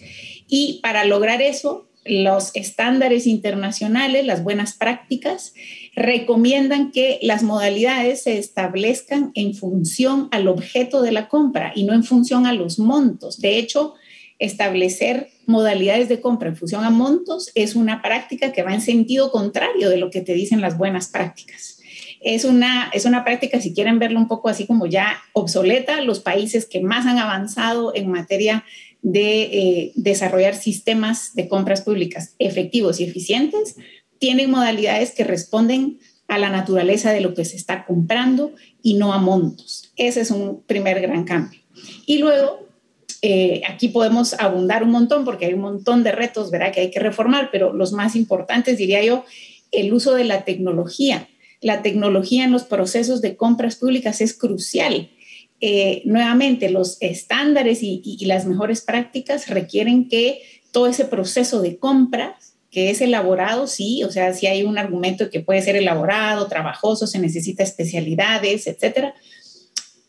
Y 0.48 0.80
para 0.82 1.04
lograr 1.04 1.42
eso, 1.42 1.90
los 2.04 2.50
estándares 2.54 3.26
internacionales, 3.26 4.26
las 4.26 4.42
buenas 4.42 4.74
prácticas, 4.74 5.54
recomiendan 5.94 6.90
que 6.90 7.18
las 7.22 7.42
modalidades 7.42 8.22
se 8.22 8.38
establezcan 8.38 9.30
en 9.34 9.54
función 9.54 10.28
al 10.30 10.48
objeto 10.48 11.02
de 11.02 11.12
la 11.12 11.28
compra 11.28 11.72
y 11.74 11.84
no 11.84 11.92
en 11.92 12.04
función 12.04 12.46
a 12.46 12.54
los 12.54 12.78
montos. 12.78 13.40
De 13.40 13.58
hecho, 13.58 13.94
establecer 14.38 15.28
modalidades 15.46 16.08
de 16.08 16.20
compra 16.20 16.48
en 16.48 16.56
función 16.56 16.84
a 16.84 16.90
montos 16.90 17.50
es 17.54 17.76
una 17.76 18.02
práctica 18.02 18.52
que 18.52 18.62
va 18.62 18.74
en 18.74 18.80
sentido 18.80 19.30
contrario 19.30 19.88
de 19.90 19.98
lo 19.98 20.10
que 20.10 20.22
te 20.22 20.34
dicen 20.34 20.60
las 20.60 20.78
buenas 20.78 21.08
prácticas. 21.08 21.78
Es 22.20 22.44
una, 22.44 22.88
es 22.92 23.04
una 23.04 23.24
práctica, 23.24 23.60
si 23.60 23.74
quieren 23.74 23.98
verlo 23.98 24.18
un 24.18 24.28
poco 24.28 24.48
así 24.48 24.66
como 24.66 24.86
ya 24.86 25.20
obsoleta, 25.32 26.00
los 26.00 26.20
países 26.20 26.66
que 26.66 26.80
más 26.80 27.04
han 27.04 27.18
avanzado 27.18 27.94
en 27.94 28.10
materia 28.10 28.64
de 29.02 29.42
eh, 29.42 29.92
desarrollar 29.96 30.54
sistemas 30.54 31.34
de 31.34 31.48
compras 31.48 31.82
públicas 31.82 32.36
efectivos 32.38 33.00
y 33.00 33.04
eficientes, 33.04 33.76
tienen 34.22 34.52
modalidades 34.52 35.10
que 35.10 35.24
responden 35.24 35.98
a 36.28 36.38
la 36.38 36.48
naturaleza 36.48 37.10
de 37.10 37.20
lo 37.20 37.34
que 37.34 37.44
se 37.44 37.56
está 37.56 37.84
comprando 37.84 38.52
y 38.80 38.94
no 38.94 39.12
a 39.12 39.18
montos. 39.18 39.92
Ese 39.96 40.20
es 40.20 40.30
un 40.30 40.62
primer 40.62 41.00
gran 41.00 41.24
cambio. 41.24 41.58
Y 42.06 42.18
luego, 42.18 42.68
eh, 43.20 43.62
aquí 43.68 43.88
podemos 43.88 44.34
abundar 44.34 44.84
un 44.84 44.92
montón 44.92 45.24
porque 45.24 45.46
hay 45.46 45.54
un 45.54 45.62
montón 45.62 46.04
de 46.04 46.12
retos, 46.12 46.52
¿verdad? 46.52 46.72
Que 46.72 46.82
hay 46.82 46.90
que 46.92 47.00
reformar, 47.00 47.48
pero 47.50 47.72
los 47.72 47.90
más 47.90 48.14
importantes, 48.14 48.78
diría 48.78 49.02
yo, 49.02 49.24
el 49.72 49.92
uso 49.92 50.14
de 50.14 50.22
la 50.22 50.44
tecnología. 50.44 51.28
La 51.60 51.82
tecnología 51.82 52.44
en 52.44 52.52
los 52.52 52.62
procesos 52.62 53.22
de 53.22 53.34
compras 53.34 53.74
públicas 53.74 54.20
es 54.20 54.34
crucial 54.38 55.10
eh, 55.64 56.02
nuevamente 56.06 56.70
los 56.70 56.96
estándares 57.00 57.84
y, 57.84 58.18
las 58.26 58.46
mejores 58.46 58.80
prácticas 58.80 59.48
requieren 59.48 60.08
que 60.08 60.42
todo 60.72 60.88
ese 60.88 61.04
proceso 61.04 61.62
de 61.62 61.76
compras 61.76 62.51
que 62.72 62.88
es 62.88 63.02
elaborado, 63.02 63.66
sí, 63.66 64.02
o 64.02 64.10
sea, 64.10 64.32
si 64.32 64.46
hay 64.46 64.62
un 64.62 64.78
argumento 64.78 65.28
que 65.28 65.40
puede 65.40 65.60
ser 65.60 65.76
elaborado, 65.76 66.48
trabajoso, 66.48 67.06
se 67.06 67.18
necesita 67.18 67.62
especialidades, 67.62 68.66
etcétera. 68.66 69.14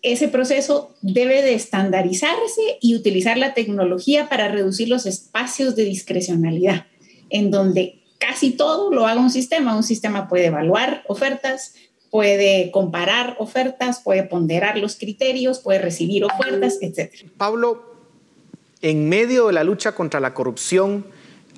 Ese 0.01 0.30
proceso 0.30 0.95
debe 1.01 1.41
de 1.41 1.55
estandarizarse 1.55 2.78
y 2.80 2.95
utilizar 2.95 3.38
la 3.38 3.53
tecnología 3.53 4.30
para 4.30 4.47
reducir 4.47 4.88
los 4.88 5.05
espacios 5.05 5.76
de 5.76 5.84
discrecionalidad, 5.84 6.86
en 7.30 7.51
donde 7.51 8.01
casi 8.18 8.51
todo 8.51 8.93
lo 8.93 9.07
haga 9.07 9.20
un 9.20 9.30
sistema. 9.30 9.76
Un 9.76 9.84
sistema 9.84 10.30
puede 10.30 10.45
evaluar 10.45 11.03
ofertas, 11.07 11.74
puede 12.11 12.72
comparar 12.72 13.36
ofertas, 13.39 13.99
puede 14.01 14.24
ponderar 14.24 14.78
los 14.78 14.95
criterios, 14.95 15.59
puede 15.59 15.80
recibir 15.80 16.24
ofertas, 16.24 16.78
etc. 16.82 17.11
Pablo, 17.36 17.93
en 18.82 19.09
medio 19.09 19.47
de 19.47 19.53
la 19.53 19.66
lucha 19.66 19.95
contra 19.95 20.22
la 20.22 20.34
corrupción, 20.34 21.05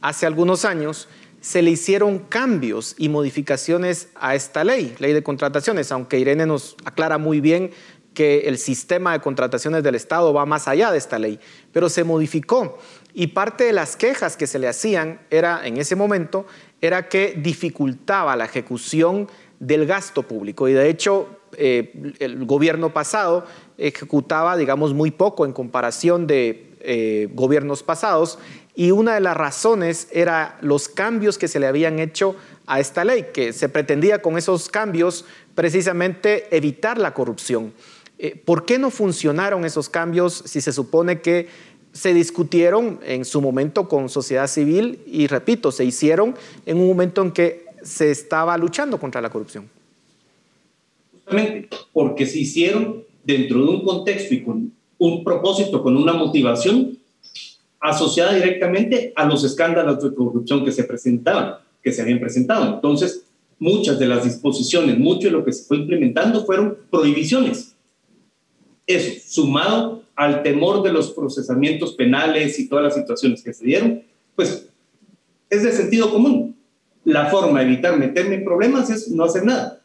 hace 0.02 0.26
algunos 0.26 0.66
años, 0.66 1.08
se 1.42 1.62
le 1.62 1.72
hicieron 1.72 2.20
cambios 2.20 2.96
y 2.98 3.10
modificaciones 3.10 4.10
a 4.16 4.36
esta 4.36 4.64
ley, 4.64 4.96
ley 5.00 5.14
de 5.14 5.24
contrataciones, 5.24 5.92
aunque 5.92 6.20
Irene 6.20 6.46
nos 6.46 6.76
aclara 6.86 7.18
muy 7.18 7.40
bien 7.40 7.72
que 8.16 8.48
el 8.48 8.58
sistema 8.58 9.14
de 9.14 9.20
contrataciones 9.20 9.84
del 9.84 9.94
Estado 9.94 10.34
va 10.34 10.46
más 10.46 10.68
allá 10.68 10.92
de 10.92 10.98
esta 10.98 11.20
ley, 11.20 11.40
pero 11.72 11.90
se 11.90 12.04
modificó 12.04 12.80
y 13.18 13.28
parte 13.28 13.64
de 13.64 13.72
las 13.72 13.96
quejas 13.96 14.36
que 14.36 14.46
se 14.46 14.60
le 14.60 14.68
hacían 14.68 15.22
era 15.30 15.66
en 15.66 15.78
ese 15.78 15.96
momento 15.96 16.46
era 16.82 17.08
que 17.08 17.34
dificultaba 17.38 18.36
la 18.36 18.44
ejecución 18.44 19.30
del 19.60 19.86
gasto 19.86 20.24
público. 20.24 20.68
Y 20.68 20.74
de 20.74 20.90
hecho, 20.90 21.30
eh, 21.58 22.14
el 22.20 22.46
gobierno 22.46 22.92
pasado 22.94 23.46
ejecutaba, 23.78 24.58
digamos, 24.58 24.94
muy 24.94 25.12
poco 25.12 25.46
en 25.46 25.54
comparación 25.54 26.28
de 26.28 26.76
eh, 26.82 27.30
gobiernos 27.34 27.84
pasados. 27.84 28.38
Y 28.76 28.92
una 28.92 29.16
de 29.16 29.22
las 29.22 29.38
razones 29.38 30.08
era 30.12 30.58
los 30.62 30.90
cambios 30.90 31.38
que 31.38 31.48
se 31.48 31.60
le 31.60 31.68
habían 31.68 32.00
hecho 32.00 32.36
a 32.68 32.80
esta 32.80 33.06
ley, 33.06 33.28
que 33.34 33.54
se 33.54 33.70
pretendía 33.70 34.22
con 34.22 34.38
esos 34.38 34.70
cambios 34.70 35.26
precisamente 35.54 36.56
evitar 36.56 36.98
la 36.98 37.14
corrupción. 37.14 37.74
Eh, 38.18 38.42
¿Por 38.44 38.66
qué 38.66 38.80
no 38.80 38.92
funcionaron 38.92 39.66
esos 39.66 39.90
cambios 39.90 40.44
si 40.46 40.62
se 40.62 40.74
supone 40.74 41.22
que 41.22 41.48
se 41.94 42.14
discutieron 42.14 43.00
en 43.06 43.24
su 43.24 43.42
momento 43.42 43.88
con 43.88 44.10
sociedad 44.10 44.48
civil 44.48 45.00
y, 45.06 45.28
repito, 45.28 45.72
se 45.72 45.86
hicieron 45.86 46.36
en 46.66 46.78
un 46.78 46.88
momento 46.88 47.22
en 47.22 47.32
que 47.32 47.66
se 47.84 48.12
estaba 48.12 48.58
luchando 48.58 49.00
contra 49.00 49.22
la 49.22 49.30
corrupción? 49.30 49.70
Justamente 51.14 51.70
porque 51.94 52.26
se 52.26 52.40
hicieron 52.40 53.04
dentro 53.24 53.60
de 53.60 53.70
un 53.70 53.86
contexto 53.86 54.34
y 54.34 54.44
con 54.44 54.74
un 54.98 55.24
propósito, 55.24 55.82
con 55.82 55.96
una 55.96 56.14
motivación 56.14 56.98
asociada 57.90 58.34
directamente 58.34 59.14
a 59.16 59.26
los 59.26 59.44
escándalos 59.44 60.02
de 60.02 60.14
corrupción 60.14 60.66
que 60.66 60.72
se 60.72 60.84
presentaban, 60.84 61.56
que 61.84 61.92
se 61.92 62.02
habían 62.02 62.20
presentado. 62.20 62.76
Entonces, 62.76 63.26
muchas 63.60 64.00
de 64.00 64.08
las 64.08 64.24
disposiciones, 64.24 64.98
mucho 64.98 65.28
de 65.28 65.34
lo 65.34 65.46
que 65.46 65.54
se 65.54 65.66
fue 65.66 65.78
implementando 65.78 66.46
fueron 66.46 66.78
prohibiciones. 66.90 67.76
Eso, 68.88 69.22
sumado 69.28 70.04
al 70.16 70.44
temor 70.44 70.82
de 70.84 70.94
los 70.94 71.12
procesamientos 71.12 71.94
penales 71.94 72.58
y 72.60 72.68
todas 72.68 72.86
las 72.86 72.96
situaciones 72.96 73.44
que 73.44 73.54
se 73.54 73.66
dieron, 73.66 74.02
pues 74.36 74.68
es 75.50 75.64
de 75.64 75.72
sentido 75.72 76.12
común. 76.12 76.56
La 77.04 77.28
forma 77.28 77.60
de 77.60 77.68
evitar 77.68 77.98
meterme 77.98 78.36
en 78.36 78.46
problemas 78.46 78.90
es 78.90 79.10
no 79.10 79.26
hacer 79.26 79.46
nada. 79.46 79.82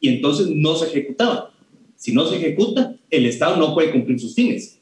Y 0.00 0.08
entonces 0.08 0.48
no 0.48 0.76
se 0.76 0.86
ejecutaba. 0.86 1.52
Si 1.94 2.14
no 2.14 2.26
se 2.26 2.36
ejecuta, 2.36 2.94
el 3.10 3.26
Estado 3.26 3.56
no 3.56 3.74
puede 3.74 3.90
cumplir 3.90 4.18
sus 4.18 4.34
fines. 4.34 4.78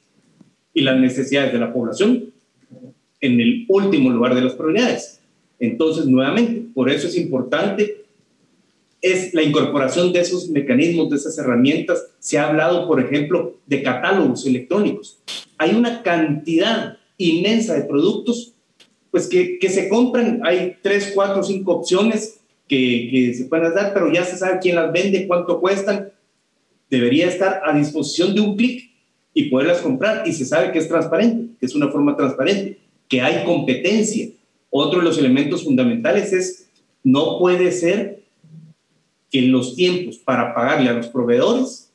Y 0.73 0.83
las 0.83 0.99
necesidades 0.99 1.53
de 1.53 1.59
la 1.59 1.73
población 1.73 2.35
en 3.27 3.41
el 3.41 3.65
último 3.69 4.11
lugar 4.11 4.35
de 4.35 4.43
las 4.43 4.55
prioridades. 4.55 5.21
Entonces, 5.59 6.07
nuevamente, 6.07 6.67
por 6.75 6.91
eso 6.91 7.07
es 7.07 7.17
importante 7.17 8.07
es 9.03 9.35
la 9.35 9.43
incorporación 9.43 10.13
de 10.13 10.21
esos 10.21 10.49
mecanismos, 10.49 11.11
de 11.11 11.17
esas 11.17 11.39
herramientas. 11.39 12.07
Se 12.19 12.39
ha 12.39 12.49
hablado, 12.49 12.89
por 12.89 13.01
ejemplo, 13.01 13.57
de 13.67 13.83
catálogos 13.83 14.47
electrónicos. 14.47 15.19
Hay 15.59 15.75
una 15.75 16.03
cantidad 16.03 16.99
inmensa 17.19 17.75
de 17.75 17.83
productos 17.83 18.55
pues 19.11 19.29
que, 19.29 19.59
que 19.59 19.69
se 19.69 19.89
compran. 19.89 20.41
Hay 20.45 20.77
tres, 20.83 21.13
cuatro, 21.15 21.43
cinco 21.43 21.73
opciones 21.73 22.41
que, 22.69 23.09
que 23.11 23.35
se 23.35 23.45
pueden 23.45 23.73
dar, 23.75 23.95
pero 23.95 24.13
ya 24.13 24.25
se 24.25 24.37
sabe 24.37 24.59
quién 24.61 24.77
las 24.77 24.93
vende, 24.93 25.27
cuánto 25.27 25.61
cuestan. 25.61 26.13
Debería 26.91 27.29
estar 27.29 27.63
a 27.65 27.77
disposición 27.77 28.35
de 28.35 28.41
un 28.41 28.57
clic 28.57 28.91
y 29.35 29.51
poderlas 29.51 29.83
comprar 29.83 30.27
y 30.27 30.33
se 30.33 30.45
sabe 30.45 30.73
que 30.73 30.79
es 30.79 30.89
transparente, 30.89 31.55
que 31.61 31.67
es 31.67 31.75
una 31.75 31.89
forma 31.89 32.17
transparente, 32.17 32.79
que 33.09 33.21
hay 33.21 33.45
competencia. 33.45 34.29
Otro 34.71 34.99
de 34.99 35.05
los 35.05 35.19
elementos 35.19 35.65
fundamentales 35.65 36.33
es 36.33 36.69
no 37.03 37.39
puede 37.39 37.73
ser 37.73 38.23
que 39.31 39.43
los 39.43 39.77
tiempos 39.77 40.19
para 40.19 40.55
pagarle 40.55 40.91
a 40.91 40.95
los 40.95 41.09
proveedores 41.09 41.91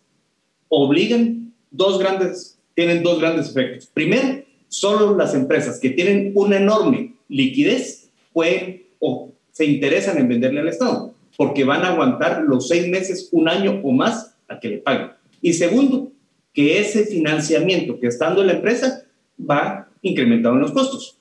obligan 0.70 1.53
dos 1.70 1.99
grandes, 1.99 2.57
tienen 2.76 3.03
dos 3.03 3.20
grandes 3.20 3.49
efectos. 3.49 3.88
Primero, 3.88 4.43
solo 4.68 5.16
las 5.18 5.36
empresas 5.36 5.80
que 5.80 5.89
tienen 5.89 6.32
una 6.34 6.57
enorme 6.57 7.14
liquidez 7.28 8.09
pueden 8.32 8.84
o 8.99 9.32
se 9.51 9.66
interesan 9.66 10.18
en 10.18 10.30
venderle 10.30 10.62
al 10.62 10.70
Estado, 10.70 11.14
porque 11.36 11.64
van 11.64 11.84
a 11.84 11.89
aguantar 11.89 12.43
los 12.43 12.70
seis 12.70 12.88
meses, 12.88 13.28
un 13.32 13.49
año 13.49 13.82
o 13.84 13.91
más 13.91 14.34
a 14.47 14.59
que 14.59 14.70
le 14.70 14.78
paguen. 14.78 15.12
Y 15.41 15.53
segundo, 15.53 16.12
que 16.53 16.80
ese 16.80 17.05
financiamiento 17.05 17.99
que 17.99 18.07
está 18.07 18.28
dando 18.28 18.43
la 18.43 18.53
empresa 18.53 19.03
va 19.39 19.89
incrementado 20.02 20.56
en 20.56 20.62
los 20.62 20.72
costos. 20.72 21.18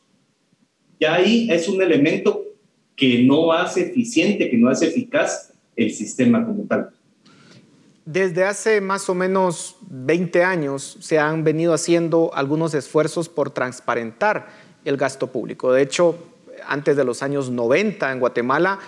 Ya 0.99 1.15
ahí 1.15 1.49
es 1.51 1.69
un 1.69 1.81
elemento 1.81 2.45
que 2.97 3.23
no 3.25 3.53
hace 3.53 3.83
eficiente, 3.83 4.51
que 4.51 4.59
no 4.59 4.69
hace 4.69 4.89
eficaz 4.89 5.55
el 5.77 5.91
sistema 5.93 6.45
como 6.45 6.65
tal. 6.65 6.91
Desde 8.05 8.45
hace 8.45 8.81
más 8.81 9.09
o 9.09 9.15
menos 9.15 9.77
20 9.89 10.43
años 10.43 10.99
se 11.01 11.19
han 11.19 11.45
venido 11.45 11.73
haciendo 11.73 12.31
algunos 12.35 12.75
esfuerzos 12.75 13.29
por 13.29 13.51
transparentar 13.51 14.49
el 14.85 14.97
gasto 14.97 15.29
público. 15.29 15.73
De 15.73 15.83
hecho, 15.83 16.19
antes 16.67 16.97
de 16.97 17.05
los 17.05 17.23
años 17.23 17.51
90 17.51 18.13
en 18.13 18.21
Guatemala, 18.21 18.79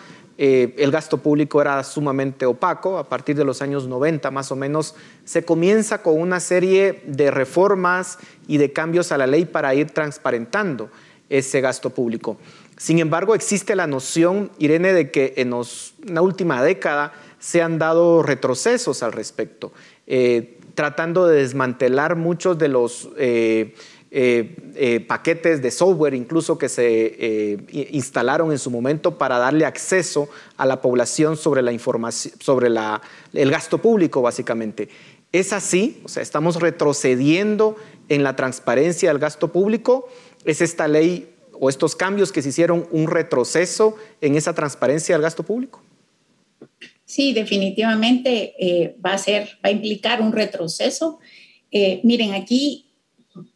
eh, 0.45 0.75
el 0.79 0.91
gasto 0.91 1.19
público 1.19 1.61
era 1.63 1.85
sumamente 1.85 2.47
opaco. 2.47 2.99
A 2.99 3.09
partir 3.09 3.37
de 3.37 3.45
los 3.45 3.63
años 3.63 3.87
90 3.87 4.29
más 4.33 4.51
o 4.51 4.57
menos 4.57 4.97
se 5.25 5.45
comienza 5.45 6.03
con 6.03 6.21
una 6.21 6.41
serie 6.41 7.01
de 7.07 7.31
reformas 7.31 8.19
y 8.49 8.57
de 8.57 8.73
cambios 8.73 9.13
a 9.13 9.19
la 9.19 9.29
ley 9.29 9.45
para 9.45 9.73
ir 9.77 9.93
transparentando 9.93 10.91
ese 11.29 11.61
gasto 11.61 11.91
público. 11.91 12.39
Sin 12.77 12.99
embargo, 12.99 13.37
existe 13.37 13.77
la 13.77 13.87
noción, 13.87 14.51
Irene, 14.59 14.93
de 14.93 15.13
que 15.13 15.35
en 15.37 15.55
la 16.13 16.23
última 16.23 16.61
década 16.61 17.13
se 17.39 17.63
han 17.63 17.79
dado 17.79 18.25
retrocesos 18.25 19.05
al 19.05 19.13
respecto, 19.13 19.73
eh, 20.09 20.59
tratando 20.75 21.29
de 21.29 21.41
desmantelar 21.41 22.17
muchos 22.17 22.59
de 22.59 22.67
los 22.67 23.11
eh, 23.17 23.77
eh, 24.15 25.05
paquetes 25.09 25.63
de 25.63 25.71
software 25.71 26.15
incluso 26.15 26.59
que 26.59 26.69
se 26.69 27.59
instalaron 27.91 28.53
en 28.53 28.59
su 28.59 28.71
momento 28.71 29.17
para 29.17 29.39
darle 29.39 29.65
acceso 29.65 30.29
a 30.57 30.67
la 30.67 30.83
población 30.83 31.37
sobre 31.37 31.63
la 31.63 31.73
información, 31.73 32.35
sobre 32.41 32.69
el 32.69 33.51
gasto 33.51 33.79
público, 33.79 34.21
básicamente. 34.21 34.89
¿Es 35.33 35.55
así? 35.55 36.01
O 36.05 36.09
sea, 36.09 36.23
estamos 36.23 36.61
retrocediendo 36.61 37.77
en 38.11 38.23
la 38.23 38.37
transparencia 38.37 39.09
del 39.09 39.19
gasto 39.19 39.51
público. 39.51 40.09
¿Es 40.45 40.61
esta 40.61 40.87
ley 40.87 41.31
o 41.59 41.71
estos 41.71 41.97
cambios 41.97 42.33
que 42.33 42.43
se 42.43 42.51
hicieron 42.51 42.87
un 42.91 43.07
retroceso 43.07 43.97
en 44.21 44.37
esa 44.37 44.55
transparencia 44.55 45.15
del 45.15 45.23
gasto 45.23 45.43
público? 45.43 45.83
Sí, 47.07 47.33
definitivamente 47.33 48.55
eh, 48.59 48.97
va 49.05 49.15
a 49.15 49.19
ser, 49.19 49.59
va 49.65 49.69
a 49.69 49.71
implicar 49.71 50.21
un 50.21 50.33
retroceso. 50.33 51.19
Eh, 51.71 52.01
miren, 52.05 52.35
aquí 52.35 52.92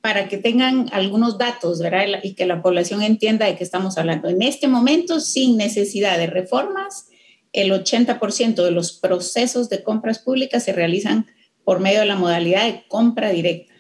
para 0.00 0.28
que 0.28 0.38
tengan 0.38 0.88
algunos 0.92 1.38
datos, 1.38 1.80
¿verdad? 1.80 2.20
Y 2.22 2.34
que 2.34 2.46
la 2.46 2.62
población 2.62 3.02
entienda 3.02 3.46
de 3.46 3.56
qué 3.56 3.64
estamos 3.64 3.98
hablando. 3.98 4.28
En 4.28 4.42
este 4.42 4.68
momento, 4.68 5.20
sin 5.20 5.56
necesidad 5.56 6.18
de 6.18 6.26
reformas, 6.26 7.08
el 7.52 7.72
80% 7.72 8.62
de 8.62 8.70
los 8.70 8.92
procesos 8.92 9.68
de 9.68 9.82
compras 9.82 10.18
públicas 10.18 10.64
se 10.64 10.72
realizan 10.72 11.26
por 11.64 11.80
medio 11.80 12.00
de 12.00 12.06
la 12.06 12.16
modalidad 12.16 12.66
de 12.66 12.84
compra 12.88 13.30
directa. 13.30 13.74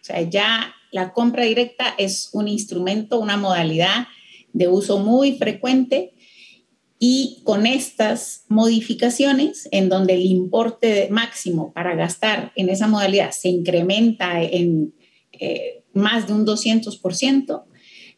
O 0.00 0.04
sea, 0.04 0.22
ya 0.22 0.74
la 0.92 1.12
compra 1.12 1.44
directa 1.44 1.94
es 1.98 2.30
un 2.32 2.48
instrumento, 2.48 3.18
una 3.18 3.36
modalidad 3.36 4.06
de 4.52 4.68
uso 4.68 4.98
muy 4.98 5.36
frecuente 5.36 6.14
y 6.98 7.42
con 7.44 7.66
estas 7.66 8.44
modificaciones, 8.48 9.68
en 9.70 9.88
donde 9.88 10.14
el 10.14 10.22
importe 10.22 11.08
máximo 11.10 11.72
para 11.72 11.94
gastar 11.94 12.52
en 12.56 12.68
esa 12.68 12.88
modalidad 12.88 13.30
se 13.30 13.48
incrementa 13.48 14.42
en 14.42 14.94
eh, 15.38 15.82
más 15.92 16.26
de 16.26 16.32
un 16.32 16.46
200%, 16.46 17.62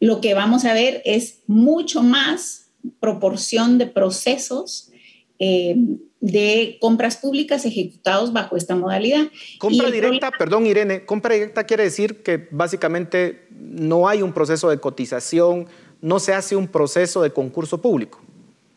lo 0.00 0.20
que 0.20 0.34
vamos 0.34 0.64
a 0.64 0.74
ver 0.74 1.02
es 1.04 1.40
mucho 1.46 2.02
más 2.02 2.70
proporción 3.00 3.78
de 3.78 3.86
procesos 3.86 4.90
eh, 5.38 5.76
de 6.20 6.76
compras 6.80 7.16
públicas 7.16 7.64
ejecutados 7.64 8.32
bajo 8.32 8.56
esta 8.56 8.76
modalidad. 8.76 9.28
Compra 9.58 9.90
directa, 9.90 10.30
perdón 10.30 10.66
Irene, 10.66 11.04
compra 11.04 11.34
directa 11.34 11.64
quiere 11.64 11.84
decir 11.84 12.22
que 12.22 12.48
básicamente 12.50 13.46
no 13.50 14.06
hay 14.08 14.22
un 14.22 14.32
proceso 14.32 14.68
de 14.68 14.78
cotización, 14.78 15.66
no 16.02 16.18
se 16.18 16.34
hace 16.34 16.56
un 16.56 16.68
proceso 16.68 17.22
de 17.22 17.30
concurso 17.30 17.80
público. 17.80 18.20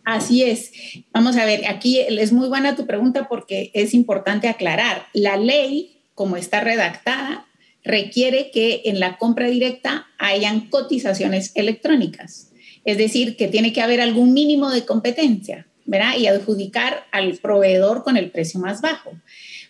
Así 0.06 0.44
es. 0.44 0.72
Vamos 1.14 1.38
a 1.38 1.46
ver, 1.46 1.66
aquí 1.68 2.00
es 2.00 2.34
muy 2.34 2.50
buena 2.50 2.76
tu 2.76 2.86
pregunta 2.86 3.28
porque 3.30 3.72
es 3.74 3.94
importante 3.94 4.50
aclarar. 4.50 5.08
La 5.14 5.38
ley, 5.38 6.02
como 6.14 6.36
está 6.36 6.60
redactada, 6.62 7.46
requiere 7.84 8.52
que 8.52 8.82
en 8.86 9.00
la 9.00 9.18
compra 9.18 9.48
directa 9.48 10.08
hayan 10.18 10.70
cotizaciones 10.70 11.52
electrónicas. 11.56 12.52
Es 12.86 12.98
decir, 12.98 13.38
que 13.38 13.48
tiene 13.48 13.74
que 13.74 13.82
haber 13.82 14.02
algún 14.02 14.34
mínimo 14.34 14.70
de 14.70 14.86
competencia. 14.86 15.68
Y 16.18 16.28
adjudicar 16.28 17.06
al 17.12 17.34
proveedor 17.38 18.04
con 18.04 18.16
el 18.16 18.32
precio 18.32 18.60
más 18.60 18.82
bajo. 18.82 19.12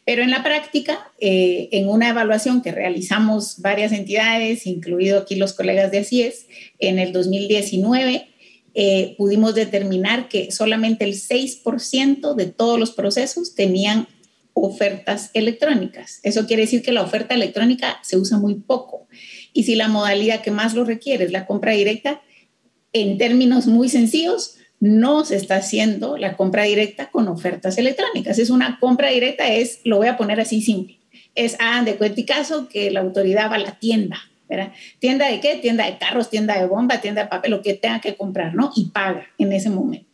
Pero 0.05 0.22
en 0.22 0.30
la 0.30 0.43
práctica, 0.43 1.11
eh, 1.20 1.70
en 1.72 1.89
una 1.89 2.09
evaluación 2.09 2.61
que 2.61 2.72
realizamos 2.72 3.61
varias 3.61 3.91
entidades, 3.91 4.68
incluido 4.68 5.20
aquí 5.20 5.36
los 5.36 5.53
colegas 5.53 5.91
de 5.91 5.99
ACIES, 5.99 6.47
en 6.80 6.99
el 6.99 7.14
2019 7.14 8.28
eh, 8.76 9.16
pudimos 9.18 9.55
determinar 9.55 10.30
que 10.30 10.51
solamente 10.51 11.05
el 11.05 11.14
6% 11.14 12.36
de 12.36 12.45
todos 12.47 12.80
los 12.80 12.91
procesos 12.91 13.55
tenían 13.55 14.07
ofertas 14.54 15.32
electrónicas. 15.34 16.20
Eso 16.24 16.45
quiere 16.45 16.64
decir 16.64 16.82
que 16.84 16.91
la 16.91 17.01
oferta 17.01 17.34
electrónica 17.34 17.99
se 18.04 18.18
usa 18.18 18.38
muy 18.38 18.56
poco. 18.56 19.08
Y 19.51 19.64
si 19.64 19.76
la 19.76 19.88
modalidad 19.88 20.41
que 20.41 20.51
más 20.51 20.74
lo 20.74 20.86
requiere 20.86 21.26
es 21.26 21.32
la 21.32 21.45
compra 21.45 21.74
directa, 21.74 22.22
en 22.93 23.18
términos 23.18 23.68
muy 23.68 23.89
sencillos, 23.89 24.58
no 24.80 25.24
se 25.24 25.38
está 25.38 25.56
haciendo 25.56 26.18
la 26.18 26.36
compra 26.36 26.64
directa 26.64 27.10
con 27.10 27.28
ofertas 27.28 27.78
electrónicas. 27.78 28.38
Es 28.38 28.49
una 28.49 28.80
compra 28.80 29.10
directa, 29.10 29.47
es, 29.47 29.80
lo 29.86 29.97
voy 29.97 30.08
a 30.08 30.18
poner 30.18 30.39
así 30.39 30.62
simple, 30.62 30.99
es, 31.36 31.56
ah, 31.60 31.84
de 31.84 31.95
cuenta 31.95 32.22
caso 32.26 32.68
que 32.68 32.91
la 32.91 32.99
autoridad 32.99 33.49
va 33.49 33.56
a 33.56 33.60
la 33.60 33.80
tienda, 33.80 34.18
¿verdad? 34.49 34.72
¿Tienda 34.99 35.28
de 35.30 35.39
qué? 35.39 35.56
Tienda 35.56 35.86
de 35.86 35.97
carros, 35.97 36.30
tienda 36.30 36.60
de 36.60 36.68
bomba, 36.68 37.01
tienda 37.01 37.24
de 37.24 37.30
papel, 37.30 37.51
lo 37.51 37.62
que 37.62 37.74
tenga 37.74 38.01
que 38.01 38.16
comprar, 38.16 38.54
¿no? 38.54 38.72
Y 38.76 38.89
paga 38.89 39.26
en 39.38 39.54
ese 39.54 39.70
momento. 39.70 40.12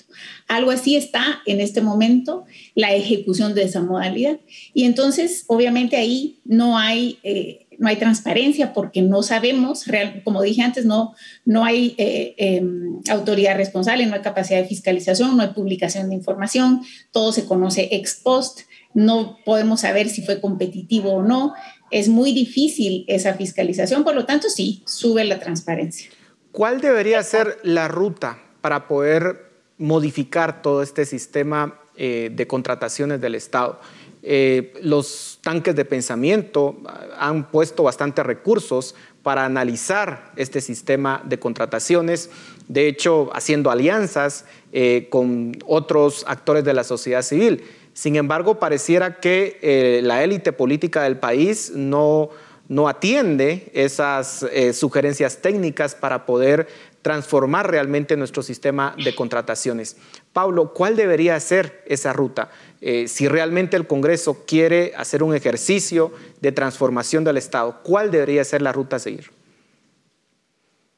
Algo 0.50 0.72
así 0.72 0.96
está 0.96 1.42
en 1.46 1.62
este 1.62 1.80
momento 1.80 2.44
la 2.74 2.94
ejecución 2.94 3.54
de 3.54 3.64
esa 3.64 3.82
modalidad. 3.82 4.40
Y 4.74 4.84
entonces, 4.86 5.46
obviamente 5.48 5.96
ahí 5.96 6.40
no 6.44 6.78
hay... 6.78 7.20
Eh, 7.24 7.66
no 7.80 7.88
hay 7.88 7.96
transparencia 7.96 8.74
porque 8.74 9.02
no 9.02 9.24
sabemos, 9.24 9.88
real, 9.88 10.22
como 10.26 10.42
dije 10.42 10.62
antes, 10.62 10.86
no, 10.86 11.16
no 11.46 11.64
hay 11.64 11.96
eh, 11.98 12.36
em, 12.38 13.00
autoridad 13.10 13.56
responsable, 13.56 14.06
no 14.06 14.16
hay 14.16 14.22
capacidad 14.22 14.60
de 14.60 14.68
fiscalización, 14.68 15.38
no 15.38 15.44
hay 15.44 15.50
publicación 15.50 16.10
de 16.10 16.16
información, 16.16 16.82
todo 17.12 17.32
se 17.32 17.46
conoce 17.46 17.88
ex 17.92 18.16
post, 18.16 18.64
no 18.94 19.38
podemos 19.46 19.80
saber 19.80 20.10
si 20.10 20.24
fue 20.24 20.42
competitivo 20.42 21.14
o 21.14 21.24
no. 21.24 21.54
Es 21.90 22.10
muy 22.10 22.34
difícil 22.34 23.06
esa 23.08 23.34
fiscalización, 23.36 24.04
por 24.04 24.14
lo 24.14 24.26
tanto 24.26 24.50
sí, 24.50 24.84
sube 24.86 25.24
la 25.24 25.40
transparencia. 25.40 26.10
¿Cuál 26.52 26.82
debería 26.82 27.24
ser 27.24 27.60
la 27.64 27.88
ruta 27.88 28.44
para 28.60 28.90
poder 28.90 29.49
modificar 29.80 30.62
todo 30.62 30.84
este 30.84 31.06
sistema 31.06 31.80
eh, 31.96 32.30
de 32.32 32.46
contrataciones 32.46 33.20
del 33.20 33.34
Estado? 33.34 33.80
eh, 34.22 34.74
los 34.82 35.40
tanques 35.42 35.76
de 35.76 35.86
pensamiento 35.86 36.78
ah, 36.86 37.06
han 37.20 37.50
puesto 37.50 37.84
bastantes 37.84 38.26
recursos 38.26 38.96
para 39.24 39.46
analizar 39.46 40.32
este 40.36 40.62
sistema 40.62 41.22
de 41.26 41.40
contrataciones, 41.40 42.30
de 42.68 42.88
hecho 42.88 43.30
haciendo 43.34 43.72
alianzas 43.72 44.46
eh, 44.72 45.08
con 45.10 45.58
otros 45.66 46.26
actores 46.28 46.64
de 46.64 46.74
la 46.74 46.84
sociedad 46.84 47.22
civil. 47.22 47.64
Sin 47.94 48.16
embargo, 48.16 48.60
pareciera 48.60 49.20
que 49.20 50.00
la 50.04 50.24
élite 50.24 50.54
política 50.54 51.04
del 51.04 51.18
país 51.18 51.74
no, 51.76 52.30
no 52.70 52.88
atiende 52.88 53.72
esas 53.74 54.46
sugerencias 54.72 55.42
técnicas 55.42 55.96
para 55.96 56.26
poder 56.26 56.68
transformar 57.02 57.70
realmente 57.72 58.18
nuestro 58.18 58.44
sistema 58.44 58.96
de 59.04 59.16
contrataciones. 59.16 59.98
Pablo, 60.34 60.74
¿cuál 60.74 60.96
debería 60.96 61.40
ser 61.40 61.84
esa 61.88 62.14
ruta? 62.14 62.52
Eh, 62.82 63.08
si 63.08 63.28
realmente 63.28 63.78
el 63.78 63.88
Congreso 63.88 64.46
quiere 64.46 64.94
hacer 64.96 65.24
un 65.24 65.36
ejercicio 65.36 66.12
de 66.42 66.52
transformación 66.52 67.24
del 67.24 67.38
Estado, 67.38 67.80
¿cuál 67.84 68.12
debería 68.12 68.44
ser 68.44 68.62
la 68.62 68.72
ruta 68.72 68.98
a 68.98 69.00
seguir? 69.00 69.32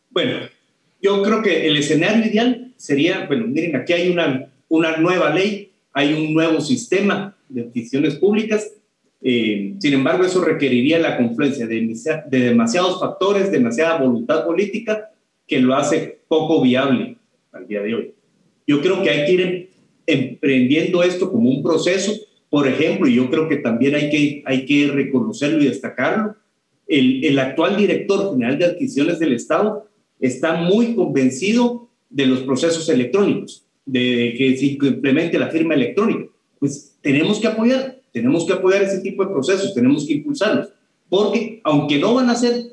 Bueno, 0.10 0.48
yo 1.02 1.22
creo 1.24 1.42
que 1.42 1.68
el 1.68 1.78
escenario 1.78 2.26
ideal 2.26 2.74
sería, 2.78 3.26
bueno, 3.28 3.48
miren, 3.48 3.76
aquí 3.76 3.94
hay 3.94 4.10
una, 4.12 4.50
una 4.70 4.98
nueva 4.98 5.30
ley, 5.30 5.72
hay 5.94 6.14
un 6.14 6.34
nuevo 6.34 6.60
sistema 6.62 7.36
de 7.48 7.62
adquisiciones 7.62 8.16
públicas, 8.16 8.72
eh, 9.24 9.76
sin 9.80 9.94
embargo, 9.94 10.26
eso 10.26 10.44
requeriría 10.44 10.98
la 10.98 11.16
confluencia 11.16 11.68
de 11.68 12.40
demasiados 12.40 13.00
factores, 13.00 13.52
demasiada 13.52 13.98
voluntad 14.00 14.46
política 14.46 15.11
que 15.52 15.60
lo 15.60 15.76
hace 15.76 16.22
poco 16.30 16.62
viable 16.62 17.18
al 17.52 17.68
día 17.68 17.82
de 17.82 17.94
hoy. 17.94 18.14
Yo 18.66 18.82
creo 18.82 19.04
que 19.04 19.10
hay 19.10 19.26
que 19.26 19.32
ir 19.34 19.70
emprendiendo 20.08 21.04
esto 21.04 21.30
como 21.30 21.50
un 21.50 21.62
proceso. 21.62 22.14
Por 22.50 22.70
ejemplo, 22.70 23.06
y 23.06 23.16
yo 23.16 23.30
creo 23.30 23.50
que 23.50 23.58
también 23.58 23.96
hay 23.96 24.10
que, 24.10 24.44
hay 24.46 24.66
que 24.66 24.88
reconocerlo 24.88 25.62
y 25.62 25.68
destacarlo, 25.68 26.38
el, 26.88 27.26
el 27.26 27.38
actual 27.38 27.76
director 27.76 28.32
general 28.32 28.58
de 28.60 28.66
adquisiciones 28.66 29.20
del 29.20 29.34
Estado 29.34 29.90
está 30.22 30.54
muy 30.54 30.96
convencido 30.96 31.90
de 32.10 32.28
los 32.28 32.40
procesos 32.44 32.88
electrónicos, 32.88 33.66
de 33.86 34.34
que 34.38 34.56
se 34.56 34.68
implemente 34.68 35.38
la 35.38 35.50
firma 35.50 35.74
electrónica. 35.74 36.32
Pues 36.60 36.96
tenemos 37.02 37.42
que 37.42 37.48
apoyar, 37.48 38.00
tenemos 38.14 38.46
que 38.46 38.54
apoyar 38.54 38.84
ese 38.84 39.02
tipo 39.02 39.26
de 39.26 39.32
procesos, 39.32 39.74
tenemos 39.74 40.08
que 40.08 40.14
impulsarlos, 40.14 40.70
porque 41.10 41.60
aunque 41.66 42.00
no 42.00 42.14
van 42.14 42.30
a 42.30 42.36
ser 42.36 42.72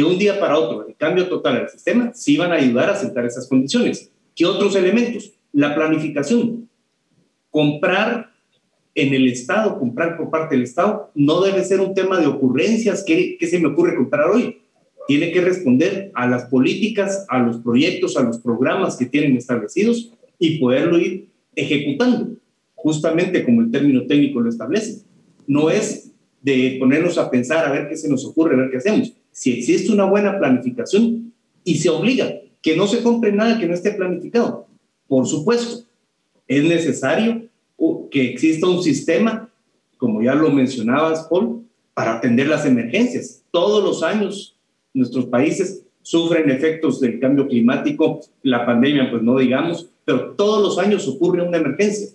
de 0.00 0.04
un 0.04 0.18
día 0.18 0.40
para 0.40 0.58
otro 0.58 0.86
el 0.88 0.96
cambio 0.96 1.28
total 1.28 1.58
al 1.58 1.68
sistema, 1.68 2.12
sí 2.14 2.38
van 2.38 2.52
a 2.52 2.54
ayudar 2.54 2.88
a 2.88 2.96
sentar 2.96 3.26
esas 3.26 3.46
condiciones. 3.46 4.10
¿Qué 4.34 4.46
otros 4.46 4.74
elementos? 4.74 5.32
La 5.52 5.74
planificación. 5.74 6.70
Comprar 7.50 8.30
en 8.94 9.12
el 9.12 9.28
Estado, 9.28 9.78
comprar 9.78 10.16
por 10.16 10.30
parte 10.30 10.54
del 10.54 10.64
Estado, 10.64 11.10
no 11.14 11.42
debe 11.42 11.62
ser 11.64 11.80
un 11.80 11.92
tema 11.92 12.18
de 12.18 12.26
ocurrencias. 12.26 13.04
¿Qué, 13.06 13.36
se 13.40 13.58
me 13.58 13.68
ocurre 13.68 13.94
comprar 13.94 14.30
hoy? 14.30 14.62
Tiene 15.06 15.32
que 15.32 15.42
responder 15.42 16.10
a 16.14 16.26
las 16.26 16.46
políticas, 16.46 17.26
a 17.28 17.38
los 17.40 17.58
proyectos, 17.58 18.16
a 18.16 18.22
los 18.22 18.38
programas 18.38 18.96
que 18.96 19.04
tienen 19.04 19.36
establecidos 19.36 20.12
y 20.38 20.58
poderlo 20.58 20.98
ir 20.98 21.28
ejecutando, 21.54 22.36
justamente 22.74 23.44
como 23.44 23.60
el 23.60 23.70
término 23.70 24.06
técnico 24.06 24.40
lo 24.40 24.48
establece. 24.48 25.02
No 25.46 25.68
es 25.68 26.12
de 26.40 26.76
ponernos 26.80 27.18
a 27.18 27.30
pensar 27.30 27.66
a 27.66 27.72
ver 27.72 27.86
qué 27.86 27.98
se 27.98 28.08
nos 28.08 28.24
ocurre, 28.24 28.54
a 28.54 28.58
ver 28.58 28.70
qué 28.70 28.78
hacemos. 28.78 29.12
Si 29.40 29.52
existe 29.52 29.90
una 29.90 30.04
buena 30.04 30.38
planificación 30.38 31.32
y 31.64 31.76
se 31.76 31.88
obliga 31.88 32.30
que 32.60 32.76
no 32.76 32.86
se 32.86 33.02
compre 33.02 33.32
nada 33.32 33.58
que 33.58 33.66
no 33.66 33.72
esté 33.72 33.92
planificado, 33.92 34.66
por 35.08 35.26
supuesto, 35.26 35.86
es 36.46 36.62
necesario 36.62 37.48
que 38.10 38.32
exista 38.32 38.66
un 38.66 38.82
sistema, 38.82 39.48
como 39.96 40.20
ya 40.20 40.34
lo 40.34 40.50
mencionabas, 40.50 41.26
Paul, 41.30 41.64
para 41.94 42.18
atender 42.18 42.48
las 42.48 42.66
emergencias. 42.66 43.42
Todos 43.50 43.82
los 43.82 44.02
años 44.02 44.58
nuestros 44.92 45.24
países 45.24 45.86
sufren 46.02 46.50
efectos 46.50 47.00
del 47.00 47.18
cambio 47.18 47.48
climático, 47.48 48.20
la 48.42 48.66
pandemia, 48.66 49.10
pues 49.10 49.22
no 49.22 49.38
digamos, 49.38 49.88
pero 50.04 50.32
todos 50.32 50.62
los 50.62 50.78
años 50.78 51.08
ocurre 51.08 51.40
una 51.40 51.56
emergencia, 51.56 52.08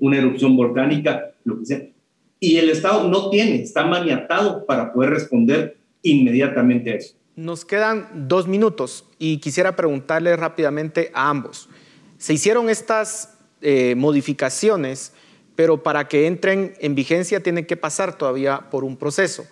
una 0.00 0.18
erupción 0.18 0.56
volcánica, 0.56 1.30
lo 1.44 1.60
que 1.60 1.64
sea. 1.64 1.88
Y 2.40 2.56
el 2.56 2.70
Estado 2.70 3.08
no 3.08 3.30
tiene, 3.30 3.62
está 3.62 3.86
maniatado 3.86 4.66
para 4.66 4.92
poder 4.92 5.10
responder 5.10 5.80
inmediatamente 6.02 6.92
a 6.92 6.94
eso. 6.96 7.14
Nos 7.34 7.64
quedan 7.64 8.28
dos 8.28 8.46
minutos 8.46 9.06
y 9.18 9.38
quisiera 9.38 9.74
preguntarle 9.74 10.36
rápidamente 10.36 11.10
a 11.14 11.30
ambos. 11.30 11.68
Se 12.18 12.34
hicieron 12.34 12.68
estas 12.68 13.38
eh, 13.62 13.94
modificaciones, 13.96 15.12
pero 15.54 15.82
para 15.82 16.08
que 16.08 16.26
entren 16.26 16.74
en 16.80 16.94
vigencia 16.94 17.42
tienen 17.42 17.64
que 17.64 17.76
pasar 17.76 18.18
todavía 18.18 18.68
por 18.70 18.84
un 18.84 18.96
proceso. 18.96 19.46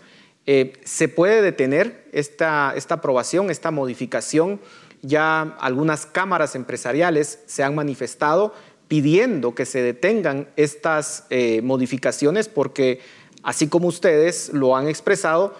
Eh, 0.46 0.72
¿Se 0.84 1.08
puede 1.08 1.42
detener 1.42 2.08
esta, 2.12 2.74
esta 2.76 2.96
aprobación, 2.96 3.50
esta 3.50 3.70
modificación? 3.70 4.60
Ya 5.02 5.42
algunas 5.60 6.06
cámaras 6.06 6.54
empresariales 6.54 7.40
se 7.46 7.62
han 7.62 7.74
manifestado 7.74 8.54
pidiendo 8.88 9.54
que 9.54 9.66
se 9.66 9.82
detengan 9.82 10.48
estas 10.56 11.26
eh, 11.30 11.62
modificaciones 11.62 12.48
porque, 12.48 13.00
así 13.42 13.68
como 13.68 13.86
ustedes 13.86 14.52
lo 14.52 14.76
han 14.76 14.88
expresado, 14.88 15.54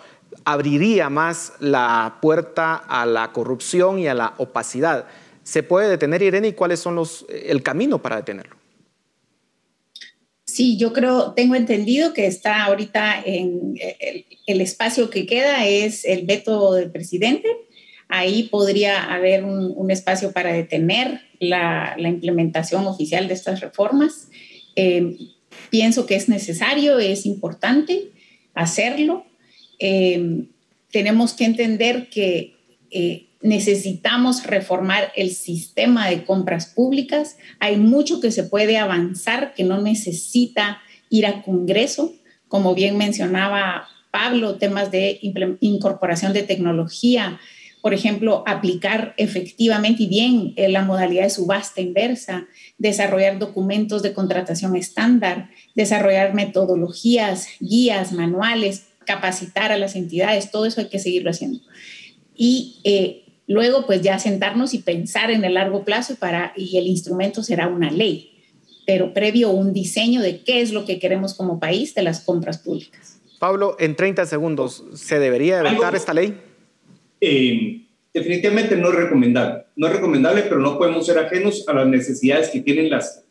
abriría 0.45 1.11
más 1.11 1.55
la 1.61 2.18
puerta 2.20 2.74
a 2.74 3.07
la 3.07 3.33
corrupción 3.33 3.99
y 3.99 4.09
a 4.09 4.14
la 4.14 4.35
opacidad. 4.39 5.07
¿Se 5.43 5.62
puede 5.62 5.89
detener, 5.89 6.22
Irene, 6.22 6.49
y 6.49 6.53
cuáles 6.53 6.81
son 6.81 6.95
los, 6.95 7.26
el 7.28 7.62
camino 7.62 8.01
para 8.01 8.16
detenerlo? 8.16 8.61
Sí, 10.45 10.76
yo 10.76 10.93
creo, 10.93 11.33
tengo 11.33 11.55
entendido 11.55 12.12
que 12.12 12.26
está 12.26 12.64
ahorita 12.64 13.22
en 13.24 13.78
el, 14.47 14.61
espacio 14.61 15.09
que 15.09 15.24
queda 15.24 15.66
es 15.66 16.05
el 16.05 16.26
veto 16.26 16.74
del 16.74 16.91
presidente. 16.91 17.49
Ahí 18.09 18.45
podría 18.45 19.14
haber 19.14 19.45
un, 19.45 19.91
espacio 19.93 20.33
para 20.33 20.53
detener 20.53 21.20
la, 21.39 21.95
implementación 21.99 22.87
oficial 22.89 23.28
de 23.28 23.35
estas 23.35 23.61
reformas. 23.61 24.28
Eh, 24.74 25.16
pienso 25.70 26.07
que 26.07 26.16
es 26.16 26.28
necesario, 26.28 26.99
es 26.99 27.26
importante 27.26 28.11
hacerlo. 28.55 29.24
Eh, 29.81 30.45
tenemos 30.93 31.33
que 31.33 31.45
entender 31.45 32.09
que 32.11 32.57
eh, 32.91 33.26
necesitamos 33.43 34.45
reformar 34.45 35.12
el 35.16 35.31
sistema 35.31 36.09
de 36.09 36.24
compras 36.24 36.66
públicas. 36.66 37.37
Hay 37.59 37.76
mucho 37.76 38.20
que 38.20 38.31
se 38.31 38.45
puede 38.45 38.76
avanzar 38.76 39.55
que 39.55 39.64
no 39.64 39.81
necesita 39.81 40.78
ir 41.09 41.26
a 41.26 41.43
Congreso, 41.43 42.12
como 42.49 42.74
bien 42.74 42.99
mencionaba 42.99 43.89
Pablo, 44.11 44.57
temas 44.57 44.91
de 44.91 45.18
incorporación 45.61 46.33
de 46.33 46.43
tecnología, 46.43 47.41
por 47.81 47.95
ejemplo, 47.95 48.45
aplicar 48.47 49.14
efectivamente 49.16 50.03
y 50.03 50.09
bien 50.09 50.53
eh, 50.57 50.68
la 50.68 50.83
modalidad 50.83 51.22
de 51.22 51.31
subasta 51.31 51.81
inversa, 51.81 52.47
desarrollar 52.76 53.39
documentos 53.39 54.03
de 54.03 54.12
contratación 54.12 54.76
estándar, 54.76 55.49
desarrollar 55.74 56.35
metodologías, 56.35 57.47
guías, 57.59 58.12
manuales 58.12 58.89
capacitar 59.11 59.73
a 59.73 59.77
las 59.77 59.97
entidades, 59.97 60.51
todo 60.51 60.67
eso 60.67 60.81
hay 60.81 60.89
que 60.89 61.01
seguirlo 61.01 61.31
haciendo. 61.31 61.61
Y 62.37 62.81
eh, 62.85 63.25
luego, 63.49 63.87
pues 63.87 64.03
ya 64.03 64.19
sentarnos 64.19 64.73
y 64.73 64.79
pensar 64.79 65.31
en 65.31 65.45
el 65.45 65.55
largo 65.55 65.85
plazo 65.85 66.15
para, 66.17 66.53
y 66.57 66.79
el 66.79 66.87
instrumento 66.87 67.43
será 67.43 67.67
una 67.67 67.91
ley, 67.91 68.31
pero 68.87 69.13
previo 69.13 69.51
un 69.51 69.73
diseño 69.73 70.23
de 70.23 70.43
qué 70.43 70.61
es 70.61 70.73
lo 70.73 70.85
que 70.85 70.99
queremos 71.01 71.35
como 71.35 71.59
país 71.59 71.95
de 71.95 72.03
las 72.03 72.21
compras 72.21 72.59
públicas. 72.59 73.21
Pablo, 73.41 73.77
en 73.81 73.97
30 73.97 74.27
segundos, 74.27 74.85
¿se 74.95 75.19
debería 75.19 75.61
evitar 75.61 75.95
esta 75.97 76.15
ley? 76.15 76.39
Eh, 77.21 77.87
definitivamente 78.15 78.77
no 78.77 78.91
es 78.91 78.95
recomendable. 78.95 79.65
No 79.77 79.89
es 79.89 79.95
recomendable, 79.95 80.43
pero 80.43 80.61
no 80.61 80.79
podemos 80.79 81.07
ser 81.07 81.19
ajenos 81.19 81.65
a 81.67 81.73
las 81.73 81.87
necesidades 81.87 82.51
que 82.51 82.61
tienen 82.61 82.91
las, 82.91 83.25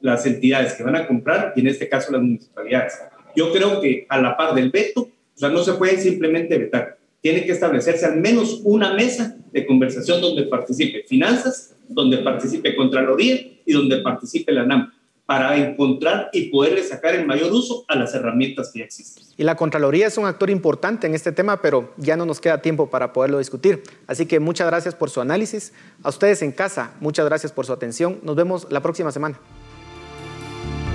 las 0.00 0.24
entidades 0.26 0.74
que 0.74 0.84
van 0.84 0.96
a 0.96 1.06
comprar 1.06 1.52
y 1.54 1.60
en 1.60 1.66
este 1.66 1.88
caso 1.88 2.12
las 2.12 2.22
municipalidades. 2.22 2.94
Yo 3.36 3.52
creo 3.52 3.80
que 3.80 4.06
a 4.08 4.20
la 4.20 4.36
par 4.36 4.54
del 4.54 4.70
veto, 4.70 5.10
o 5.38 5.40
sea, 5.40 5.50
no 5.50 5.62
se 5.62 5.74
puede 5.74 5.96
simplemente 5.98 6.58
vetar. 6.58 6.98
Tiene 7.20 7.44
que 7.44 7.52
establecerse 7.52 8.04
al 8.04 8.16
menos 8.16 8.60
una 8.64 8.94
mesa 8.94 9.36
de 9.52 9.64
conversación 9.64 10.20
donde 10.20 10.42
participe 10.46 11.04
finanzas, 11.06 11.76
donde 11.88 12.18
participe 12.18 12.74
Contraloría 12.74 13.40
y 13.64 13.72
donde 13.72 13.98
participe 13.98 14.50
la 14.50 14.66
NAM 14.66 14.92
para 15.26 15.56
encontrar 15.56 16.28
y 16.32 16.48
poderle 16.50 16.82
sacar 16.82 17.14
el 17.14 17.24
mayor 17.24 17.52
uso 17.52 17.84
a 17.86 17.94
las 17.94 18.14
herramientas 18.16 18.72
que 18.72 18.80
ya 18.80 18.86
existen. 18.86 19.22
Y 19.36 19.44
la 19.44 19.54
Contraloría 19.54 20.08
es 20.08 20.18
un 20.18 20.26
actor 20.26 20.50
importante 20.50 21.06
en 21.06 21.14
este 21.14 21.30
tema, 21.30 21.62
pero 21.62 21.92
ya 21.98 22.16
no 22.16 22.26
nos 22.26 22.40
queda 22.40 22.60
tiempo 22.60 22.90
para 22.90 23.12
poderlo 23.12 23.38
discutir. 23.38 23.84
Así 24.08 24.26
que 24.26 24.40
muchas 24.40 24.66
gracias 24.66 24.96
por 24.96 25.08
su 25.08 25.20
análisis. 25.20 25.72
A 26.02 26.08
ustedes 26.08 26.42
en 26.42 26.50
casa, 26.50 26.94
muchas 26.98 27.26
gracias 27.26 27.52
por 27.52 27.64
su 27.64 27.72
atención. 27.72 28.18
Nos 28.24 28.34
vemos 28.34 28.66
la 28.72 28.80
próxima 28.80 29.12
semana. 29.12 29.38